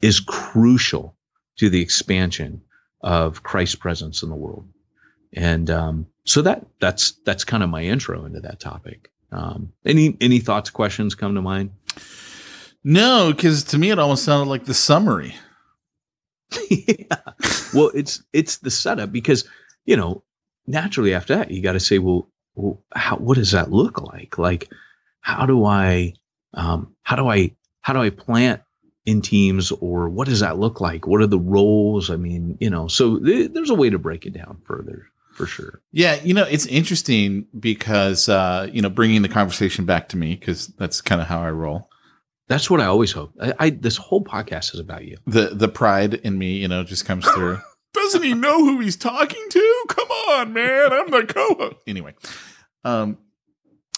is 0.01 0.19
crucial 0.19 1.15
to 1.57 1.69
the 1.69 1.82
expansion 1.82 2.61
of 3.01 3.43
Christ's 3.43 3.75
presence 3.75 4.23
in 4.23 4.30
the 4.30 4.36
world. 4.36 4.67
And 5.34 5.69
um, 5.69 6.07
so 6.25 6.41
that 6.43 6.65
that's 6.80 7.11
that's 7.25 7.43
kind 7.43 7.63
of 7.63 7.69
my 7.69 7.84
intro 7.84 8.25
into 8.25 8.39
that 8.41 8.59
topic. 8.59 9.11
Um, 9.32 9.73
any 9.86 10.17
any 10.21 10.39
thoughts, 10.39 10.69
questions 10.69 11.15
come 11.15 11.36
to 11.36 11.41
mind? 11.41 11.71
No, 12.84 13.32
because 13.36 13.63
to 13.65 13.77
me 13.77 13.91
it 13.91 13.99
almost 13.99 14.23
sounded 14.23 14.49
like 14.49 14.65
the 14.65 14.73
summary. 14.73 15.36
yeah. 16.69 17.17
Well, 17.73 17.91
it's 17.93 18.23
it's 18.34 18.57
the 18.57 18.71
setup 18.71 19.11
because 19.11 19.47
you 19.86 19.97
know 19.97 20.23
naturally 20.65 21.13
after 21.13 21.36
that 21.36 21.51
you 21.51 21.61
got 21.61 21.73
to 21.73 21.80
say, 21.80 21.99
well, 21.99 22.30
well, 22.55 22.84
how 22.93 23.17
what 23.17 23.36
does 23.36 23.51
that 23.51 23.71
look 23.71 24.01
like? 24.01 24.38
Like, 24.38 24.69
how 25.21 25.45
do 25.45 25.65
I 25.65 26.13
um, 26.53 26.95
how 27.03 27.15
do 27.15 27.27
I 27.27 27.55
how 27.82 27.93
do 27.93 27.99
I 27.99 28.09
plant 28.09 28.61
in 29.05 29.21
teams 29.21 29.71
or 29.71 30.09
what 30.09 30.27
does 30.27 30.41
that 30.41 30.59
look 30.59 30.82
like? 30.82 31.07
What 31.07 31.21
are 31.21 31.27
the 31.27 31.39
roles? 31.39 32.09
I 32.09 32.15
mean, 32.15 32.57
you 32.59 32.69
know, 32.69 32.88
so 32.88 33.19
th- 33.19 33.51
there's 33.53 33.69
a 33.69 33.75
way 33.75 33.89
to 33.89 33.99
break 33.99 34.25
it 34.25 34.34
down 34.34 34.61
further 34.65 35.07
for 35.39 35.45
sure. 35.45 35.81
Yeah, 35.93 36.15
you 36.21 36.33
know, 36.33 36.43
it's 36.43 36.65
interesting 36.65 37.47
because 37.57 38.27
uh, 38.27 38.67
you 38.73 38.81
know, 38.81 38.89
bringing 38.89 39.21
the 39.21 39.29
conversation 39.29 39.85
back 39.85 40.09
to 40.09 40.17
me 40.17 40.35
because 40.35 40.67
that's 40.67 40.99
kind 40.99 41.21
of 41.21 41.27
how 41.27 41.39
I 41.41 41.49
roll. 41.51 41.89
That's 42.49 42.69
what 42.69 42.81
I 42.81 42.87
always 42.87 43.13
hope. 43.13 43.31
I, 43.41 43.53
I 43.57 43.69
this 43.69 43.95
whole 43.95 44.21
podcast 44.21 44.73
is 44.73 44.81
about 44.81 45.05
you. 45.05 45.17
The 45.27 45.51
the 45.53 45.69
pride 45.69 46.15
in 46.15 46.37
me, 46.37 46.57
you 46.57 46.67
know, 46.67 46.83
just 46.83 47.05
comes 47.05 47.25
through. 47.25 47.59
Doesn't 47.93 48.21
he 48.21 48.33
know 48.33 48.65
who 48.65 48.81
he's 48.81 48.97
talking 48.97 49.45
to? 49.49 49.85
Come 49.87 50.09
on, 50.09 50.51
man. 50.51 50.91
I'm 50.91 51.09
the 51.09 51.25
co-host. 51.25 51.77
Anyway, 51.87 52.13
um, 52.83 53.17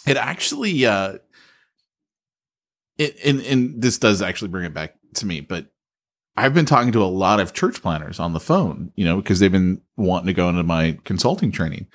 it 0.07 0.15
actually, 0.15 0.85
uh, 0.85 1.15
it 2.99 3.17
and 3.25 3.41
and 3.41 3.81
this 3.81 3.97
does 3.97 4.21
actually 4.21 4.49
bring 4.49 4.65
it 4.65 4.75
back 4.75 4.93
to 5.15 5.25
me, 5.25 5.41
but 5.41 5.71
I've 6.37 6.53
been 6.53 6.65
talking 6.65 6.91
to 6.93 7.03
a 7.03 7.05
lot 7.05 7.39
of 7.39 7.53
church 7.53 7.81
planters 7.81 8.19
on 8.19 8.33
the 8.33 8.39
phone, 8.39 8.91
you 8.95 9.03
know, 9.03 9.17
because 9.17 9.39
they've 9.39 9.51
been 9.51 9.81
wanting 9.97 10.27
to 10.27 10.33
go 10.33 10.49
into 10.49 10.63
my 10.63 10.97
consulting 11.03 11.51
training. 11.51 11.87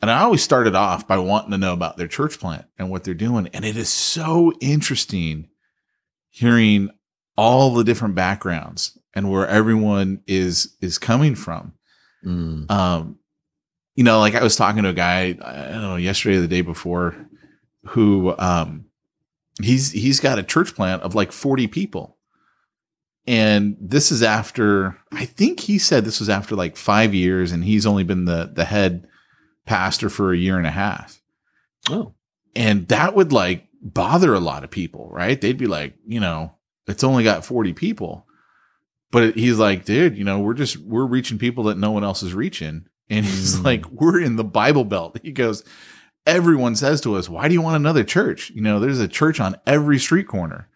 And 0.00 0.10
I 0.10 0.22
always 0.22 0.42
started 0.42 0.74
off 0.74 1.06
by 1.06 1.18
wanting 1.18 1.50
to 1.52 1.58
know 1.58 1.72
about 1.72 1.96
their 1.96 2.08
church 2.08 2.38
plant 2.38 2.66
and 2.78 2.90
what 2.90 3.04
they're 3.04 3.14
doing. 3.14 3.48
And 3.48 3.64
it 3.64 3.76
is 3.76 3.88
so 3.88 4.52
interesting 4.60 5.48
hearing 6.30 6.90
all 7.36 7.74
the 7.74 7.84
different 7.84 8.14
backgrounds 8.14 8.98
and 9.14 9.30
where 9.30 9.46
everyone 9.46 10.22
is 10.26 10.76
is 10.80 10.98
coming 10.98 11.34
from. 11.34 11.72
Mm. 12.24 12.70
Um, 12.70 13.18
you 13.94 14.04
know, 14.04 14.18
like 14.20 14.34
I 14.34 14.42
was 14.42 14.56
talking 14.56 14.82
to 14.82 14.90
a 14.90 14.94
guy, 14.94 15.36
I 15.42 15.70
don't 15.70 15.82
know, 15.82 15.96
yesterday 15.96 16.36
or 16.36 16.42
the 16.42 16.48
day 16.48 16.60
before, 16.60 17.16
who 17.86 18.34
um 18.38 18.86
he's 19.62 19.92
he's 19.92 20.20
got 20.20 20.38
a 20.38 20.42
church 20.42 20.74
plant 20.74 21.02
of 21.02 21.14
like 21.14 21.32
40 21.32 21.66
people. 21.68 22.15
And 23.26 23.76
this 23.80 24.12
is 24.12 24.22
after 24.22 24.96
I 25.12 25.24
think 25.24 25.60
he 25.60 25.78
said 25.78 26.04
this 26.04 26.20
was 26.20 26.28
after 26.28 26.54
like 26.54 26.76
five 26.76 27.12
years, 27.14 27.50
and 27.52 27.64
he's 27.64 27.86
only 27.86 28.04
been 28.04 28.24
the 28.24 28.50
the 28.52 28.64
head 28.64 29.06
pastor 29.66 30.08
for 30.08 30.32
a 30.32 30.36
year 30.36 30.58
and 30.58 30.66
a 30.66 30.70
half. 30.70 31.20
Oh, 31.90 32.14
And 32.54 32.86
that 32.88 33.14
would 33.14 33.32
like 33.32 33.66
bother 33.82 34.32
a 34.34 34.40
lot 34.40 34.62
of 34.64 34.70
people, 34.70 35.08
right? 35.12 35.40
They'd 35.40 35.58
be 35.58 35.66
like, 35.66 35.94
you 36.06 36.20
know, 36.20 36.52
it's 36.86 37.02
only 37.04 37.24
got 37.24 37.44
40 37.44 37.72
people. 37.72 38.26
But 39.12 39.34
he's 39.36 39.58
like, 39.58 39.84
dude, 39.84 40.16
you 40.16 40.24
know, 40.24 40.38
we're 40.40 40.54
just 40.54 40.76
we're 40.78 41.04
reaching 41.06 41.38
people 41.38 41.64
that 41.64 41.78
no 41.78 41.90
one 41.90 42.04
else 42.04 42.22
is 42.22 42.34
reaching. 42.34 42.86
And 43.08 43.24
he's 43.24 43.56
Mm. 43.60 43.64
like, 43.64 43.86
we're 43.90 44.20
in 44.20 44.36
the 44.36 44.44
Bible 44.44 44.84
Belt. 44.84 45.18
He 45.22 45.30
goes, 45.32 45.62
everyone 46.26 46.74
says 46.74 47.00
to 47.02 47.14
us, 47.16 47.28
why 47.28 47.46
do 47.48 47.54
you 47.54 47.62
want 47.62 47.76
another 47.76 48.02
church? 48.04 48.50
You 48.54 48.60
know, 48.62 48.80
there's 48.80 48.98
a 49.00 49.06
church 49.08 49.38
on 49.40 49.56
every 49.66 49.98
street 49.98 50.26
corner. 50.28 50.68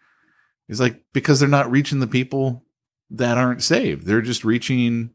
He's 0.71 0.79
like, 0.79 1.03
because 1.11 1.41
they're 1.41 1.49
not 1.49 1.69
reaching 1.69 1.99
the 1.99 2.07
people 2.07 2.63
that 3.09 3.37
aren't 3.37 3.61
saved. 3.61 4.05
They're 4.07 4.21
just 4.21 4.45
reaching 4.45 5.09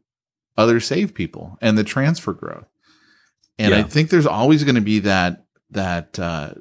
other 0.55 0.79
saved 0.79 1.15
people 1.15 1.57
and 1.63 1.75
the 1.75 1.83
transfer 1.83 2.31
growth. 2.31 2.67
And 3.57 3.73
I 3.73 3.81
think 3.81 4.11
there's 4.11 4.27
always 4.27 4.63
going 4.63 4.75
to 4.75 4.81
be 4.81 4.99
that 4.99 5.47
that 5.71 6.19
uh, 6.19 6.51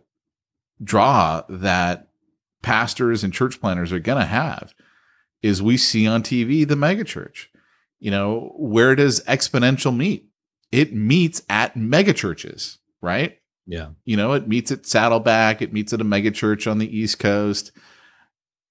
draw 0.83 1.43
that 1.51 2.09
pastors 2.63 3.23
and 3.23 3.35
church 3.35 3.61
planters 3.61 3.93
are 3.93 3.99
going 3.99 4.19
to 4.19 4.27
have 4.27 4.75
is 5.43 5.61
we 5.63 5.77
see 5.77 6.07
on 6.07 6.23
TV 6.23 6.67
the 6.67 6.75
megachurch. 6.75 7.49
You 7.99 8.11
know, 8.11 8.55
where 8.57 8.95
does 8.95 9.23
exponential 9.25 9.95
meet? 9.95 10.31
It 10.73 10.95
meets 10.95 11.43
at 11.51 11.75
megachurches, 11.75 12.79
right? 13.03 13.39
Yeah. 13.67 13.89
You 14.07 14.17
know, 14.17 14.33
it 14.33 14.49
meets 14.49 14.73
at 14.73 14.87
Saddleback, 14.87 15.61
it 15.61 15.75
meets 15.75 15.93
at 15.93 16.01
a 16.01 16.05
megachurch 16.05 16.71
on 16.71 16.79
the 16.79 16.97
East 16.99 17.19
Coast. 17.19 17.73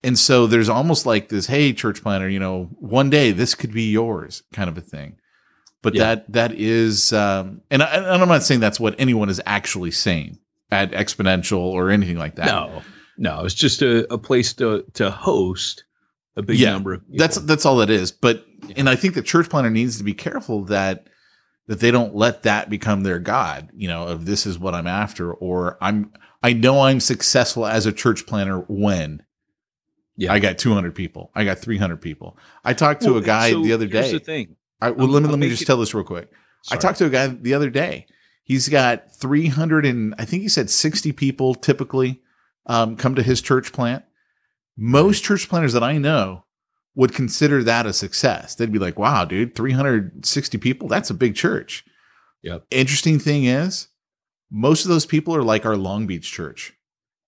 And 0.06 0.18
so 0.18 0.48
there's 0.48 0.70
almost 0.70 1.06
like 1.06 1.30
this, 1.30 1.48
hey, 1.48 1.74
church 1.74 2.02
planter, 2.02 2.30
you 2.30 2.40
know, 2.40 2.70
one 2.80 3.10
day 3.10 3.32
this 3.32 3.56
could 3.56 3.74
be 3.74 3.92
yours 3.92 4.44
kind 4.54 4.70
of 4.70 4.78
a 4.78 4.82
thing. 4.82 5.18
But 5.82 5.96
Yeah. 5.96 6.04
that 6.16 6.32
that 6.34 6.52
is, 6.54 7.12
um, 7.14 7.62
and, 7.70 7.84
I, 7.84 7.88
and 7.88 8.06
I'm 8.22 8.28
not 8.30 8.44
saying 8.44 8.60
that's 8.60 8.80
what 8.80 8.96
anyone 9.00 9.30
is 9.30 9.42
actually 9.46 9.92
saying 9.92 10.40
at 10.72 10.92
Exponential 10.92 11.60
or 11.60 11.90
anything 11.90 12.18
like 12.18 12.36
that. 12.36 12.46
No, 12.48 12.82
no, 13.18 13.46
it's 13.46 13.54
just 13.56 13.82
a, 13.82 14.12
a 14.14 14.18
place 14.18 14.54
to 14.56 14.84
to 14.94 15.12
host 15.12 15.84
a 16.36 16.42
big 16.42 16.58
Yeah, 16.60 16.72
number 16.74 16.94
of 16.94 17.02
people. 17.02 17.18
That's 17.18 17.38
that's 17.38 17.66
all 17.66 17.82
it 17.82 17.90
is. 17.90 18.12
But 18.12 18.46
Yeah. 18.68 18.76
and 18.78 18.90
I 18.90 18.96
think 18.96 19.14
the 19.14 19.22
church 19.22 19.50
planter 19.50 19.70
needs 19.70 19.98
to 19.98 20.04
be 20.04 20.14
careful 20.14 20.66
that 20.66 21.08
that 21.68 21.80
they 21.80 21.90
don't 21.92 22.16
let 22.16 22.44
that 22.44 22.70
become 22.70 23.02
their 23.04 23.20
god. 23.20 23.70
You 23.76 23.88
know, 23.88 24.08
of 24.08 24.26
this 24.26 24.46
is 24.46 24.60
what 24.60 24.74
I'm 24.76 24.88
after, 24.88 25.34
or 25.34 25.78
I'm 25.82 26.12
I 26.44 26.54
know 26.54 26.82
I'm 26.82 27.00
successful 27.00 27.66
as 27.66 27.86
a 27.86 27.92
church 27.92 28.26
planter 28.28 28.60
when 28.68 29.22
Yeah. 30.18 30.32
I 30.34 30.40
got 30.40 30.58
200 30.58 30.96
people, 30.96 31.32
I 31.36 31.44
got 31.44 31.60
300 31.60 31.98
people. 32.02 32.38
I 32.64 32.74
talked 32.74 33.02
to 33.02 33.12
Well, 33.12 33.20
a 33.20 33.26
guy 33.26 33.52
so 33.52 33.62
the 33.64 33.74
other 33.74 33.86
here's 33.88 34.06
day. 34.08 34.12
the 34.14 34.20
thing. 34.20 34.56
I, 34.82 34.92
well, 34.92 35.02
I'm- 35.08 35.12
let 35.14 35.24
me 35.24 35.30
let 35.30 35.40
me 35.40 35.50
just 35.50 35.66
tell 35.68 35.78
this 35.78 35.94
real 35.94 36.04
quick. 36.06 36.32
I 36.72 36.78
talked 36.78 36.98
to 37.00 37.06
a 37.06 37.10
guy 37.10 37.28
the 37.28 37.54
other 37.54 37.70
day. 37.70 38.08
He's 38.44 38.70
got 38.70 39.12
300 39.16 39.86
and 39.86 40.16
I 40.18 40.26
think 40.26 40.42
he 40.44 40.50
said 40.50 40.70
60 40.70 41.12
people 41.14 41.54
typically 41.56 42.22
um, 42.66 42.96
come 42.96 43.16
to 43.16 43.24
his 43.24 43.42
church 43.42 43.72
plant. 43.74 44.04
Most 44.78 45.24
church 45.24 45.48
planters 45.50 45.74
that 45.74 45.84
I 45.84 45.98
know 45.98 46.46
would 46.96 47.14
consider 47.14 47.64
that 47.64 47.86
a 47.86 47.94
success. 47.94 48.56
They'd 48.56 48.72
be 48.72 48.80
like, 48.80 48.98
wow, 49.00 49.26
dude, 49.26 49.56
360 49.56 50.58
people, 50.60 50.88
that's 50.88 51.10
a 51.10 51.14
big 51.14 51.36
church. 51.36 51.84
Yep. 52.44 52.66
Interesting 52.72 53.20
thing 53.20 53.46
is, 53.46 53.88
most 54.52 54.86
of 54.86 54.90
those 54.90 55.06
people 55.06 55.36
are 55.36 55.44
like 55.44 55.66
our 55.66 55.76
Long 55.78 56.08
Beach 56.08 56.32
church. 56.32 56.74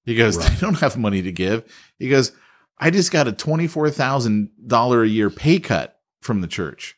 He 0.04 0.16
goes, 0.16 0.38
Right. 0.38 0.50
they 0.52 0.58
don't 0.60 0.80
have 0.80 0.98
money 0.98 1.22
to 1.22 1.32
give. 1.32 1.64
He 2.00 2.10
goes, 2.10 2.32
I 2.80 2.92
just 2.92 3.12
got 3.12 3.28
a 3.28 3.32
$24,000 3.32 5.04
a 5.04 5.08
year 5.08 5.30
pay 5.30 5.60
cut 5.60 6.00
from 6.22 6.42
the 6.42 6.48
church 6.48 6.96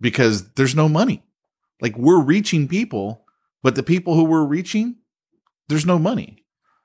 because 0.00 0.50
there's 0.52 0.74
no 0.74 0.88
money. 0.88 1.22
Like 1.80 1.96
we're 1.96 2.22
reaching 2.22 2.68
people, 2.68 3.24
but 3.62 3.74
the 3.74 3.82
people 3.82 4.14
who 4.14 4.24
we're 4.24 4.44
reaching, 4.44 4.96
there's 5.68 5.86
no 5.86 5.98
money. 5.98 6.44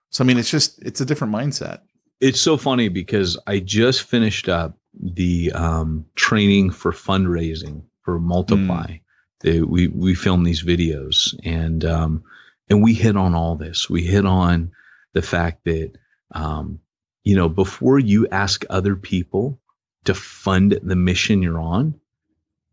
So 0.10 0.24
I 0.24 0.28
mean, 0.28 0.38
it's 0.38 0.52
just 0.52 0.82
it's 0.84 1.02
a 1.02 1.06
different 1.06 1.34
mindset. 1.34 1.82
It's 2.22 2.40
so 2.40 2.58
funny 2.58 2.90
because 2.90 3.38
I 3.48 3.60
just 3.60 4.04
finished 4.04 4.48
up 4.48 4.78
the 5.02 5.52
um, 5.54 6.06
training 6.16 6.70
for 6.70 6.92
fundraising 6.92 7.84
for 8.04 8.20
Multiply. 8.20 8.98
They, 9.40 9.62
we 9.62 9.88
we 9.88 10.14
film 10.14 10.44
these 10.44 10.64
videos 10.64 11.36
and 11.44 11.84
um, 11.84 12.24
and 12.70 12.84
we 12.84 12.94
hit 12.94 13.18
on 13.18 13.34
all 13.34 13.56
this. 13.56 13.90
We 13.90 14.04
hit 14.04 14.26
on 14.26 14.72
the 15.14 15.22
fact 15.22 15.66
that 15.66 15.94
um, 16.34 16.80
you 17.24 17.36
know 17.36 17.50
before 17.50 18.00
you 18.00 18.28
ask 18.30 18.66
other 18.70 18.96
people 18.96 19.60
to 20.06 20.14
fund 20.14 20.80
the 20.84 20.96
mission 20.96 21.42
you're 21.42 21.60
on, 21.60 21.96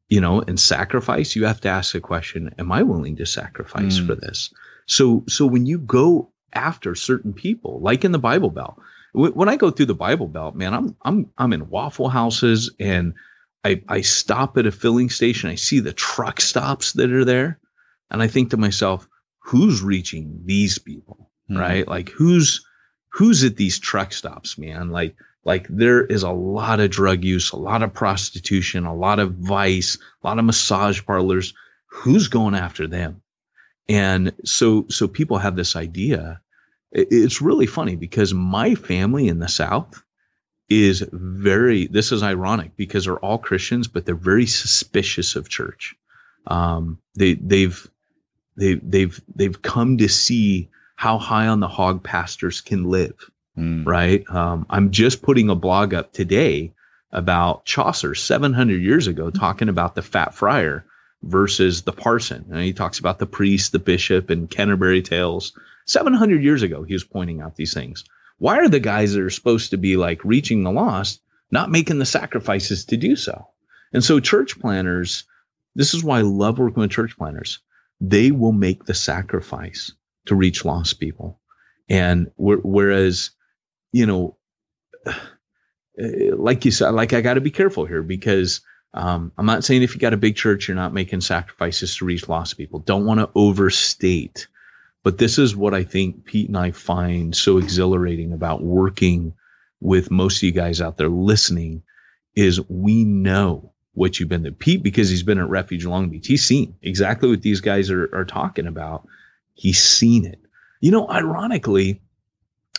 you 0.09 0.21
know, 0.21 0.41
and 0.43 0.59
sacrifice, 0.59 1.37
you 1.37 1.45
have 1.47 1.61
to 1.63 1.69
ask 1.69 1.93
the 1.93 2.01
question: 2.01 2.53
Am 2.59 2.73
I 2.73 2.83
willing 2.83 3.17
to 3.17 3.27
sacrifice 3.27 3.99
Mm. 4.01 4.07
for 4.07 4.15
this? 4.15 4.53
So 4.87 5.25
so 5.29 5.47
when 5.47 5.67
you 5.67 5.79
go 5.79 6.33
after 6.53 6.95
certain 6.95 7.33
people, 7.33 7.81
like 7.81 8.05
in 8.05 8.13
the 8.13 8.19
Bible 8.19 8.51
Belt, 8.51 8.81
Wh- 9.13 9.37
when 9.37 9.49
I 9.49 9.57
go 9.57 9.71
through 9.71 9.87
the 9.87 9.95
Bible 9.95 10.27
Belt, 10.29 10.55
man, 10.57 10.75
I'm 10.75 10.97
I'm 11.03 11.31
I'm 11.39 11.53
in 11.53 11.69
Waffle 11.69 12.09
Houses 12.09 12.71
and 12.81 13.15
I 13.65 13.83
I 13.89 14.01
stop 14.01 14.57
at 14.59 14.67
a 14.67 14.73
filling 14.73 15.11
station. 15.11 15.51
I 15.51 15.55
see 15.57 15.79
the 15.81 15.93
truck 15.93 16.41
stops 16.41 16.93
that 16.95 17.13
are 17.13 17.25
there, 17.25 17.61
and 18.11 18.21
I 18.23 18.27
think 18.29 18.51
to 18.51 18.57
myself, 18.57 19.07
who's 19.39 19.83
reaching 19.83 20.41
these 20.45 20.79
people, 20.79 21.31
Hmm. 21.49 21.59
right? 21.59 21.87
Like 21.89 22.09
who's 22.11 22.65
who's 23.11 23.45
at 23.45 23.57
these 23.57 23.79
truck 23.79 24.13
stops, 24.13 24.59
man? 24.59 24.91
Like 24.91 25.17
like 25.45 25.67
there 25.69 26.05
is 26.05 26.23
a 26.23 26.31
lot 26.31 26.81
of 26.81 26.91
drug 26.91 27.25
use, 27.25 27.53
a 27.53 27.57
lot 27.57 27.83
of 27.83 27.95
prostitution, 27.95 28.85
a 28.85 28.95
lot 28.95 29.19
of 29.19 29.35
vice, 29.35 29.97
a 30.23 30.27
lot 30.27 30.39
of 30.39 30.45
massage 30.45 31.05
parlors. 31.05 31.55
Who's 31.87 32.29
going 32.29 32.55
after 32.55 32.87
them? 32.87 33.23
And 33.89 34.33
so 34.45 34.87
so 34.89 35.09
people 35.09 35.39
have 35.39 35.57
this 35.57 35.77
idea 35.77 36.41
it's 36.93 37.41
really 37.41 37.67
funny 37.67 37.97
because 37.97 38.35
my 38.35 38.75
family 38.75 39.29
in 39.29 39.39
the 39.39 39.49
South 39.49 40.03
is 40.69 41.05
very, 41.13 41.87
this 41.87 42.13
is 42.13 42.23
ironic 42.23 42.77
because 42.77 43.05
they're 43.05 43.19
all 43.19 43.39
Christians, 43.39 43.89
but 43.89 44.05
they're 44.07 44.15
very 44.15 44.47
suspicious 44.47 45.37
of 45.37 45.49
church. 45.49 45.95
Um, 46.47 46.99
they, 47.15 47.35
they've, 47.35 47.89
they, 48.57 48.75
they've, 48.75 49.21
they've 49.35 49.63
come 49.63 49.99
to 49.99 50.09
see 50.09 50.69
how 51.01 51.17
high 51.17 51.47
on 51.47 51.61
the 51.61 51.69
hog 51.69 52.03
pastors 52.03 52.61
can 52.61 52.85
live 52.85 53.31
Mm. 53.59 53.87
right? 53.87 54.25
Um, 54.31 54.67
I'm 54.71 54.91
just 54.91 55.23
putting 55.23 55.51
a 55.51 55.55
blog 55.55 55.93
up 55.93 56.13
today 56.13 56.73
about 57.11 57.65
Chaucer 57.65 58.15
700 58.15 58.81
years 58.81 59.07
ago, 59.07 59.31
talking 59.31 59.69
about 59.69 59.95
the 59.95 60.03
fat 60.03 60.35
friar 60.35 60.85
versus 61.23 61.83
the 61.83 61.93
parson. 61.93 62.45
And 62.51 62.61
he 62.61 62.73
talks 62.73 62.99
about 62.99 63.19
the 63.19 63.27
priest, 63.27 63.73
the 63.73 63.79
bishop, 63.79 64.31
and 64.31 64.49
Canterbury 64.49 65.03
Tales. 65.03 65.53
700 65.87 66.43
years 66.43 66.63
ago, 66.63 66.85
he 66.85 66.93
was 66.93 67.05
pointing 67.05 67.41
out 67.41 67.57
these 67.57 67.75
things. 67.75 68.05
Why 68.39 68.59
are 68.59 68.69
the 68.69 68.81
guys 68.81 69.15
that 69.15 69.23
are 69.23 69.31
supposed 69.31 69.71
to 69.71 69.77
be 69.79 69.97
like 69.97 70.25
reaching 70.25 70.63
the 70.63 70.71
lost 70.71 71.21
not 71.51 71.71
making 71.71 71.99
the 71.99 72.07
sacrifices 72.07 72.85
to 72.87 72.97
do 72.97 73.17
so? 73.17 73.49
And 73.93 74.05
so, 74.05 74.21
church 74.21 74.61
planters, 74.61 75.25
this 75.75 75.95
is 75.95 76.05
why 76.05 76.19
I 76.19 76.23
love 76.23 76.59
working 76.59 76.83
with 76.83 76.93
church 76.93 77.17
planters. 77.19 77.59
They 78.01 78.31
will 78.31 78.53
make 78.53 78.85
the 78.85 78.95
sacrifice 78.95 79.93
to 80.27 80.35
reach 80.35 80.65
lost 80.65 81.01
people. 81.01 81.41
And 81.89 82.31
wh- 82.37 82.65
whereas, 82.65 83.31
you 83.93 84.07
know, 84.07 84.37
like 85.97 86.65
you 86.65 86.71
said, 86.71 86.91
like 86.91 87.13
I 87.13 87.21
got 87.21 87.35
to 87.35 87.41
be 87.41 87.51
careful 87.51 87.85
here 87.85 88.03
because 88.03 88.61
um, 88.95 89.33
I'm 89.39 89.47
not 89.47 89.65
saying 89.65 89.83
if 89.83 89.95
you 89.95 90.01
got 90.01 90.15
a 90.15 90.19
big 90.19 90.37
church, 90.37 90.67
you're 90.67 90.75
not 90.75 90.95
making 90.95 91.21
sacrifices 91.21 91.97
to 91.97 92.05
reach 92.05 92.29
lost 92.29 92.57
people. 92.57 92.81
Don't 92.81 93.07
want 93.07 93.21
to 93.21 93.31
overstate. 93.35 94.49
But 95.03 95.19
this 95.19 95.39
is 95.39 95.57
what 95.57 95.75
I 95.75 95.85
think 95.85 96.25
Pete 96.25 96.49
and 96.49 96.59
I 96.59 96.73
find 96.73 97.35
so 97.35 97.59
exhilarating 97.59 98.33
about 98.33 98.63
working 98.63 99.35
with 99.81 100.11
most 100.11 100.39
of 100.39 100.43
you 100.43 100.53
guys 100.53 100.81
out 100.81 100.99
there 100.99 101.09
listening 101.09 101.83
is 102.37 102.61
we 102.69 103.05
know 103.05 103.73
what 103.95 104.19
you've 104.19 104.29
been 104.29 104.45
to. 104.45 104.53
Pete, 104.53 104.83
because 104.83 105.09
he's 105.09 105.23
been 105.23 105.39
at 105.39 105.49
Refuge 105.49 105.87
Long 105.87 106.11
Beach, 106.11 106.27
he's 106.27 106.45
seen 106.45 106.75
exactly 106.83 107.31
what 107.31 107.43
these 107.43 107.61
guys 107.61 107.91
are, 107.91 108.15
are 108.15 108.25
talking 108.25 108.67
about. 108.67 109.07
He's 109.61 109.83
seen 109.83 110.25
it. 110.25 110.41
You 110.81 110.91
know, 110.91 111.07
ironically, 111.07 112.01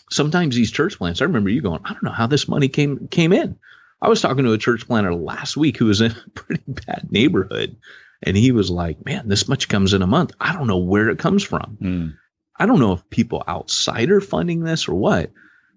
sometimes 0.09 0.55
these 0.55 0.71
church 0.71 0.97
plants, 0.97 1.21
I 1.21 1.25
remember 1.25 1.51
you 1.51 1.61
going, 1.61 1.81
I 1.85 1.93
don't 1.93 2.01
know 2.01 2.09
how 2.09 2.25
this 2.25 2.47
money 2.47 2.69
came 2.69 3.07
came 3.07 3.31
in. 3.31 3.59
I 4.01 4.09
was 4.09 4.19
talking 4.19 4.45
to 4.45 4.53
a 4.53 4.57
church 4.57 4.87
planter 4.87 5.13
last 5.13 5.55
week 5.55 5.77
who 5.77 5.85
was 5.85 6.01
in 6.01 6.11
a 6.11 6.29
pretty 6.33 6.63
bad 6.67 7.09
neighborhood. 7.11 7.75
And 8.23 8.35
he 8.35 8.51
was 8.51 8.71
like, 8.71 9.05
Man, 9.05 9.27
this 9.27 9.47
much 9.47 9.69
comes 9.69 9.93
in 9.93 10.01
a 10.01 10.07
month. 10.07 10.31
I 10.41 10.53
don't 10.53 10.65
know 10.65 10.79
where 10.79 11.09
it 11.09 11.19
comes 11.19 11.43
from. 11.43 11.77
Mm. 11.79 12.17
I 12.57 12.65
don't 12.65 12.79
know 12.79 12.93
if 12.93 13.07
people 13.11 13.43
outside 13.47 14.09
are 14.09 14.19
funding 14.19 14.63
this 14.63 14.87
or 14.87 14.95
what, 14.95 15.29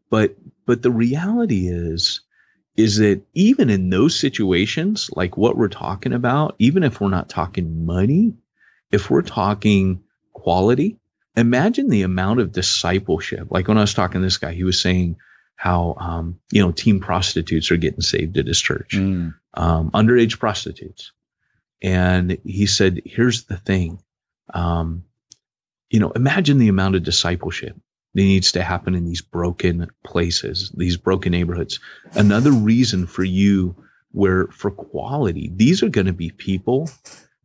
but 0.09 0.37
but 0.65 0.81
the 0.81 0.91
reality 0.91 1.69
is 1.69 2.23
is 2.79 2.97
that 2.97 3.21
even 3.35 3.69
in 3.69 3.91
those 3.91 4.19
situations, 4.19 5.11
like 5.15 5.37
what 5.37 5.59
we're 5.59 5.69
talking 5.69 6.15
about, 6.15 6.57
even 6.59 6.83
if 6.83 6.99
we're 6.99 7.11
not 7.11 7.29
talking 7.29 7.85
money, 7.85 8.33
if 8.91 9.11
we're 9.11 9.21
talking 9.21 10.03
quality, 10.45 10.99
imagine 11.37 11.89
the 11.89 12.03
amount 12.03 12.41
of 12.41 12.53
discipleship. 12.53 13.49
Like 13.51 13.67
when 13.69 13.79
I 13.79 13.81
was 13.81 13.95
talking 13.95 14.21
to 14.21 14.27
this 14.27 14.37
guy, 14.39 14.53
he 14.53 14.65
was 14.65 14.81
saying 14.81 15.17
how 15.57 15.97
um, 15.99 16.39
you 16.53 16.61
know 16.63 16.73
teen 16.73 17.01
prostitutes 17.01 17.71
are 17.71 17.77
getting 17.79 18.03
saved 18.03 18.37
at 18.39 18.47
his 18.47 18.61
church 18.61 18.93
Mm. 18.93 19.35
um, 19.55 19.91
underage 19.93 20.39
prostitutes. 20.39 21.13
And 21.83 22.39
he 22.45 22.67
said, 22.67 23.03
here's 23.05 23.45
the 23.45 23.57
thing. 23.59 23.99
Um, 24.55 25.05
you 25.91 26.01
know, 26.01 26.11
imagine 26.13 26.59
the 26.59 26.69
amount 26.69 26.95
of 26.97 27.03
discipleship 27.03 27.77
that 28.15 28.23
needs 28.23 28.53
to 28.53 28.63
happen 28.63 28.95
in 28.95 29.05
these 29.05 29.21
broken 29.23 29.91
places, 30.05 30.73
these 30.77 30.97
broken 30.97 31.33
neighborhoods. 31.33 31.81
Another 32.15 32.53
reason 32.53 33.07
for 33.07 33.25
you 33.25 33.75
where 34.13 34.47
for 34.49 34.71
quality, 34.71 35.51
these 35.57 35.83
are 35.83 35.91
going 35.91 36.07
to 36.07 36.13
be 36.13 36.31
people 36.31 36.89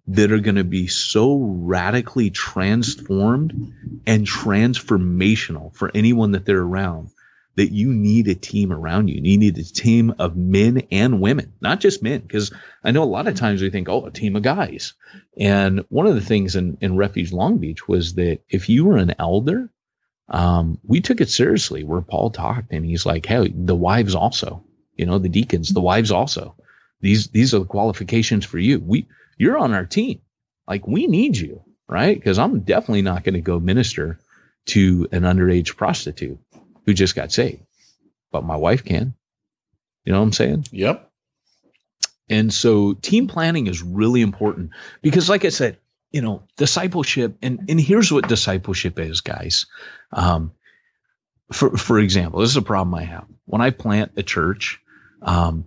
that 0.10 0.32
are 0.32 0.40
going 0.40 0.56
to 0.56 0.64
be 0.64 0.88
so 0.88 1.38
radically 1.38 2.32
transformed 2.32 3.74
and 4.08 4.26
transformational 4.26 5.76
for 5.76 5.92
anyone 5.94 6.32
that 6.32 6.46
they're 6.46 6.60
around 6.60 7.12
that 7.56 7.72
you 7.72 7.94
need 7.94 8.28
a 8.28 8.36
team 8.36 8.72
around 8.72 9.10
you. 9.10 9.20
You 9.22 9.38
need 9.38 9.58
a 9.58 9.64
team 9.64 10.16
of 10.18 10.36
men 10.36 10.84
and 10.92 11.20
women, 11.20 11.54
not 11.62 11.80
just 11.80 12.02
men, 12.02 12.22
because 12.22 12.54
I 12.84 12.92
know 12.92 13.04
a 13.04 13.06
lot 13.06 13.28
of 13.28 13.36
times 13.36 13.62
we 13.62 13.70
think, 13.70 13.90
oh, 13.90 14.06
a 14.06 14.12
team 14.12 14.36
of 14.36 14.44
guys. 14.44 14.94
And 15.38 15.84
one 15.90 16.08
of 16.08 16.16
the 16.16 16.22
things 16.22 16.56
in, 16.56 16.78
in 16.82 16.96
Refuge 16.96 17.32
Long 17.32 17.58
Beach 17.58 17.88
was 17.88 18.16
that 18.16 18.40
if 18.50 18.70
you 18.70 18.86
were 18.86 18.98
an 18.98 19.14
elder, 19.20 19.70
um, 20.30 20.80
we 20.84 21.02
took 21.02 21.22
it 21.22 21.30
seriously 21.30 21.84
where 21.84 22.02
Paul 22.02 22.32
talked 22.32 22.72
and 22.72 22.86
he's 22.86 23.06
like, 23.06 23.26
hey, 23.26 23.52
the 23.54 23.76
wives 23.76 24.16
also, 24.16 24.64
you 24.96 25.06
know, 25.06 25.20
the 25.20 25.30
deacons, 25.30 25.70
the 25.70 25.82
wives 25.82 26.12
also. 26.12 26.56
These 27.02 27.28
these 27.28 27.54
are 27.54 27.60
the 27.60 27.66
qualifications 27.66 28.46
for 28.46 28.58
you. 28.58 28.80
We 28.80 29.08
you're 29.40 29.58
on 29.58 29.74
our 29.74 29.86
team. 29.86 30.22
Like 30.68 30.88
we 30.88 31.08
need 31.08 31.38
you. 31.38 31.64
right? 31.90 32.16
Because 32.16 32.40
I'm 32.40 32.62
definitely 32.62 33.02
not 33.02 33.24
going 33.24 33.34
to 33.34 33.42
go 33.42 33.60
minister 33.60 34.20
to 34.68 35.08
an 35.12 35.24
underage 35.24 35.76
prostitute 35.76 36.40
who 36.86 36.94
just 36.94 37.16
got 37.16 37.32
saved, 37.32 37.64
but 38.32 38.44
my 38.46 38.56
wife 38.56 38.86
can. 38.86 39.16
You 40.06 40.14
know 40.14 40.20
what 40.20 40.26
I'm 40.26 40.34
saying? 40.34 40.66
Yep. 40.72 41.10
And 42.30 42.54
so 42.54 42.94
team 42.94 43.28
planning 43.28 43.68
is 43.68 43.82
really 43.82 44.22
important 44.22 44.72
because, 45.02 45.30
like 45.30 45.46
I 45.46 45.50
said, 45.50 45.78
you 46.12 46.22
know, 46.22 46.44
discipleship, 46.58 47.38
and, 47.42 47.66
and 47.70 47.80
here's 47.82 48.12
what 48.12 48.28
discipleship 48.28 49.00
is, 49.00 49.22
guys. 49.22 49.66
Um, 50.14 50.54
for, 51.52 51.78
for 51.78 52.00
example, 52.00 52.42
this 52.42 52.52
is 52.52 52.58
a 52.58 52.62
problem 52.62 52.94
I 52.96 53.04
have. 53.04 53.26
When 53.46 53.62
I 53.62 53.72
plant 53.72 54.14
a 54.18 54.24
church, 54.24 54.80
um, 55.22 55.66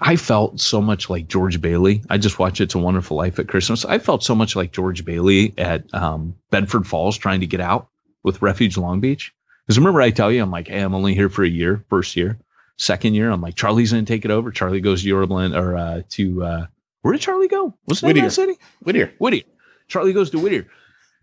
I 0.00 0.16
felt 0.16 0.60
so 0.60 0.82
much 0.82 1.08
like 1.08 1.28
George 1.28 1.60
Bailey. 1.60 2.02
I 2.10 2.18
just 2.18 2.38
watched 2.38 2.60
It's 2.60 2.74
a 2.74 2.78
Wonderful 2.78 3.16
Life 3.16 3.38
at 3.38 3.48
Christmas. 3.48 3.84
I 3.84 3.98
felt 3.98 4.22
so 4.22 4.34
much 4.34 4.54
like 4.54 4.72
George 4.72 5.04
Bailey 5.04 5.54
at 5.56 5.92
um, 5.94 6.34
Bedford 6.50 6.86
Falls 6.86 7.16
trying 7.16 7.40
to 7.40 7.46
get 7.46 7.60
out 7.60 7.88
with 8.22 8.42
Refuge 8.42 8.76
Long 8.76 9.00
Beach. 9.00 9.32
Because 9.66 9.78
remember, 9.78 10.02
I 10.02 10.10
tell 10.10 10.30
you, 10.30 10.42
I'm 10.42 10.50
like, 10.50 10.68
hey, 10.68 10.80
I'm 10.80 10.94
only 10.94 11.14
here 11.14 11.30
for 11.30 11.42
a 11.42 11.48
year, 11.48 11.84
first 11.88 12.16
year. 12.16 12.38
Second 12.78 13.14
year, 13.14 13.30
I'm 13.30 13.40
like, 13.40 13.54
Charlie's 13.54 13.92
going 13.92 14.04
to 14.04 14.12
take 14.12 14.24
it 14.24 14.30
over. 14.30 14.50
Charlie 14.50 14.80
goes 14.80 15.02
to 15.02 15.08
Yorba 15.08 15.56
or 15.56 15.76
uh, 15.76 16.02
to, 16.10 16.44
uh, 16.44 16.66
where 17.00 17.12
did 17.12 17.22
Charlie 17.22 17.48
go? 17.48 17.74
Was 17.86 18.00
that 18.00 18.08
Whittier. 18.08 18.24
that 18.24 18.30
city? 18.32 18.58
Whittier. 18.82 19.14
Whittier. 19.18 19.44
Charlie 19.88 20.12
goes 20.12 20.30
to 20.30 20.38
Whittier. 20.38 20.66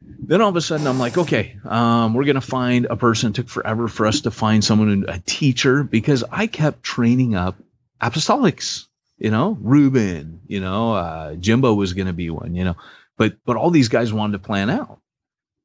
Then 0.02 0.42
all 0.42 0.50
of 0.50 0.56
a 0.56 0.62
sudden, 0.62 0.88
I'm 0.88 0.98
like, 0.98 1.18
okay, 1.18 1.58
um, 1.66 2.14
we're 2.14 2.24
gonna 2.24 2.40
find 2.40 2.86
a 2.86 2.96
person. 2.96 3.32
It 3.32 3.36
took 3.36 3.50
forever 3.50 3.90
for 3.90 4.06
us 4.06 4.22
to 4.22 4.32
find 4.32 4.64
someone, 4.64 5.06
a 5.10 5.20
teacher, 5.20 5.84
because 5.84 6.24
I 6.32 6.48
kept 6.48 6.84
training 6.84 7.36
up 7.36 7.58
apostolics. 8.02 8.86
You 9.18 9.32
know, 9.32 9.58
Reuben. 9.62 10.42
You 10.48 10.62
know, 10.62 10.94
uh, 10.94 11.36
Jimbo 11.36 11.74
was 11.74 11.94
gonna 11.94 12.14
be 12.14 12.30
one. 12.30 12.56
You 12.56 12.64
know, 12.66 12.76
but 13.18 13.36
but 13.46 13.58
all 13.58 13.70
these 13.70 13.90
guys 13.90 14.14
wanted 14.14 14.34
to 14.34 14.40
plan 14.48 14.70
out, 14.70 15.00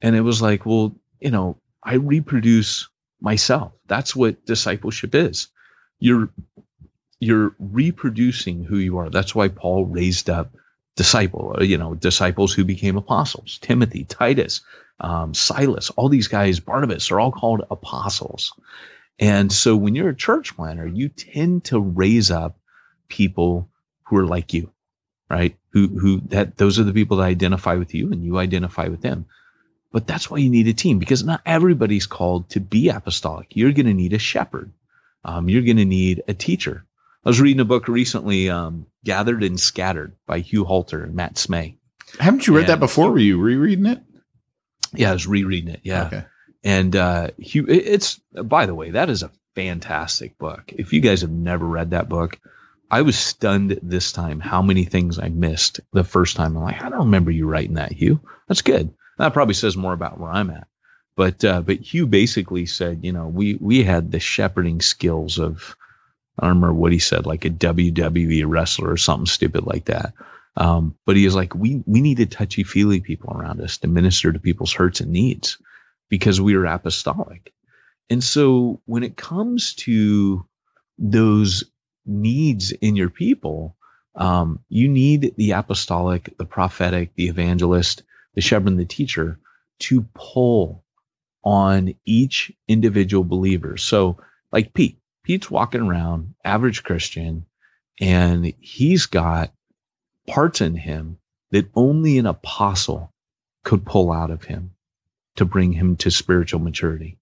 and 0.00 0.16
it 0.16 0.22
was 0.22 0.42
like, 0.42 0.66
well, 0.66 0.94
you 1.20 1.30
know, 1.30 1.56
I 1.82 1.94
reproduce 1.94 2.88
myself. 3.20 3.72
That's 3.86 4.14
what 4.16 4.44
discipleship 4.46 5.14
is. 5.14 5.48
You're 6.00 6.30
you're 7.20 7.54
reproducing 7.58 8.64
who 8.64 8.78
you 8.78 8.98
are. 8.98 9.08
That's 9.08 9.34
why 9.34 9.48
Paul 9.48 9.86
raised 9.86 10.28
up 10.28 10.52
disciple, 10.96 11.56
uh, 11.58 11.62
you 11.62 11.78
know, 11.78 11.94
disciples 11.94 12.52
who 12.52 12.64
became 12.64 12.96
apostles. 12.96 13.58
Timothy, 13.62 14.04
Titus, 14.04 14.60
um, 15.00 15.34
Silas, 15.34 15.90
all 15.90 16.08
these 16.08 16.28
guys, 16.28 16.60
Barnabas, 16.60 17.10
are 17.10 17.20
all 17.20 17.32
called 17.32 17.62
apostles. 17.70 18.52
And 19.18 19.52
so 19.52 19.76
when 19.76 19.94
you're 19.94 20.08
a 20.08 20.16
church 20.16 20.56
planter, 20.56 20.86
you 20.86 21.08
tend 21.08 21.64
to 21.64 21.78
raise 21.80 22.30
up 22.30 22.58
people 23.08 23.68
who 24.04 24.16
are 24.16 24.26
like 24.26 24.52
you, 24.52 24.72
right? 25.30 25.56
Who 25.70 25.86
who 25.88 26.20
that 26.28 26.56
those 26.56 26.78
are 26.78 26.84
the 26.84 26.92
people 26.92 27.18
that 27.18 27.24
identify 27.24 27.74
with 27.74 27.94
you 27.94 28.10
and 28.12 28.24
you 28.24 28.38
identify 28.38 28.88
with 28.88 29.02
them. 29.02 29.26
But 29.92 30.06
that's 30.08 30.28
why 30.28 30.38
you 30.38 30.50
need 30.50 30.66
a 30.66 30.72
team 30.72 30.98
because 30.98 31.22
not 31.22 31.42
everybody's 31.46 32.06
called 32.06 32.50
to 32.50 32.60
be 32.60 32.88
apostolic. 32.88 33.54
You're 33.54 33.72
going 33.72 33.86
to 33.86 33.94
need 33.94 34.12
a 34.12 34.18
shepherd. 34.18 34.72
Um, 35.24 35.48
you're 35.48 35.62
going 35.62 35.76
to 35.76 35.84
need 35.84 36.22
a 36.26 36.34
teacher. 36.34 36.84
I 37.24 37.28
was 37.28 37.40
reading 37.40 37.60
a 37.60 37.64
book 37.64 37.86
recently, 37.88 38.50
um, 38.50 38.86
Gathered 39.04 39.42
and 39.44 39.58
Scattered 39.58 40.16
by 40.26 40.40
Hugh 40.40 40.64
Halter 40.64 41.02
and 41.04 41.14
Matt 41.14 41.34
Smay. 41.36 41.76
Haven't 42.18 42.46
you 42.46 42.54
read 42.56 42.66
that 42.66 42.72
And- 42.72 42.80
before? 42.80 43.12
Were 43.12 43.18
you 43.18 43.38
rereading 43.40 43.86
it? 43.86 44.02
Yeah, 44.92 45.10
I 45.10 45.12
was 45.14 45.26
rereading 45.26 45.72
it. 45.72 45.80
Yeah. 45.84 46.06
Okay. 46.06 46.24
And 46.64 46.96
uh, 46.96 47.28
Hugh, 47.38 47.66
it's, 47.68 48.18
by 48.32 48.64
the 48.64 48.74
way, 48.74 48.90
that 48.90 49.10
is 49.10 49.22
a 49.22 49.30
fantastic 49.54 50.38
book. 50.38 50.72
If 50.76 50.92
you 50.92 51.00
guys 51.00 51.20
have 51.20 51.30
never 51.30 51.66
read 51.66 51.90
that 51.90 52.08
book, 52.08 52.40
I 52.90 53.02
was 53.02 53.18
stunned 53.18 53.78
this 53.82 54.10
time 54.12 54.40
how 54.40 54.62
many 54.62 54.84
things 54.84 55.18
I 55.18 55.28
missed 55.28 55.80
the 55.92 56.04
first 56.04 56.36
time. 56.36 56.56
I'm 56.56 56.64
like, 56.64 56.82
I 56.82 56.88
don't 56.88 57.00
remember 57.00 57.30
you 57.30 57.46
writing 57.46 57.74
that, 57.74 57.92
Hugh. 57.92 58.18
That's 58.48 58.62
good. 58.62 58.92
That 59.18 59.34
probably 59.34 59.54
says 59.54 59.76
more 59.76 59.92
about 59.92 60.18
where 60.18 60.30
I'm 60.30 60.50
at. 60.50 60.66
But 61.16 61.44
uh, 61.44 61.60
but 61.60 61.78
Hugh 61.78 62.06
basically 62.06 62.66
said, 62.66 63.04
you 63.04 63.12
know, 63.12 63.28
we 63.28 63.54
we 63.60 63.84
had 63.84 64.10
the 64.10 64.18
shepherding 64.18 64.80
skills 64.80 65.38
of 65.38 65.76
I 66.38 66.46
don't 66.46 66.56
remember 66.56 66.74
what 66.74 66.92
he 66.92 66.98
said, 66.98 67.24
like 67.24 67.44
a 67.44 67.50
WWE 67.50 68.44
wrestler 68.46 68.90
or 68.90 68.96
something 68.96 69.26
stupid 69.26 69.64
like 69.64 69.84
that. 69.84 70.12
Um, 70.56 70.96
but 71.06 71.16
he 71.16 71.24
was 71.24 71.36
like, 71.36 71.54
we 71.54 71.84
we 71.86 72.00
needed 72.00 72.32
touchy 72.32 72.64
feely 72.64 73.00
people 73.00 73.32
around 73.32 73.60
us 73.60 73.78
to 73.78 73.88
minister 73.88 74.32
to 74.32 74.40
people's 74.40 74.72
hurts 74.72 75.00
and 75.00 75.12
needs 75.12 75.58
because 76.08 76.40
we 76.40 76.54
are 76.54 76.66
apostolic. 76.66 77.52
And 78.10 78.22
so 78.22 78.80
when 78.86 79.02
it 79.02 79.16
comes 79.16 79.74
to 79.76 80.46
those 80.98 81.64
needs 82.06 82.72
in 82.72 82.96
your 82.96 83.10
people, 83.10 83.76
um, 84.14 84.60
you 84.68 84.88
need 84.88 85.34
the 85.36 85.52
apostolic, 85.52 86.36
the 86.38 86.44
prophetic, 86.44 87.14
the 87.14 87.28
evangelist, 87.28 88.02
the 88.34 88.40
shepherd, 88.40 88.76
the 88.76 88.84
teacher 88.84 89.38
to 89.80 90.02
pull 90.14 90.84
on 91.42 91.94
each 92.04 92.52
individual 92.68 93.24
believer. 93.24 93.76
So, 93.76 94.18
like 94.52 94.72
Pete, 94.72 94.98
Pete's 95.24 95.50
walking 95.50 95.82
around, 95.82 96.34
average 96.44 96.84
Christian, 96.84 97.44
and 98.00 98.52
he's 98.60 99.06
got 99.06 99.52
parts 100.28 100.60
in 100.60 100.76
him 100.76 101.18
that 101.50 101.70
only 101.74 102.18
an 102.18 102.26
apostle 102.26 103.12
could 103.62 103.84
pull 103.84 104.12
out 104.12 104.30
of 104.30 104.44
him 104.44 104.73
to 105.36 105.44
bring 105.44 105.72
him 105.72 105.96
to 105.96 106.10
spiritual 106.10 106.60
maturity. 106.60 107.18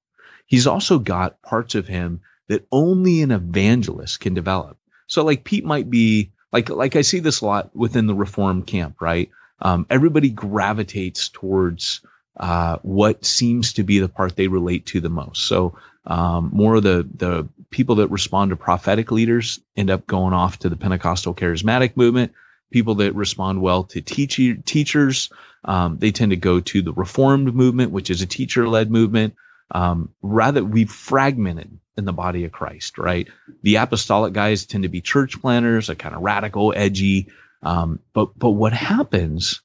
He's 0.47 0.67
also 0.67 0.99
got 0.99 1.41
parts 1.43 1.75
of 1.75 1.87
him 1.87 2.21
that 2.49 2.67
only 2.71 3.23
an 3.23 3.31
evangelist 3.31 4.21
can 4.21 4.35
develop. 4.35 4.77
So 5.07 5.25
like 5.25 5.45
Pete 5.45 5.65
might 5.65 5.91
be 5.91 6.33
like 6.53 6.69
like 6.69 6.97
I 6.97 7.03
see 7.03 7.21
this 7.21 7.41
a 7.41 7.47
lot 7.47 7.75
within 7.75 8.07
the 8.07 8.15
reform 8.15 8.63
camp, 8.63 9.01
right? 9.01 9.31
Um, 9.61 9.87
everybody 9.89 10.29
gravitates 10.29 11.29
towards 11.29 12.01
uh, 12.37 12.79
what 12.83 13.25
seems 13.25 13.75
to 13.75 13.83
be 13.83 13.99
the 13.99 14.09
part 14.09 14.37
they 14.37 14.49
relate 14.49 14.87
to 14.87 15.01
the 15.01 15.09
most. 15.09 15.47
So 15.47 15.79
um, 16.07 16.51
more 16.53 16.77
of 16.77 16.83
the 16.83 17.09
the 17.15 17.49
people 17.71 17.97
that 17.97 18.09
respond 18.09 18.51
to 18.51 18.57
prophetic 18.57 19.11
leaders 19.11 19.61
end 19.77 19.91
up 19.91 20.07
going 20.07 20.35
off 20.35 20.59
to 20.61 20.69
the 20.69 20.77
Pentecostal 20.77 21.35
charismatic 21.35 21.97
movement. 21.97 22.33
People 22.73 22.97
that 22.97 23.15
respond 23.15 23.63
well 23.63 23.85
to 23.85 24.01
teacher, 24.01 24.55
teachers, 24.57 25.31
um, 25.65 25.99
they 25.99 26.11
tend 26.11 26.31
to 26.31 26.37
go 26.37 26.61
to 26.61 26.83
the 26.83 26.93
Reformed 26.93 27.55
movement, 27.55 27.93
which 27.93 28.11
is 28.11 28.23
a 28.23 28.27
teacher 28.27 28.69
led 28.69 28.91
movement. 28.91 29.35
Um, 29.71 30.11
rather, 30.23 30.65
we've 30.65 30.91
fragmented 30.91 31.79
in 31.97 32.05
the 32.05 32.13
body 32.13 32.45
of 32.45 32.53
Christ, 32.53 32.99
right? 32.99 33.29
The 33.63 33.77
apostolic 33.77 34.33
guys 34.33 34.67
tend 34.67 34.83
to 34.83 34.89
be 34.89 35.01
church 35.01 35.41
planters, 35.41 35.89
a 35.89 35.95
kind 35.95 36.15
of 36.15 36.23
radical, 36.23 36.73
edgy. 36.75 37.29
Um, 37.63 38.01
but 38.13 38.37
but 38.39 38.51
what 38.51 38.73
happens 38.73 39.63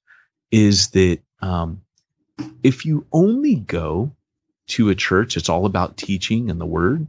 is 0.52 0.90
that 0.90 1.20
um, 1.42 1.82
if 2.64 2.86
you 2.86 3.06
only 3.12 3.56
go 3.56 4.12
to 4.68 4.90
a 4.90 4.96
church, 4.96 5.38
it's 5.38 5.50
all 5.50 5.66
about 5.66 5.98
teaching 5.98 6.50
and 6.50 6.60
the 6.60 6.66
word. 6.66 7.08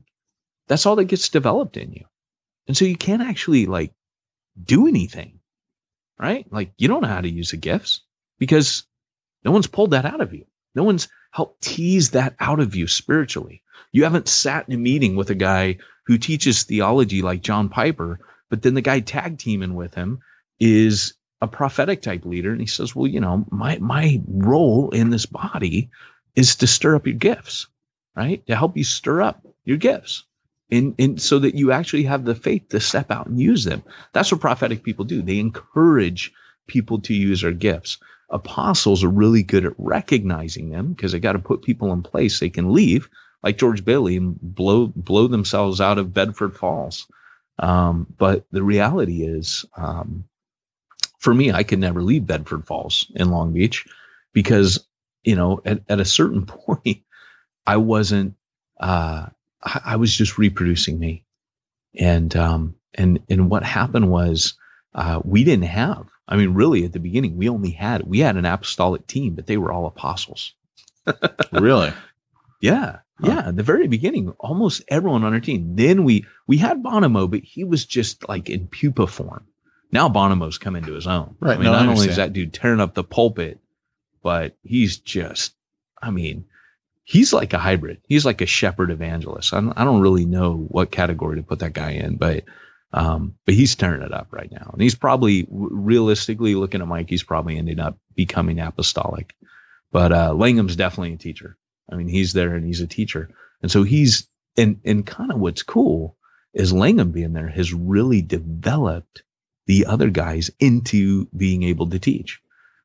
That's 0.66 0.86
all 0.86 0.96
that 0.96 1.04
gets 1.04 1.28
developed 1.28 1.76
in 1.76 1.92
you, 1.92 2.04
and 2.66 2.76
so 2.76 2.84
you 2.84 2.96
can't 2.96 3.22
actually 3.22 3.66
like 3.66 3.92
do 4.62 4.86
anything, 4.86 5.37
right? 6.18 6.46
Like 6.50 6.72
you 6.78 6.88
don't 6.88 7.02
know 7.02 7.08
how 7.08 7.20
to 7.20 7.28
use 7.28 7.50
the 7.50 7.56
gifts 7.56 8.02
because 8.38 8.84
no 9.44 9.50
one's 9.50 9.66
pulled 9.66 9.92
that 9.92 10.04
out 10.04 10.20
of 10.20 10.34
you. 10.34 10.44
No 10.74 10.84
one's 10.84 11.08
helped 11.30 11.62
tease 11.62 12.10
that 12.10 12.34
out 12.40 12.60
of 12.60 12.74
you 12.74 12.86
spiritually. 12.86 13.62
You 13.92 14.04
haven't 14.04 14.28
sat 14.28 14.68
in 14.68 14.74
a 14.74 14.78
meeting 14.78 15.16
with 15.16 15.30
a 15.30 15.34
guy 15.34 15.78
who 16.06 16.18
teaches 16.18 16.62
theology 16.62 17.22
like 17.22 17.42
John 17.42 17.68
Piper, 17.68 18.20
but 18.50 18.62
then 18.62 18.74
the 18.74 18.80
guy 18.80 19.00
tag 19.00 19.38
teaming 19.38 19.74
with 19.74 19.94
him 19.94 20.20
is 20.58 21.14
a 21.40 21.46
prophetic 21.46 22.02
type 22.02 22.24
leader. 22.24 22.50
And 22.50 22.60
he 22.60 22.66
says, 22.66 22.94
well, 22.94 23.06
you 23.06 23.20
know, 23.20 23.46
my, 23.50 23.78
my 23.78 24.20
role 24.26 24.90
in 24.90 25.10
this 25.10 25.26
body 25.26 25.90
is 26.34 26.56
to 26.56 26.66
stir 26.66 26.96
up 26.96 27.06
your 27.06 27.16
gifts, 27.16 27.68
right? 28.16 28.44
To 28.46 28.56
help 28.56 28.76
you 28.76 28.84
stir 28.84 29.22
up 29.22 29.46
your 29.64 29.76
gifts. 29.76 30.24
And, 30.70 30.94
and 30.98 31.20
so 31.20 31.38
that 31.38 31.54
you 31.54 31.72
actually 31.72 32.02
have 32.04 32.24
the 32.24 32.34
faith 32.34 32.68
to 32.70 32.80
step 32.80 33.10
out 33.10 33.26
and 33.26 33.40
use 33.40 33.64
them. 33.64 33.82
That's 34.12 34.30
what 34.30 34.40
prophetic 34.40 34.82
people 34.82 35.04
do. 35.04 35.22
They 35.22 35.38
encourage 35.38 36.32
people 36.66 37.00
to 37.00 37.14
use 37.14 37.40
their 37.40 37.52
gifts. 37.52 37.98
Apostles 38.30 39.02
are 39.02 39.08
really 39.08 39.42
good 39.42 39.64
at 39.64 39.72
recognizing 39.78 40.68
them 40.68 40.92
because 40.92 41.12
they 41.12 41.20
got 41.20 41.32
to 41.32 41.38
put 41.38 41.62
people 41.62 41.92
in 41.92 42.02
place 42.02 42.38
they 42.38 42.50
can 42.50 42.74
leave, 42.74 43.08
like 43.42 43.56
George 43.56 43.84
Bailey, 43.84 44.18
and 44.18 44.38
blow 44.40 44.92
blow 44.94 45.26
themselves 45.26 45.80
out 45.80 45.96
of 45.96 46.12
Bedford 46.12 46.54
Falls. 46.54 47.06
Um, 47.58 48.06
but 48.18 48.44
the 48.50 48.62
reality 48.62 49.22
is, 49.24 49.64
um, 49.76 50.24
for 51.18 51.34
me, 51.34 51.52
I 51.52 51.62
could 51.62 51.78
never 51.78 52.02
leave 52.02 52.26
Bedford 52.26 52.66
Falls 52.66 53.10
in 53.16 53.30
Long 53.30 53.52
Beach 53.52 53.84
because, 54.32 54.86
you 55.24 55.34
know, 55.34 55.60
at, 55.64 55.82
at 55.88 56.00
a 56.00 56.04
certain 56.04 56.46
point, 56.46 56.98
I 57.66 57.76
wasn't, 57.78 58.34
uh, 58.80 59.26
I, 59.62 59.80
I 59.84 59.96
was 59.96 60.14
just 60.14 60.38
reproducing 60.38 60.98
me. 60.98 61.24
And, 61.98 62.34
um, 62.36 62.74
and, 62.94 63.20
and 63.28 63.50
what 63.50 63.62
happened 63.62 64.10
was, 64.10 64.54
uh, 64.94 65.20
we 65.24 65.44
didn't 65.44 65.66
have, 65.66 66.06
I 66.26 66.36
mean, 66.36 66.54
really 66.54 66.84
at 66.84 66.92
the 66.92 67.00
beginning, 67.00 67.36
we 67.36 67.48
only 67.48 67.70
had, 67.70 68.02
we 68.06 68.20
had 68.20 68.36
an 68.36 68.44
apostolic 68.44 69.06
team, 69.06 69.34
but 69.34 69.46
they 69.46 69.56
were 69.56 69.72
all 69.72 69.86
apostles. 69.86 70.54
really? 71.52 71.92
Yeah. 72.60 72.98
Huh. 73.20 73.26
Yeah. 73.26 73.48
At 73.48 73.56
the 73.56 73.62
very 73.62 73.88
beginning, 73.88 74.30
almost 74.38 74.82
everyone 74.88 75.24
on 75.24 75.34
our 75.34 75.40
team. 75.40 75.76
Then 75.76 76.04
we, 76.04 76.26
we 76.46 76.56
had 76.56 76.82
Bonomo, 76.82 77.30
but 77.30 77.42
he 77.42 77.64
was 77.64 77.84
just 77.84 78.28
like 78.28 78.50
in 78.50 78.68
pupa 78.68 79.06
form. 79.06 79.46
Now 79.90 80.08
Bonomo's 80.08 80.58
come 80.58 80.76
into 80.76 80.92
his 80.92 81.06
own. 81.06 81.36
Right, 81.40 81.54
I 81.54 81.56
mean, 81.56 81.64
no, 81.64 81.72
I 81.72 81.84
not 81.84 81.94
only 81.94 82.08
is 82.08 82.16
that 82.16 82.32
dude 82.32 82.52
tearing 82.52 82.80
up 82.80 82.94
the 82.94 83.04
pulpit, 83.04 83.58
but 84.22 84.56
he's 84.62 84.98
just, 84.98 85.54
I 86.00 86.10
mean, 86.10 86.44
he's 87.08 87.32
like 87.32 87.54
a 87.54 87.58
hybrid. 87.58 88.02
He's 88.06 88.26
like 88.26 88.42
a 88.42 88.46
shepherd 88.46 88.90
evangelist. 88.90 89.54
I 89.54 89.62
don't, 89.62 89.72
I 89.78 89.84
don't 89.84 90.02
really 90.02 90.26
know 90.26 90.66
what 90.68 90.90
category 90.90 91.36
to 91.36 91.42
put 91.42 91.60
that 91.60 91.72
guy 91.72 91.92
in, 91.92 92.16
but 92.16 92.44
um, 92.92 93.34
but 93.46 93.54
he's 93.54 93.74
tearing 93.74 94.02
it 94.02 94.12
up 94.12 94.28
right 94.30 94.50
now, 94.50 94.70
and 94.72 94.80
he's 94.80 94.94
probably 94.94 95.46
realistically 95.50 96.54
looking 96.54 96.82
at 96.82 96.86
Mike. 96.86 97.08
He's 97.08 97.22
probably 97.22 97.56
ending 97.56 97.80
up 97.80 97.98
becoming 98.14 98.60
apostolic. 98.60 99.34
But 99.90 100.12
uh, 100.12 100.34
Langham's 100.34 100.76
definitely 100.76 101.14
a 101.14 101.18
teacher. 101.18 101.56
I 101.90 101.96
mean, 101.96 102.08
he's 102.08 102.34
there 102.34 102.54
and 102.54 102.64
he's 102.64 102.82
a 102.82 102.86
teacher, 102.86 103.30
and 103.62 103.70
so 103.70 103.84
he's 103.84 104.28
and 104.58 104.78
and 104.84 105.06
kind 105.06 105.32
of 105.32 105.38
what's 105.38 105.62
cool 105.62 106.16
is 106.52 106.72
Langham 106.74 107.10
being 107.10 107.32
there 107.32 107.48
has 107.48 107.72
really 107.72 108.20
developed 108.20 109.22
the 109.66 109.86
other 109.86 110.10
guys 110.10 110.50
into 110.60 111.26
being 111.34 111.62
able 111.62 111.88
to 111.88 111.98
teach. 111.98 112.40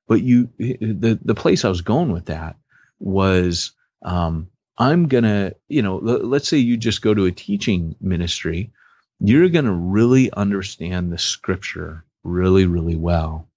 But 0.08 0.22
you, 0.22 0.50
the 0.58 1.20
the 1.22 1.36
place 1.36 1.66
I 1.66 1.70
was 1.70 1.82
going 1.82 2.12
with 2.12 2.26
that 2.28 2.56
was, 3.00 3.72
um, 4.04 4.50
I'm 4.78 5.08
gonna, 5.08 5.54
you 5.68 5.82
know, 5.82 6.00
l- 6.00 6.28
let's 6.28 6.48
say 6.48 6.58
you 6.58 6.78
just 6.78 7.02
go 7.02 7.14
to 7.14 7.26
a 7.26 7.32
teaching 7.32 7.96
ministry, 8.02 8.72
you're 9.20 9.50
gonna 9.50 9.74
really 9.74 10.32
understand 10.34 11.12
the 11.12 11.18
scripture 11.18 12.04
really, 12.24 12.66
really 12.66 12.96
well, 12.96 13.48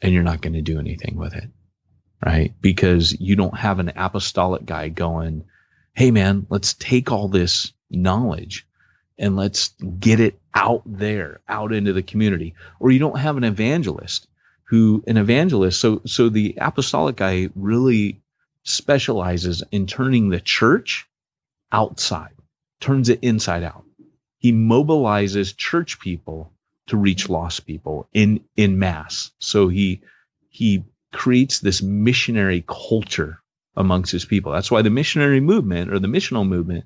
and 0.00 0.12
you're 0.12 0.22
not 0.22 0.42
gonna 0.42 0.62
do 0.62 0.78
anything 0.78 1.16
with 1.16 1.34
it, 1.34 1.48
right? 2.24 2.54
Because 2.60 3.18
you 3.20 3.36
don't 3.36 3.58
have 3.58 3.78
an 3.78 3.92
apostolic 3.96 4.66
guy 4.66 4.88
going, 4.88 5.44
"Hey, 5.94 6.10
man, 6.10 6.46
let's 6.50 6.74
take 6.74 7.12
all 7.12 7.28
this 7.28 7.72
knowledge." 7.90 8.66
And 9.18 9.34
let's 9.34 9.70
get 9.98 10.20
it 10.20 10.38
out 10.54 10.82
there, 10.84 11.40
out 11.48 11.72
into 11.72 11.94
the 11.94 12.02
community. 12.02 12.54
Or 12.80 12.90
you 12.90 12.98
don't 12.98 13.18
have 13.18 13.38
an 13.38 13.44
evangelist 13.44 14.28
who 14.64 15.02
an 15.06 15.16
evangelist. 15.16 15.80
So 15.80 16.02
so 16.04 16.28
the 16.28 16.54
apostolic 16.60 17.16
guy 17.16 17.48
really 17.54 18.20
specializes 18.66 19.62
in 19.70 19.86
turning 19.86 20.28
the 20.28 20.40
church 20.40 21.06
outside, 21.72 22.34
turns 22.80 23.08
it 23.08 23.20
inside 23.22 23.62
out. 23.62 23.84
He 24.38 24.52
mobilizes 24.52 25.56
church 25.56 25.98
people 26.00 26.52
to 26.88 26.96
reach 26.96 27.28
lost 27.28 27.66
people 27.66 28.08
in 28.12 28.44
in 28.56 28.78
mass. 28.78 29.30
So 29.38 29.68
he 29.68 30.02
he 30.50 30.84
creates 31.12 31.60
this 31.60 31.80
missionary 31.80 32.64
culture 32.66 33.40
amongst 33.76 34.12
his 34.12 34.24
people. 34.24 34.52
That's 34.52 34.70
why 34.70 34.82
the 34.82 34.90
missionary 34.90 35.40
movement 35.40 35.92
or 35.92 35.98
the 35.98 36.08
missional 36.08 36.46
movement 36.46 36.84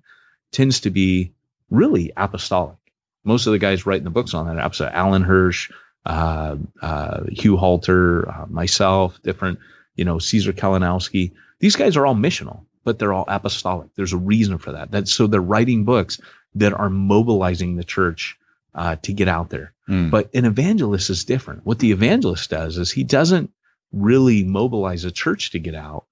tends 0.52 0.80
to 0.80 0.90
be 0.90 1.32
really 1.70 2.12
apostolic. 2.16 2.76
Most 3.24 3.46
of 3.46 3.52
the 3.52 3.58
guys 3.58 3.86
writing 3.86 4.04
the 4.04 4.10
books 4.10 4.34
on 4.34 4.46
that 4.46 4.62
episode, 4.62 4.90
Alan 4.92 5.22
Hirsch, 5.22 5.70
uh, 6.06 6.56
uh, 6.82 7.24
Hugh 7.30 7.56
Halter, 7.56 8.28
uh, 8.28 8.46
myself, 8.48 9.20
different, 9.22 9.58
you 9.94 10.04
know, 10.04 10.18
Caesar 10.18 10.52
Kalinowski. 10.52 11.32
These 11.58 11.76
guys 11.76 11.96
are 11.96 12.06
all 12.06 12.14
missional, 12.14 12.64
but 12.84 12.98
they're 12.98 13.12
all 13.12 13.24
apostolic. 13.28 13.88
There's 13.94 14.12
a 14.12 14.18
reason 14.18 14.58
for 14.58 14.72
that. 14.72 14.90
That's 14.90 15.12
so 15.12 15.26
they're 15.26 15.40
writing 15.40 15.84
books 15.84 16.20
that 16.54 16.72
are 16.72 16.90
mobilizing 16.90 17.76
the 17.76 17.84
church 17.84 18.38
uh, 18.74 18.96
to 19.02 19.12
get 19.12 19.28
out 19.28 19.50
there. 19.50 19.72
Mm. 19.88 20.10
But 20.10 20.34
an 20.34 20.44
evangelist 20.44 21.10
is 21.10 21.24
different. 21.24 21.66
What 21.66 21.78
the 21.78 21.92
evangelist 21.92 22.50
does 22.50 22.78
is 22.78 22.90
he 22.90 23.04
doesn't 23.04 23.50
really 23.92 24.44
mobilize 24.44 25.04
a 25.04 25.10
church 25.10 25.50
to 25.50 25.58
get 25.58 25.74
out. 25.74 26.04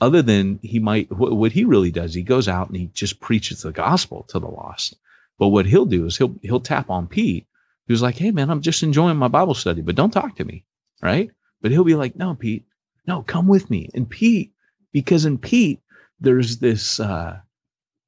Other 0.00 0.22
than 0.22 0.58
he 0.62 0.78
might, 0.78 1.08
wh- 1.08 1.36
what 1.36 1.52
he 1.52 1.64
really 1.64 1.90
does, 1.90 2.12
he 2.12 2.22
goes 2.22 2.48
out 2.48 2.68
and 2.68 2.76
he 2.76 2.90
just 2.92 3.20
preaches 3.20 3.62
the 3.62 3.72
gospel 3.72 4.24
to 4.28 4.38
the 4.38 4.48
lost. 4.48 4.96
But 5.38 5.48
what 5.48 5.66
he'll 5.66 5.86
do 5.86 6.06
is 6.06 6.16
he'll 6.16 6.34
he'll 6.42 6.60
tap 6.60 6.90
on 6.90 7.06
Pete, 7.06 7.46
who's 7.88 8.02
like, 8.02 8.16
"Hey 8.16 8.30
man, 8.30 8.50
I'm 8.50 8.62
just 8.62 8.82
enjoying 8.82 9.16
my 9.16 9.28
Bible 9.28 9.54
study, 9.54 9.80
but 9.80 9.94
don't 9.94 10.10
talk 10.10 10.36
to 10.36 10.44
me, 10.44 10.64
right?" 11.00 11.30
But 11.60 11.70
he'll 11.70 11.84
be 11.84 11.94
like, 11.94 12.16
"No, 12.16 12.34
Pete, 12.34 12.64
no, 13.06 13.22
come 13.22 13.48
with 13.48 13.70
me." 13.70 13.88
And 13.94 14.08
Pete, 14.08 14.52
because 14.92 15.24
in 15.24 15.38
Pete 15.38 15.80
there's 16.20 16.58
this, 16.58 17.00
uh, 17.00 17.38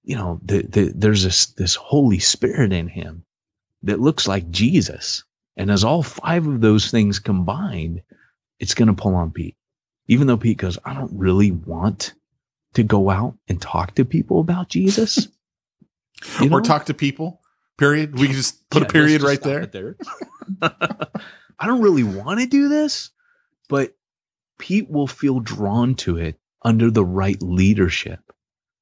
you 0.05 0.17
know, 0.17 0.41
the, 0.45 0.63
the, 0.63 0.93
there's 0.95 1.25
this 1.25 1.47
this 1.47 1.75
Holy 1.75 2.19
Spirit 2.21 2.73
in 2.73 2.89
him 2.89 3.25
that 3.83 4.01
looks 4.01 4.29
like 4.29 4.51
Jesus, 4.51 5.25
and 5.57 5.71
as 5.71 5.85
all 5.85 6.03
five 6.03 6.47
of 6.47 6.61
those 6.61 6.91
things 6.91 7.19
combined, 7.19 8.03
it's 8.61 8.75
going 8.75 8.89
to 8.89 8.95
pull 8.95 9.15
on 9.15 9.31
Pete. 9.33 9.57
Even 10.09 10.27
though 10.27 10.37
Pete 10.37 10.59
goes, 10.59 10.79
"I 10.85 10.95
don't 10.95 11.13
really 11.19 11.51
want 11.53 12.15
to 12.75 12.83
go 12.83 13.11
out 13.11 13.37
and 13.49 13.61
talk 13.61 13.95
to 13.97 14.05
people 14.05 14.41
about 14.41 14.69
Jesus." 14.69 15.29
You 16.43 16.53
or 16.53 16.61
talk 16.61 16.87
to 16.87 16.95
people. 16.95 17.41
Period. 17.77 18.19
We 18.19 18.27
can 18.29 18.37
just 18.37 18.69
put 18.71 18.83
Yeah, 18.83 18.89
a 18.89 18.91
period 18.93 19.23
right 19.23 19.43
there. 19.43 19.67
there. 19.67 19.97
I 20.63 21.67
don't 21.67 21.83
really 21.83 22.05
want 22.05 22.41
to 22.41 22.47
do 22.47 22.69
this, 22.69 23.11
but 23.69 23.95
Pete 24.59 24.89
will 24.91 25.07
feel 25.07 25.41
drawn 25.41 25.95
to 25.97 26.17
it 26.17 26.39
under 26.63 26.91
the 26.91 27.05
right 27.05 27.41
leadership. 27.43 28.21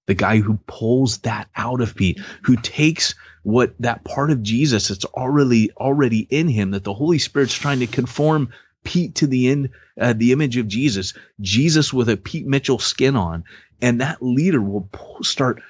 The 0.07 0.15
guy 0.15 0.39
who 0.39 0.59
pulls 0.67 1.19
that 1.19 1.49
out 1.57 1.81
of 1.81 1.95
Pete, 1.95 2.21
who 2.43 2.57
takes 2.57 3.15
what 3.45 3.75
that 3.81 4.05
part 4.05 4.31
of 4.31 4.43
Jesus 4.43 4.89
that's 4.89 5.05
already 5.05 5.71
already 5.73 6.27
in 6.31 6.49
him, 6.49 6.73
that 6.73 6.85
the 6.85 6.95
Holy 6.95 7.19
Spirit's 7.19 7.55
trying 7.55 7.81
to 7.81 7.87
conform 7.87 8.51
Pete 8.85 9.15
to 9.17 9.27
the 9.27 9.49
end, 9.49 9.71
uh, 10.01 10.13
the 10.13 10.33
image 10.33 10.57
of 10.57 10.69
Jesus, 10.69 11.15
Jesus 11.41 11.93
with 11.93 12.09
a 12.09 12.17
Pete 12.17 12.47
Mitchell 12.47 12.79
skin 12.79 13.17
on, 13.17 13.45
and 13.81 14.01
that 14.01 14.23
leader 14.23 14.61
will 14.61 14.89
pull, 14.93 15.23
start 15.23 15.63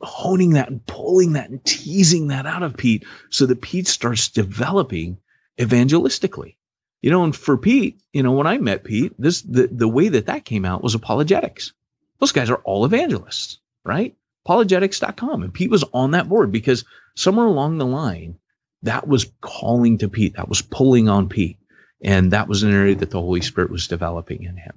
honing 0.00 0.50
that 0.50 0.70
and 0.70 0.84
pulling 0.86 1.34
that 1.34 1.50
and 1.50 1.64
teasing 1.64 2.28
that 2.28 2.46
out 2.46 2.62
of 2.62 2.76
Pete 2.76 3.04
so 3.30 3.46
that 3.46 3.62
Pete 3.62 3.86
starts 3.86 4.28
developing 4.28 5.18
evangelistically. 5.58 6.56
You 7.04 7.10
know, 7.10 7.22
and 7.22 7.36
for 7.36 7.58
Pete, 7.58 8.00
you 8.14 8.22
know, 8.22 8.32
when 8.32 8.46
I 8.46 8.56
met 8.56 8.82
Pete, 8.82 9.12
this 9.18 9.42
the, 9.42 9.66
the 9.70 9.86
way 9.86 10.08
that 10.08 10.24
that 10.24 10.46
came 10.46 10.64
out 10.64 10.82
was 10.82 10.94
apologetics. 10.94 11.74
Those 12.18 12.32
guys 12.32 12.48
are 12.48 12.62
all 12.64 12.86
evangelists, 12.86 13.58
right? 13.84 14.16
Apologetics.com. 14.46 15.42
And 15.42 15.52
Pete 15.52 15.70
was 15.70 15.84
on 15.92 16.12
that 16.12 16.30
board 16.30 16.50
because 16.50 16.86
somewhere 17.14 17.44
along 17.44 17.76
the 17.76 17.84
line, 17.84 18.38
that 18.84 19.06
was 19.06 19.30
calling 19.42 19.98
to 19.98 20.08
Pete. 20.08 20.36
That 20.36 20.48
was 20.48 20.62
pulling 20.62 21.10
on 21.10 21.28
Pete. 21.28 21.58
And 22.02 22.30
that 22.30 22.48
was 22.48 22.62
an 22.62 22.72
area 22.72 22.94
that 22.94 23.10
the 23.10 23.20
Holy 23.20 23.42
Spirit 23.42 23.70
was 23.70 23.86
developing 23.86 24.44
in 24.44 24.56
him. 24.56 24.72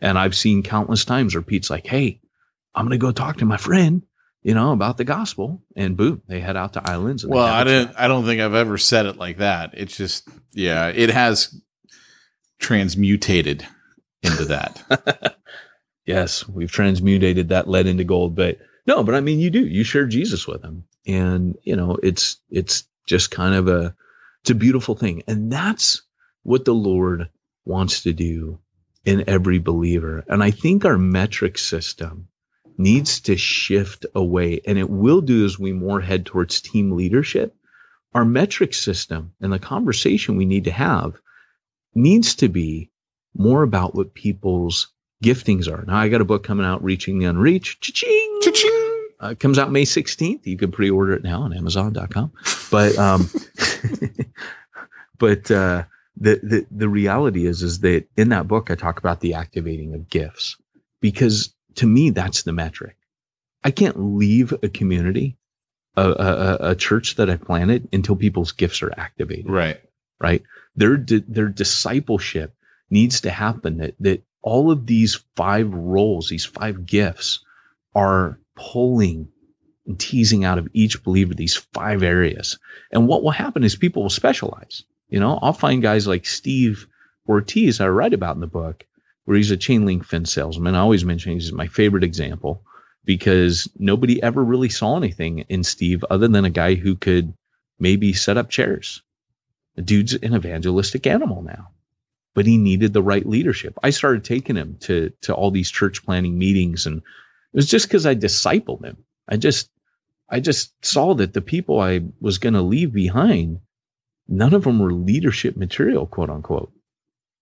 And 0.00 0.16
I've 0.16 0.36
seen 0.36 0.62
countless 0.62 1.04
times 1.04 1.34
where 1.34 1.42
Pete's 1.42 1.70
like, 1.70 1.88
Hey, 1.88 2.20
I'm 2.72 2.86
going 2.86 2.96
to 2.96 3.04
go 3.04 3.10
talk 3.10 3.38
to 3.38 3.46
my 3.46 3.56
friend, 3.56 4.04
you 4.44 4.54
know, 4.54 4.70
about 4.70 4.96
the 4.96 5.02
gospel. 5.02 5.60
And 5.74 5.96
boom, 5.96 6.22
they 6.28 6.38
head 6.38 6.56
out 6.56 6.74
to 6.74 6.88
islands. 6.88 7.24
And 7.24 7.34
Well, 7.34 7.44
I 7.44 7.64
didn't. 7.64 7.96
I 7.98 8.06
don't 8.06 8.24
think 8.24 8.40
I've 8.40 8.54
ever 8.54 8.78
said 8.78 9.06
it 9.06 9.16
like 9.16 9.38
that. 9.38 9.70
It's 9.74 9.96
just, 9.96 10.28
yeah, 10.52 10.86
it 10.86 11.10
has 11.10 11.60
transmutated 12.58 13.66
into 14.22 14.44
that. 14.46 15.36
yes, 16.06 16.48
we've 16.48 16.70
transmutated 16.70 17.48
that 17.48 17.68
lead 17.68 17.86
into 17.86 18.04
gold. 18.04 18.34
But 18.34 18.58
no, 18.86 19.02
but 19.02 19.14
I 19.14 19.20
mean, 19.20 19.40
you 19.40 19.50
do. 19.50 19.64
You 19.64 19.84
share 19.84 20.06
Jesus 20.06 20.46
with 20.46 20.62
them, 20.62 20.84
and 21.06 21.56
you 21.62 21.76
know, 21.76 21.96
it's 22.02 22.38
it's 22.50 22.84
just 23.06 23.30
kind 23.30 23.54
of 23.54 23.68
a 23.68 23.94
it's 24.42 24.50
a 24.50 24.54
beautiful 24.54 24.94
thing, 24.94 25.22
and 25.26 25.50
that's 25.50 26.02
what 26.42 26.64
the 26.64 26.74
Lord 26.74 27.28
wants 27.64 28.02
to 28.02 28.12
do 28.12 28.58
in 29.04 29.28
every 29.28 29.58
believer. 29.58 30.24
And 30.28 30.42
I 30.42 30.50
think 30.50 30.84
our 30.84 30.98
metric 30.98 31.58
system 31.58 32.28
needs 32.76 33.20
to 33.20 33.36
shift 33.36 34.06
away, 34.14 34.60
and 34.66 34.78
it 34.78 34.90
will 34.90 35.20
do 35.20 35.44
as 35.44 35.58
we 35.58 35.72
more 35.72 36.00
head 36.00 36.26
towards 36.26 36.60
team 36.60 36.92
leadership. 36.92 37.54
Our 38.14 38.24
metric 38.24 38.74
system 38.74 39.32
and 39.40 39.52
the 39.52 39.58
conversation 39.58 40.36
we 40.36 40.44
need 40.44 40.64
to 40.64 40.70
have 40.70 41.14
needs 41.94 42.34
to 42.36 42.48
be 42.48 42.90
more 43.36 43.62
about 43.62 43.94
what 43.94 44.14
people's 44.14 44.88
giftings 45.22 45.68
are. 45.68 45.84
Now 45.86 45.96
I 45.96 46.08
got 46.08 46.20
a 46.20 46.24
book 46.24 46.44
coming 46.44 46.66
out, 46.66 46.82
Reaching 46.84 47.18
the 47.18 47.26
Unreached. 47.26 47.82
Cha-ching! 47.82 48.38
Cha-ching! 48.42 48.90
Uh, 49.22 49.28
it 49.28 49.40
comes 49.40 49.58
out 49.58 49.72
May 49.72 49.84
16th. 49.84 50.44
You 50.46 50.56
can 50.56 50.70
pre-order 50.72 51.12
it 51.14 51.22
now 51.22 51.42
on 51.42 51.56
Amazon.com. 51.56 52.32
But 52.70 52.96
um, 52.98 53.28
but 55.18 55.50
uh, 55.50 55.84
the, 56.16 56.40
the 56.42 56.66
the 56.70 56.88
reality 56.88 57.46
is 57.46 57.62
is 57.62 57.80
that 57.80 58.06
in 58.16 58.28
that 58.30 58.48
book 58.48 58.70
I 58.70 58.74
talk 58.74 58.98
about 58.98 59.20
the 59.20 59.34
activating 59.34 59.94
of 59.94 60.08
gifts 60.08 60.56
because 61.00 61.54
to 61.76 61.86
me 61.86 62.10
that's 62.10 62.42
the 62.42 62.52
metric. 62.52 62.96
I 63.62 63.70
can't 63.70 63.98
leave 63.98 64.52
a 64.62 64.68
community, 64.68 65.36
a, 65.96 66.02
a, 66.02 66.12
a- 66.12 66.70
a 66.70 66.74
church 66.74 67.16
that 67.16 67.30
I 67.30 67.36
planted 67.36 67.88
until 67.94 68.14
people's 68.16 68.52
gifts 68.52 68.82
are 68.82 68.92
activated 68.98 69.48
Right. 69.48 69.80
Right? 70.20 70.42
Their 70.76 70.96
their 70.96 71.48
discipleship 71.48 72.54
needs 72.90 73.22
to 73.22 73.30
happen. 73.30 73.78
That 73.78 73.94
that 74.00 74.22
all 74.42 74.70
of 74.70 74.86
these 74.86 75.20
five 75.36 75.72
roles, 75.72 76.28
these 76.28 76.44
five 76.44 76.86
gifts, 76.86 77.44
are 77.94 78.38
pulling 78.56 79.28
and 79.86 79.98
teasing 79.98 80.44
out 80.44 80.58
of 80.58 80.68
each 80.72 81.02
believer 81.02 81.34
these 81.34 81.56
five 81.56 82.02
areas. 82.02 82.58
And 82.90 83.06
what 83.06 83.22
will 83.22 83.30
happen 83.30 83.64
is 83.64 83.76
people 83.76 84.02
will 84.02 84.10
specialize. 84.10 84.84
You 85.08 85.20
know, 85.20 85.38
I'll 85.42 85.52
find 85.52 85.82
guys 85.82 86.06
like 86.06 86.26
Steve 86.26 86.86
Ortiz 87.28 87.80
I 87.80 87.88
write 87.88 88.14
about 88.14 88.34
in 88.34 88.40
the 88.40 88.46
book, 88.46 88.84
where 89.24 89.36
he's 89.36 89.50
a 89.50 89.56
chain 89.56 89.86
link 89.86 90.04
fence 90.04 90.32
salesman. 90.32 90.74
I 90.74 90.80
always 90.80 91.04
mention 91.04 91.32
he's 91.32 91.52
my 91.52 91.66
favorite 91.68 92.04
example 92.04 92.64
because 93.04 93.68
nobody 93.78 94.22
ever 94.22 94.42
really 94.42 94.70
saw 94.70 94.96
anything 94.96 95.40
in 95.48 95.62
Steve 95.62 96.04
other 96.10 96.28
than 96.28 96.44
a 96.44 96.50
guy 96.50 96.74
who 96.74 96.96
could 96.96 97.34
maybe 97.78 98.12
set 98.12 98.36
up 98.38 98.48
chairs 98.50 99.02
the 99.76 99.82
dude's 99.82 100.14
an 100.14 100.34
evangelistic 100.34 101.06
animal 101.06 101.42
now. 101.42 101.70
but 102.34 102.46
he 102.46 102.58
needed 102.58 102.92
the 102.92 103.02
right 103.02 103.26
leadership. 103.26 103.78
I 103.82 103.90
started 103.90 104.24
taking 104.24 104.56
him 104.56 104.76
to 104.82 105.12
to 105.22 105.34
all 105.34 105.50
these 105.50 105.70
church 105.70 106.04
planting 106.04 106.38
meetings, 106.38 106.86
and 106.86 106.98
it 106.98 107.56
was 107.56 107.68
just 107.68 107.86
because 107.88 108.06
I 108.06 108.14
discipled 108.14 108.84
him. 108.84 108.98
I 109.28 109.36
just 109.36 109.70
I 110.30 110.40
just 110.40 110.72
saw 110.84 111.14
that 111.14 111.32
the 111.32 111.42
people 111.42 111.80
I 111.80 112.02
was 112.20 112.38
going 112.38 112.54
to 112.54 112.62
leave 112.62 112.92
behind, 112.92 113.60
none 114.28 114.54
of 114.54 114.64
them 114.64 114.78
were 114.80 114.92
leadership 114.92 115.56
material, 115.56 116.06
quote 116.06 116.30
unquote. 116.30 116.72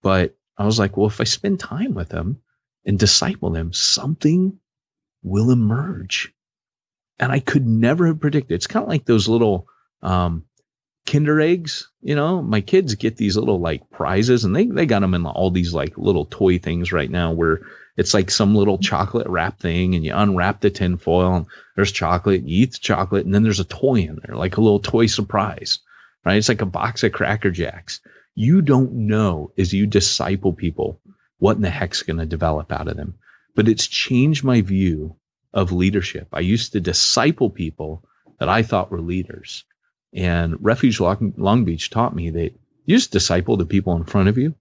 But 0.03 0.37
I 0.59 0.67
was 0.67 0.79
like, 0.79 0.97
well, 0.97 1.09
if 1.09 1.21
I 1.21 1.25
spend 1.25 1.61
time 1.61 1.95
with 1.95 2.11
them 2.11 2.43
and 2.87 2.99
disciple 2.99 3.51
them, 3.51 3.73
something 3.73 4.59
will 5.23 5.51
emerge. 5.51 6.33
And 7.19 7.33
I 7.33 7.41
could 7.41 7.67
never 7.67 8.09
have 8.09 8.21
predicted. 8.21 8.55
It's 8.57 8.67
kind 8.67 8.83
of 8.85 8.89
like 8.91 9.05
those 9.07 9.29
little 9.29 9.69
um, 10.03 10.45
Kinder 11.07 11.41
eggs. 11.41 11.91
You 12.01 12.15
know, 12.15 12.43
my 12.43 12.61
kids 12.61 12.95
get 12.95 13.17
these 13.17 13.37
little 13.37 13.61
like 13.61 13.91
prizes, 13.91 14.45
and 14.45 14.55
they 14.55 14.67
they 14.67 14.87
got 14.87 15.01
them 15.01 15.15
in 15.15 15.27
all 15.27 15.51
these 15.51 15.75
like 15.75 15.97
little 15.99 16.27
toy 16.27 16.59
things 16.59 16.93
right 16.93 17.11
now 17.11 17.33
where 17.33 17.63
it's 17.97 18.15
like 18.15 18.31
some 18.31 18.55
little 18.55 18.79
chocolate 18.79 19.27
wrap 19.27 19.59
thing, 19.59 19.95
and 19.95 20.05
you 20.05 20.15
unwrap 20.15 20.61
the 20.61 20.71
tin 20.71 20.97
foil, 20.97 21.35
and 21.35 21.47
there's 21.77 21.93
chocolate, 21.93 22.47
you 22.47 22.63
eat 22.63 22.73
the 22.73 22.79
chocolate, 22.79 23.25
and 23.25 23.35
then 23.35 23.43
there's 23.43 23.61
a 23.61 23.65
toy 23.65 23.97
in 23.97 24.19
there, 24.25 24.37
like 24.37 24.57
a 24.57 24.61
little 24.61 24.81
toy 24.81 25.07
surprise, 25.07 25.81
right? 26.25 26.37
It's 26.37 26.49
like 26.49 26.63
a 26.63 26.67
box 26.67 27.03
of 27.03 27.13
Cracker 27.13 27.51
Jacks. 27.51 28.01
You 28.35 28.63
don't 28.63 28.93
know 28.93 29.53
as 29.59 29.75
you 29.75 29.87
disciple 29.87 30.55
people 30.55 31.01
what 31.39 31.57
in 31.57 31.63
the 31.63 31.71
heck's 31.71 32.03
going 32.03 32.19
to 32.19 32.25
develop 32.25 32.73
out 32.73 32.89
of 32.89 32.97
them. 32.97 33.15
But 33.55 33.69
it's 33.69 33.87
changed 33.87 34.45
my 34.45 34.63
view 34.63 35.17
of 35.53 35.73
leadership. 35.73 36.29
I 36.33 36.41
used 36.41 36.73
to 36.73 36.81
disciple 36.81 37.51
people 37.51 38.05
that 38.39 38.49
I 38.49 38.63
thought 38.63 38.91
were 38.91 39.01
leaders. 39.01 39.65
And 40.15 40.57
Refuge 40.61 41.01
Long, 41.01 41.65
Beach 41.65 41.91
taught 41.91 42.15
me 42.15 42.31
that 42.31 42.55
you 42.85 42.97
just 42.97 43.13
disciple 43.13 43.57
the 43.57 43.65
people 43.65 43.97
in 43.97 44.05
front 44.05 44.29
of 44.29 44.37
you 44.37 44.55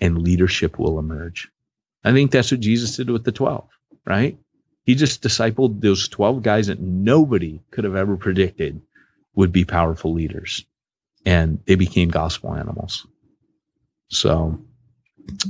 and 0.00 0.22
leadership 0.22 0.78
will 0.78 0.98
emerge. 0.98 1.48
I 2.04 2.12
think 2.12 2.30
that's 2.30 2.50
what 2.50 2.60
Jesus 2.60 2.96
did 2.96 3.10
with 3.10 3.24
the 3.24 3.32
12, 3.32 3.68
right? 4.04 4.38
He 4.84 4.94
just 4.94 5.22
discipled 5.22 5.80
those 5.80 6.08
12 6.08 6.42
guys 6.42 6.68
that 6.68 6.80
nobody 6.80 7.60
could 7.70 7.84
have 7.84 7.96
ever 7.96 8.16
predicted 8.16 8.80
would 9.34 9.52
be 9.52 9.64
powerful 9.64 10.12
leaders. 10.12 10.64
And 11.24 11.60
they 11.66 11.74
became 11.74 12.08
gospel 12.08 12.54
animals. 12.54 13.06
So 14.08 14.60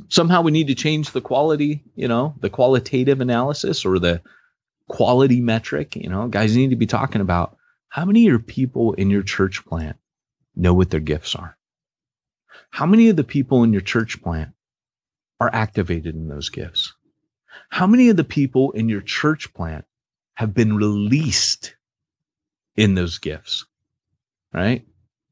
somehow 0.09 0.41
we 0.41 0.53
need 0.53 0.69
to 0.69 0.75
change 0.75 1.11
the 1.11 1.21
quality, 1.21 1.85
you 1.95 2.09
know, 2.09 2.35
the 2.41 2.49
qualitative 2.49 3.21
analysis 3.21 3.85
or 3.85 3.99
the 3.99 4.23
quality 4.89 5.43
metric. 5.43 5.97
You 5.97 6.09
know, 6.09 6.29
guys 6.29 6.57
need 6.57 6.71
to 6.71 6.77
be 6.77 6.87
talking 6.87 7.21
about 7.21 7.56
how 7.97 8.05
many 8.05 8.27
of 8.27 8.29
your 8.29 8.39
people 8.39 8.93
in 8.93 9.09
your 9.09 9.23
church 9.23 9.65
plant 9.65 9.97
know 10.55 10.75
what 10.75 10.91
their 10.91 11.01
gifts 11.01 11.35
are? 11.35 11.57
How 12.69 12.85
many 12.85 13.09
of 13.09 13.17
the 13.17 13.25
people 13.25 13.65
in 13.65 13.73
your 13.73 13.81
church 13.81 14.21
plant 14.23 14.51
are 15.41 15.49
activated 15.51 16.15
in 16.15 16.29
those 16.29 16.51
gifts? 16.51 16.93
How 17.71 17.87
many 17.87 18.11
of 18.11 18.19
the 18.19 18.23
people 18.23 18.73
in 18.73 18.91
your 18.91 19.01
church 19.01 19.55
plant 19.55 19.87
have 20.35 20.53
been 20.53 20.77
released 20.77 21.75
in 22.77 22.95
those 22.95 23.17
gifts? 23.17 23.65
Right? 24.53 24.85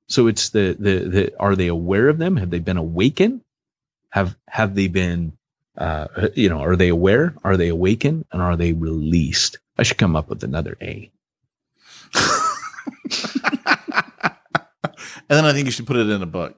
So 0.06 0.26
it's 0.26 0.48
the, 0.48 0.74
the, 0.78 1.08
the, 1.10 1.38
are 1.38 1.56
they 1.56 1.66
aware 1.66 2.08
of 2.08 2.16
them? 2.16 2.34
Have 2.38 2.48
they 2.48 2.60
been 2.60 2.78
awakened? 2.78 3.42
Have, 4.08 4.38
have 4.48 4.74
they 4.74 4.88
been, 4.88 5.36
uh, 5.76 6.06
you 6.34 6.48
know, 6.48 6.62
are 6.62 6.76
they 6.76 6.88
aware? 6.88 7.34
Are 7.44 7.58
they 7.58 7.68
awakened? 7.68 8.24
And 8.32 8.40
are 8.40 8.56
they 8.56 8.72
released? 8.72 9.58
I 9.76 9.82
should 9.82 9.98
come 9.98 10.16
up 10.16 10.30
with 10.30 10.42
another 10.44 10.78
A. 10.80 11.10
and 13.84 14.32
then 15.28 15.44
I 15.44 15.52
think 15.52 15.66
you 15.66 15.70
should 15.72 15.86
put 15.86 15.96
it 15.96 16.08
in 16.10 16.22
a 16.22 16.26
book. 16.26 16.56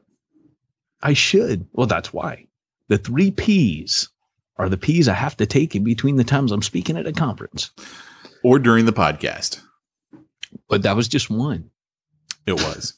I 1.03 1.13
should. 1.13 1.67
Well, 1.73 1.87
that's 1.87 2.13
why. 2.13 2.47
The 2.89 2.99
three 2.99 3.31
P's 3.31 4.09
are 4.57 4.69
the 4.69 4.77
P's 4.77 5.09
I 5.09 5.15
have 5.15 5.37
to 5.39 5.47
take 5.47 5.75
in 5.77 5.85
between 5.85 6.17
the 6.17 6.25
times 6.25 6.53
I'm 6.53 6.63
speaking 6.63 6.97
at 6.97 7.07
a 7.07 7.13
conference. 7.13 7.71
Or 8.43 8.59
during 8.59 8.87
the 8.87 8.93
podcast. 8.93 9.61
But 10.69 10.83
that 10.83 10.97
was 10.97 11.09
just 11.09 11.29
one. 11.31 11.71
It 12.47 12.53
was. 12.55 12.95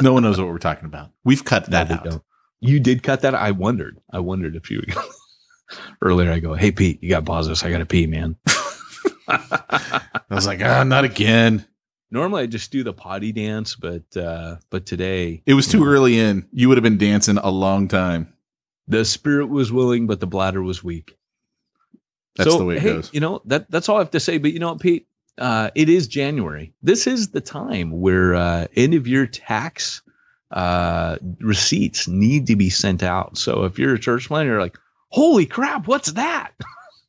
no 0.00 0.12
one 0.12 0.22
knows 0.22 0.38
what 0.38 0.48
we're 0.48 0.58
talking 0.58 0.86
about. 0.86 1.10
We've 1.24 1.44
cut 1.44 1.70
that 1.70 1.88
No, 1.88 1.94
out. 1.96 2.04
don't. 2.04 2.22
You 2.60 2.80
did 2.80 3.02
cut 3.02 3.22
that. 3.22 3.34
I 3.34 3.50
wondered. 3.50 3.98
I 4.12 4.20
wondered 4.20 4.54
if 4.56 4.70
you 4.70 4.82
earlier. 6.02 6.30
I 6.32 6.38
go, 6.38 6.54
hey 6.54 6.70
Pete, 6.72 7.02
you 7.02 7.10
got 7.10 7.20
to 7.20 7.26
pause 7.26 7.48
this. 7.48 7.64
I 7.64 7.70
got 7.70 7.78
to 7.78 7.86
pee, 7.86 8.06
man. 8.06 8.36
I 9.28 10.00
was 10.30 10.46
like, 10.46 10.62
ah, 10.62 10.84
not 10.84 11.04
again. 11.04 11.66
Normally 12.10 12.42
I 12.44 12.46
just 12.46 12.70
do 12.70 12.84
the 12.84 12.92
potty 12.92 13.32
dance, 13.32 13.74
but 13.74 14.16
uh, 14.16 14.56
but 14.70 14.86
today 14.86 15.42
It 15.46 15.54
was 15.54 15.66
too 15.66 15.84
early 15.84 16.18
in. 16.18 16.46
You 16.52 16.68
would 16.68 16.76
have 16.78 16.82
been 16.84 16.98
dancing 16.98 17.36
a 17.38 17.50
long 17.50 17.88
time. 17.88 18.32
the 18.88 19.04
spirit 19.04 19.46
was 19.46 19.72
willing, 19.72 20.06
but 20.06 20.20
the 20.20 20.26
bladder 20.26 20.62
was 20.62 20.84
weak. 20.84 21.16
That's 22.36 22.50
So, 22.52 22.58
the 22.58 22.64
way 22.64 22.76
it 22.76 22.82
hey, 22.82 22.92
goes. 22.94 23.10
You 23.12 23.20
know 23.20 23.42
that 23.46 23.70
that's 23.70 23.88
all 23.88 23.96
I 23.96 24.00
have 24.00 24.10
to 24.12 24.20
say. 24.20 24.38
But 24.38 24.52
you 24.52 24.58
know 24.60 24.70
what, 24.72 24.80
Pete? 24.80 25.08
Uh, 25.38 25.70
it 25.74 25.88
is 25.88 26.06
January. 26.06 26.72
This 26.82 27.06
is 27.06 27.28
the 27.30 27.40
time 27.40 27.90
where 28.00 28.34
uh, 28.34 28.66
end 28.76 28.94
of 28.94 29.06
year 29.08 29.26
tax 29.26 30.00
uh, 30.52 31.16
receipts 31.40 32.06
need 32.08 32.46
to 32.46 32.56
be 32.56 32.70
sent 32.70 33.02
out. 33.02 33.36
So 33.36 33.64
if 33.64 33.78
you're 33.78 33.94
a 33.94 33.98
church 33.98 34.28
planter, 34.28 34.52
you're 34.52 34.60
like, 34.60 34.78
"Holy 35.08 35.44
crap, 35.44 35.86
what's 35.88 36.12
that?" 36.12 36.52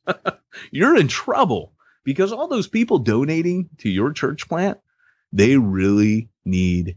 you're 0.72 0.96
in 0.96 1.08
trouble 1.08 1.72
because 2.04 2.32
all 2.32 2.48
those 2.48 2.66
people 2.68 2.98
donating 2.98 3.68
to 3.78 3.88
your 3.88 4.12
church 4.12 4.48
plant, 4.48 4.78
they 5.32 5.56
really 5.56 6.28
need 6.44 6.96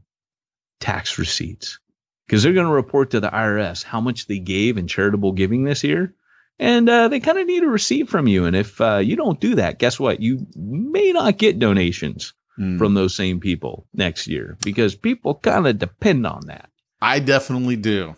tax 0.79 1.17
receipts 1.19 1.79
because 2.25 2.43
they're 2.43 2.53
going 2.53 2.67
to 2.67 2.73
report 2.73 3.11
to 3.11 3.19
the 3.19 3.29
IRS 3.29 3.83
how 3.83 4.01
much 4.01 4.27
they 4.27 4.39
gave 4.39 4.77
in 4.77 4.87
charitable 4.87 5.33
giving 5.33 5.63
this 5.63 5.83
year 5.83 6.13
and 6.59 6.87
uh, 6.89 7.07
they 7.07 7.19
kind 7.19 7.37
of 7.39 7.47
need 7.47 7.63
a 7.63 7.67
receipt 7.67 8.07
from 8.09 8.27
you. 8.27 8.45
And 8.45 8.55
if 8.55 8.79
uh, 8.81 8.97
you 8.97 9.15
don't 9.15 9.39
do 9.39 9.55
that, 9.55 9.79
guess 9.79 9.99
what? 9.99 10.21
You 10.21 10.45
may 10.55 11.11
not 11.11 11.37
get 11.37 11.59
donations 11.59 12.33
Mm. 12.59 12.77
from 12.77 12.93
those 12.95 13.15
same 13.15 13.39
people 13.39 13.87
next 13.93 14.27
year 14.27 14.57
because 14.61 14.93
people 14.93 15.35
kind 15.35 15.65
of 15.65 15.79
depend 15.79 16.27
on 16.27 16.47
that. 16.47 16.69
I 17.01 17.19
definitely 17.19 17.77
do. 17.77 18.13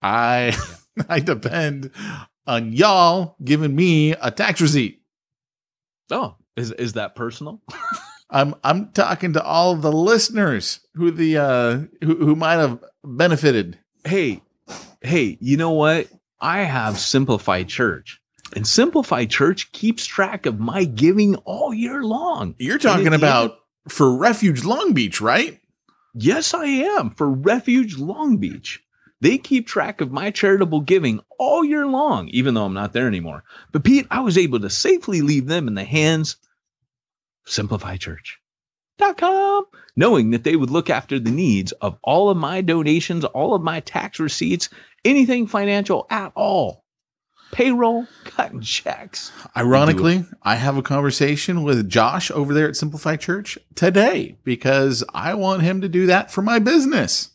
I 0.00 0.56
I 1.08 1.20
depend 1.20 1.90
on 2.46 2.72
y'all 2.72 3.36
giving 3.44 3.76
me 3.76 4.12
a 4.12 4.30
tax 4.30 4.62
receipt. 4.62 5.02
Oh, 6.10 6.36
is 6.56 6.72
is 6.72 6.94
that 6.94 7.14
personal? 7.14 7.60
I'm 8.30 8.54
I'm 8.64 8.90
talking 8.92 9.34
to 9.34 9.42
all 9.42 9.72
of 9.72 9.82
the 9.82 9.92
listeners 9.92 10.80
who 10.94 11.10
the 11.10 11.38
uh 11.38 11.78
who, 12.02 12.16
who 12.16 12.36
might 12.36 12.56
have 12.56 12.82
benefited. 13.04 13.78
hey, 14.04 14.42
hey, 15.00 15.38
you 15.40 15.56
know 15.56 15.72
what? 15.72 16.08
I 16.40 16.60
have 16.60 16.98
Simplify 16.98 17.62
Church, 17.62 18.20
and 18.54 18.66
Simplify 18.66 19.24
Church 19.26 19.72
keeps 19.72 20.04
track 20.04 20.46
of 20.46 20.60
my 20.60 20.84
giving 20.84 21.36
all 21.36 21.72
year 21.72 22.02
long. 22.02 22.54
You're 22.58 22.78
talking 22.78 23.14
about 23.14 23.52
end 23.52 23.60
for 23.88 24.16
Refuge 24.16 24.64
Long 24.64 24.92
Beach, 24.92 25.20
right? 25.20 25.60
Yes, 26.14 26.54
I 26.54 26.66
am 26.66 27.10
for 27.10 27.28
Refuge 27.28 27.98
Long 27.98 28.38
Beach. 28.38 28.82
They 29.20 29.38
keep 29.38 29.66
track 29.66 30.00
of 30.00 30.12
my 30.12 30.30
charitable 30.30 30.82
giving 30.82 31.20
all 31.38 31.64
year 31.64 31.86
long, 31.86 32.28
even 32.28 32.54
though 32.54 32.64
I'm 32.64 32.74
not 32.74 32.92
there 32.92 33.06
anymore. 33.06 33.44
But 33.72 33.84
Pete, 33.84 34.06
I 34.10 34.20
was 34.20 34.36
able 34.36 34.60
to 34.60 34.70
safely 34.70 35.22
leave 35.22 35.46
them 35.46 35.66
in 35.66 35.74
the 35.74 35.84
hands 35.84 36.32
of 36.34 36.43
SimplifyChurch.com, 37.46 39.64
knowing 39.96 40.30
that 40.30 40.44
they 40.44 40.56
would 40.56 40.70
look 40.70 40.90
after 40.90 41.18
the 41.18 41.30
needs 41.30 41.72
of 41.72 41.98
all 42.02 42.28
of 42.30 42.36
my 42.36 42.60
donations, 42.60 43.24
all 43.24 43.54
of 43.54 43.62
my 43.62 43.80
tax 43.80 44.20
receipts, 44.20 44.68
anything 45.04 45.46
financial 45.46 46.06
at 46.10 46.32
all. 46.34 46.84
Payroll, 47.52 48.06
cutting 48.24 48.60
checks. 48.62 49.30
Ironically, 49.56 50.24
I 50.42 50.56
have 50.56 50.76
a 50.76 50.82
conversation 50.82 51.62
with 51.62 51.88
Josh 51.88 52.30
over 52.30 52.52
there 52.52 52.68
at 52.68 52.76
Simplify 52.76 53.16
Church 53.16 53.56
today 53.74 54.36
because 54.44 55.02
I 55.14 55.32
want 55.34 55.62
him 55.62 55.80
to 55.82 55.88
do 55.88 56.06
that 56.06 56.30
for 56.32 56.42
my 56.42 56.58
business. 56.58 57.30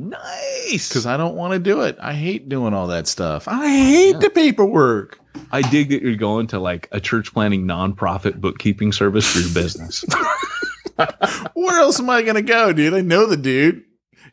Nice. 0.00 0.88
Because 0.88 1.06
I 1.06 1.16
don't 1.16 1.34
want 1.34 1.54
to 1.54 1.58
do 1.58 1.80
it. 1.82 1.98
I 2.00 2.14
hate 2.14 2.48
doing 2.48 2.72
all 2.72 2.86
that 2.86 3.08
stuff. 3.08 3.48
I 3.48 3.68
hate 3.68 4.12
Yeah. 4.12 4.18
the 4.20 4.30
paperwork. 4.30 5.18
I 5.50 5.62
dig 5.62 5.90
that 5.90 6.02
you're 6.02 6.16
going 6.16 6.48
to 6.48 6.58
like 6.58 6.88
a 6.92 7.00
church 7.00 7.32
planting 7.32 7.64
nonprofit 7.66 8.40
bookkeeping 8.40 8.92
service 8.92 9.26
for 9.30 9.38
your 9.40 9.52
business. 9.54 10.04
Where 11.54 11.78
else 11.80 12.00
am 12.00 12.10
I 12.10 12.22
going 12.22 12.34
to 12.34 12.42
go, 12.42 12.72
dude? 12.72 12.94
I 12.94 13.00
know 13.02 13.26
the 13.26 13.36
dude. 13.36 13.84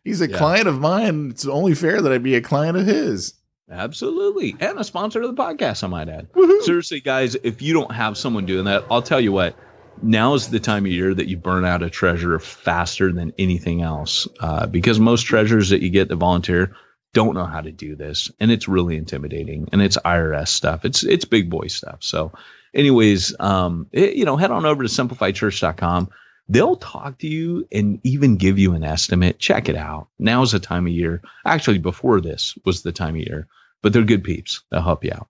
He's 0.03 0.21
a 0.21 0.29
Yeah. 0.29 0.37
client 0.37 0.67
of 0.67 0.79
mine. 0.79 1.29
It's 1.31 1.45
only 1.47 1.73
fair 1.75 2.01
that 2.01 2.11
I 2.11 2.17
be 2.17 2.35
a 2.35 2.41
client 2.41 2.77
of 2.77 2.85
his. 2.85 3.33
Absolutely. 3.69 4.55
And 4.59 4.77
a 4.79 4.83
sponsor 4.83 5.21
of 5.21 5.35
the 5.35 5.41
podcast, 5.41 5.83
I 5.83 5.87
might 5.87 6.09
add. 6.09 6.31
Woohoo. 6.33 6.61
Seriously, 6.61 6.99
guys, 7.01 7.35
if 7.43 7.61
you 7.61 7.73
don't 7.73 7.91
have 7.91 8.17
someone 8.17 8.45
doing 8.45 8.65
that, 8.65 8.83
I'll 8.91 9.01
tell 9.01 9.19
you 9.19 9.31
what, 9.31 9.55
now 10.03 10.33
is 10.35 10.49
the 10.49 10.59
time 10.59 10.85
of 10.85 10.91
year 10.91 11.13
that 11.13 11.27
you 11.27 11.37
burn 11.37 11.65
out 11.65 11.81
a 11.81 11.89
treasure 11.89 12.37
faster 12.39 13.11
than 13.11 13.33
anything 13.39 13.81
else. 13.81 14.27
Uh, 14.39 14.67
because 14.67 14.99
most 14.99 15.23
treasures 15.23 15.69
that 15.69 15.81
you 15.81 15.89
get 15.89 16.09
to 16.09 16.15
volunteer 16.15 16.75
don't 17.15 17.33
know 17.33 17.45
how 17.45 17.61
to 17.61 17.71
do 17.71 17.95
this. 17.95 18.29
And 18.39 18.51
it's 18.51 18.67
really 18.67 18.95
intimidating. 18.97 19.67
And 19.71 19.81
it's 19.81 19.97
IRS 20.05 20.49
stuff. 20.49 20.85
It's 20.85 21.03
it's 21.03 21.25
big 21.25 21.49
boy 21.49 21.67
stuff. 21.67 21.97
So, 22.01 22.31
anyways, 22.75 23.33
um, 23.39 23.87
it- 23.91 24.15
you 24.15 24.25
know, 24.25 24.37
head 24.37 24.51
on 24.51 24.65
over 24.65 24.83
to 24.83 24.89
simplifychurch.com. 24.89 26.09
They'll 26.47 26.75
talk 26.75 27.17
to 27.19 27.27
you 27.27 27.67
and 27.71 27.99
even 28.03 28.35
give 28.35 28.59
you 28.59 28.73
an 28.73 28.83
estimate. 28.83 29.39
Check 29.39 29.67
it 29.67 29.75
out. 29.75 30.09
Now's 30.19 30.51
the 30.51 30.59
time 30.59 30.85
of 30.85 30.93
year. 30.93 31.21
Actually, 31.45 31.79
before 31.79 32.21
this 32.21 32.55
was 32.65 32.83
the 32.83 32.91
time 32.91 33.15
of 33.15 33.21
year 33.21 33.47
but 33.81 33.93
they're 33.93 34.01
good 34.03 34.23
peeps. 34.23 34.63
They'll 34.71 34.81
help 34.81 35.03
you 35.03 35.11
out. 35.11 35.27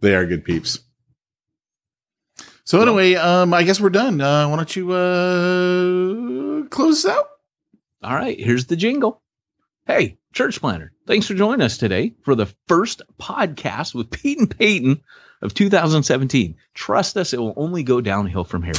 They 0.00 0.16
are 0.16 0.26
good 0.26 0.44
peeps. 0.44 0.80
So 2.64 2.82
anyway, 2.82 3.14
um, 3.14 3.54
I 3.54 3.62
guess 3.62 3.80
we're 3.80 3.90
done. 3.90 4.20
Uh, 4.20 4.48
why 4.48 4.56
don't 4.56 4.74
you 4.74 4.90
uh 4.92 6.68
close 6.68 7.04
this 7.04 7.12
out? 7.12 7.28
All 8.02 8.14
right, 8.16 8.38
here's 8.40 8.66
the 8.66 8.74
jingle. 8.74 9.21
Hey, 9.94 10.16
church 10.32 10.58
planter, 10.58 10.90
thanks 11.06 11.26
for 11.26 11.34
joining 11.34 11.60
us 11.60 11.76
today 11.76 12.14
for 12.22 12.34
the 12.34 12.46
first 12.66 13.02
podcast 13.20 13.94
with 13.94 14.10
Pete 14.10 14.38
and 14.38 14.50
Peyton 14.50 15.02
of 15.42 15.52
2017. 15.52 16.56
Trust 16.72 17.18
us, 17.18 17.34
it 17.34 17.38
will 17.38 17.52
only 17.58 17.82
go 17.82 18.00
downhill 18.00 18.44
from 18.44 18.62
here. 18.62 18.72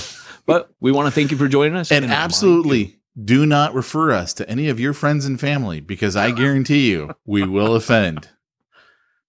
But 0.47 0.73
we 0.79 0.91
want 0.91 1.05
to 1.05 1.11
thank 1.11 1.29
you 1.29 1.37
for 1.37 1.47
joining 1.47 1.75
us. 1.75 1.91
And 1.91 2.05
remind 2.05 2.19
absolutely 2.19 2.99
do 3.23 3.45
not 3.45 3.75
refer 3.75 4.11
us 4.11 4.33
to 4.33 4.49
any 4.49 4.69
of 4.69 4.79
your 4.79 4.91
friends 4.91 5.27
and 5.27 5.39
family 5.39 5.81
because 5.81 6.15
I 6.15 6.31
guarantee 6.31 6.89
you 6.89 7.11
we 7.27 7.43
will 7.43 7.75
offend. 7.75 8.29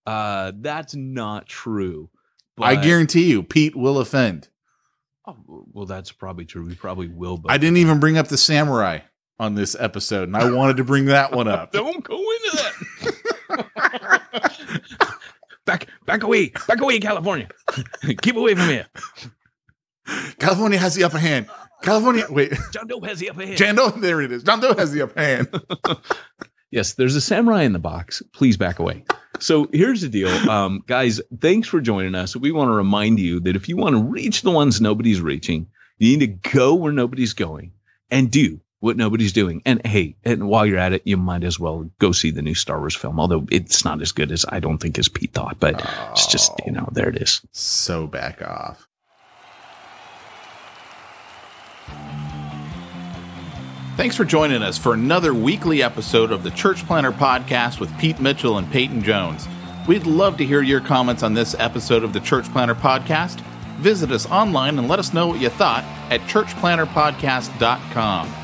Uh, 0.07 0.53
that's 0.57 0.95
not 0.95 1.47
true. 1.47 2.09
I 2.59 2.77
guarantee 2.77 3.29
you 3.29 3.43
Pete 3.43 3.77
will 3.77 3.99
offend. 3.99 4.49
Oh, 5.27 5.67
well, 5.71 5.85
that's 5.85 6.13
probably 6.13 6.47
true. 6.47 6.65
We 6.65 6.77
probably 6.77 7.09
will. 7.09 7.37
But 7.37 7.53
I 7.53 7.59
didn't 7.59 7.77
even 7.77 8.01
bring 8.01 8.17
up 8.17 8.29
the 8.29 8.39
samurai 8.39 9.01
on 9.39 9.55
this 9.55 9.77
episode, 9.79 10.29
and 10.29 10.37
I 10.37 10.51
wanted 10.51 10.77
to 10.79 10.85
bring 10.85 11.07
that 11.07 11.33
one 11.33 11.49
up. 11.49 11.73
Don't 11.77 12.05
go 12.05 12.17
into 12.17 12.73
that. 13.49 14.23
back, 15.65 15.89
back 16.07 16.23
away, 16.23 16.53
back 16.69 16.81
away, 16.81 17.01
California. 17.01 17.49
Keep 18.23 18.37
away 18.37 18.55
from 18.55 18.69
here. 18.69 18.87
California 20.39 20.79
has 20.79 20.95
the 20.95 21.05
upper 21.05 21.19
hand. 21.19 21.49
California, 21.83 22.27
wait, 22.31 22.53
John 22.73 22.87
Doe 22.87 23.01
has 23.01 23.19
the 23.19 23.31
upper 23.31 23.45
hand. 23.45 23.59
Jando, 23.59 24.01
there 24.01 24.21
it 24.21 24.33
is. 24.33 24.43
John 24.43 24.61
Doe 24.61 24.75
has 24.75 24.93
the 24.93 25.03
upper 25.03 25.21
hand. 25.21 25.49
yes, 26.71 26.95
there's 26.95 27.17
a 27.17 27.21
samurai 27.21 27.63
in 27.63 27.73
the 27.73 27.79
box. 27.79 28.23
Please 28.33 28.57
back 28.57 28.79
away. 28.79 29.05
So 29.41 29.69
here's 29.73 30.01
the 30.01 30.09
deal, 30.09 30.29
um, 30.49 30.83
guys. 30.87 31.21
Thanks 31.41 31.69
for 31.69 31.81
joining 31.81 32.15
us. 32.15 32.37
We 32.37 32.53
want 32.53 32.69
to 32.69 32.73
remind 32.75 33.19
you 33.19 33.41
that 33.41 33.57
if 33.57 33.69
you 33.69 33.77
want 33.77 33.97
to 33.97 34.03
reach 34.03 34.43
the 34.43 34.51
ones 34.51 34.81
nobody's 34.81 35.21
reaching, 35.21 35.67
you 35.99 36.17
need 36.17 36.43
to 36.43 36.51
go 36.51 36.75
where 36.75 36.93
nobody's 36.93 37.33
going 37.33 37.73
and 38.11 38.31
do 38.31 38.61
what 38.85 38.97
nobody's 38.99 39.33
doing. 39.33 39.63
And 39.65 39.81
hey, 39.87 40.15
and 40.25 40.47
while 40.47 40.67
you're 40.67 40.79
at 40.79 40.93
it, 40.93 41.01
you 41.07 41.17
might 41.17 41.43
as 41.43 41.59
well 41.59 41.91
go 42.01 42.13
see 42.13 42.31
the 42.31 42.43
new 42.43 42.55
Star 42.55 42.79
Wars 42.79 42.95
film. 42.95 43.19
Although 43.19 43.47
it's 43.51 43.83
not 43.83 44.03
as 44.03 44.13
good 44.13 44.31
as 44.31 44.45
I 44.51 44.61
don't 44.61 44.77
think 44.77 44.99
as 44.99 45.09
Pete 45.09 45.33
thought, 45.33 45.59
but 45.59 45.83
it's 46.11 46.27
just 46.27 46.53
you 46.67 46.73
know 46.73 46.87
there 46.93 47.09
it 47.09 47.17
is. 47.17 47.41
So 47.53 48.07
back 48.07 48.43
off. 48.43 48.87
Thanks 53.97 54.17
for 54.17 54.27
joining 54.27 54.63
us 54.63 54.77
for 54.77 54.93
another 54.93 55.33
weekly 55.33 55.83
episode 55.83 56.31
of 56.31 56.43
the 56.43 56.51
Church 56.51 56.87
Planter 56.87 57.13
Podcast 57.13 57.81
with 57.81 57.97
Pete 57.99 58.21
Mitchell 58.21 58.59
and 58.59 58.71
Peyton 58.71 59.03
Jones. 59.03 59.49
We'd 59.89 60.07
love 60.07 60.37
to 60.39 60.45
hear 60.45 60.61
your 60.61 60.81
comments 60.81 61.23
on 61.23 61.33
this 61.33 61.57
episode 61.59 62.05
of 62.05 62.13
the 62.13 62.21
Church 62.21 62.53
Planter 62.53 62.75
Podcast. 62.75 63.41
Visit 63.79 64.11
us 64.11 64.27
online 64.27 64.79
and 64.79 64.89
let 64.89 64.99
us 64.99 65.15
know 65.15 65.29
what 65.29 65.41
you 65.41 65.49
thought 65.49 65.85
at 66.11 66.21
churchplanterpodcast.com. 66.23 68.44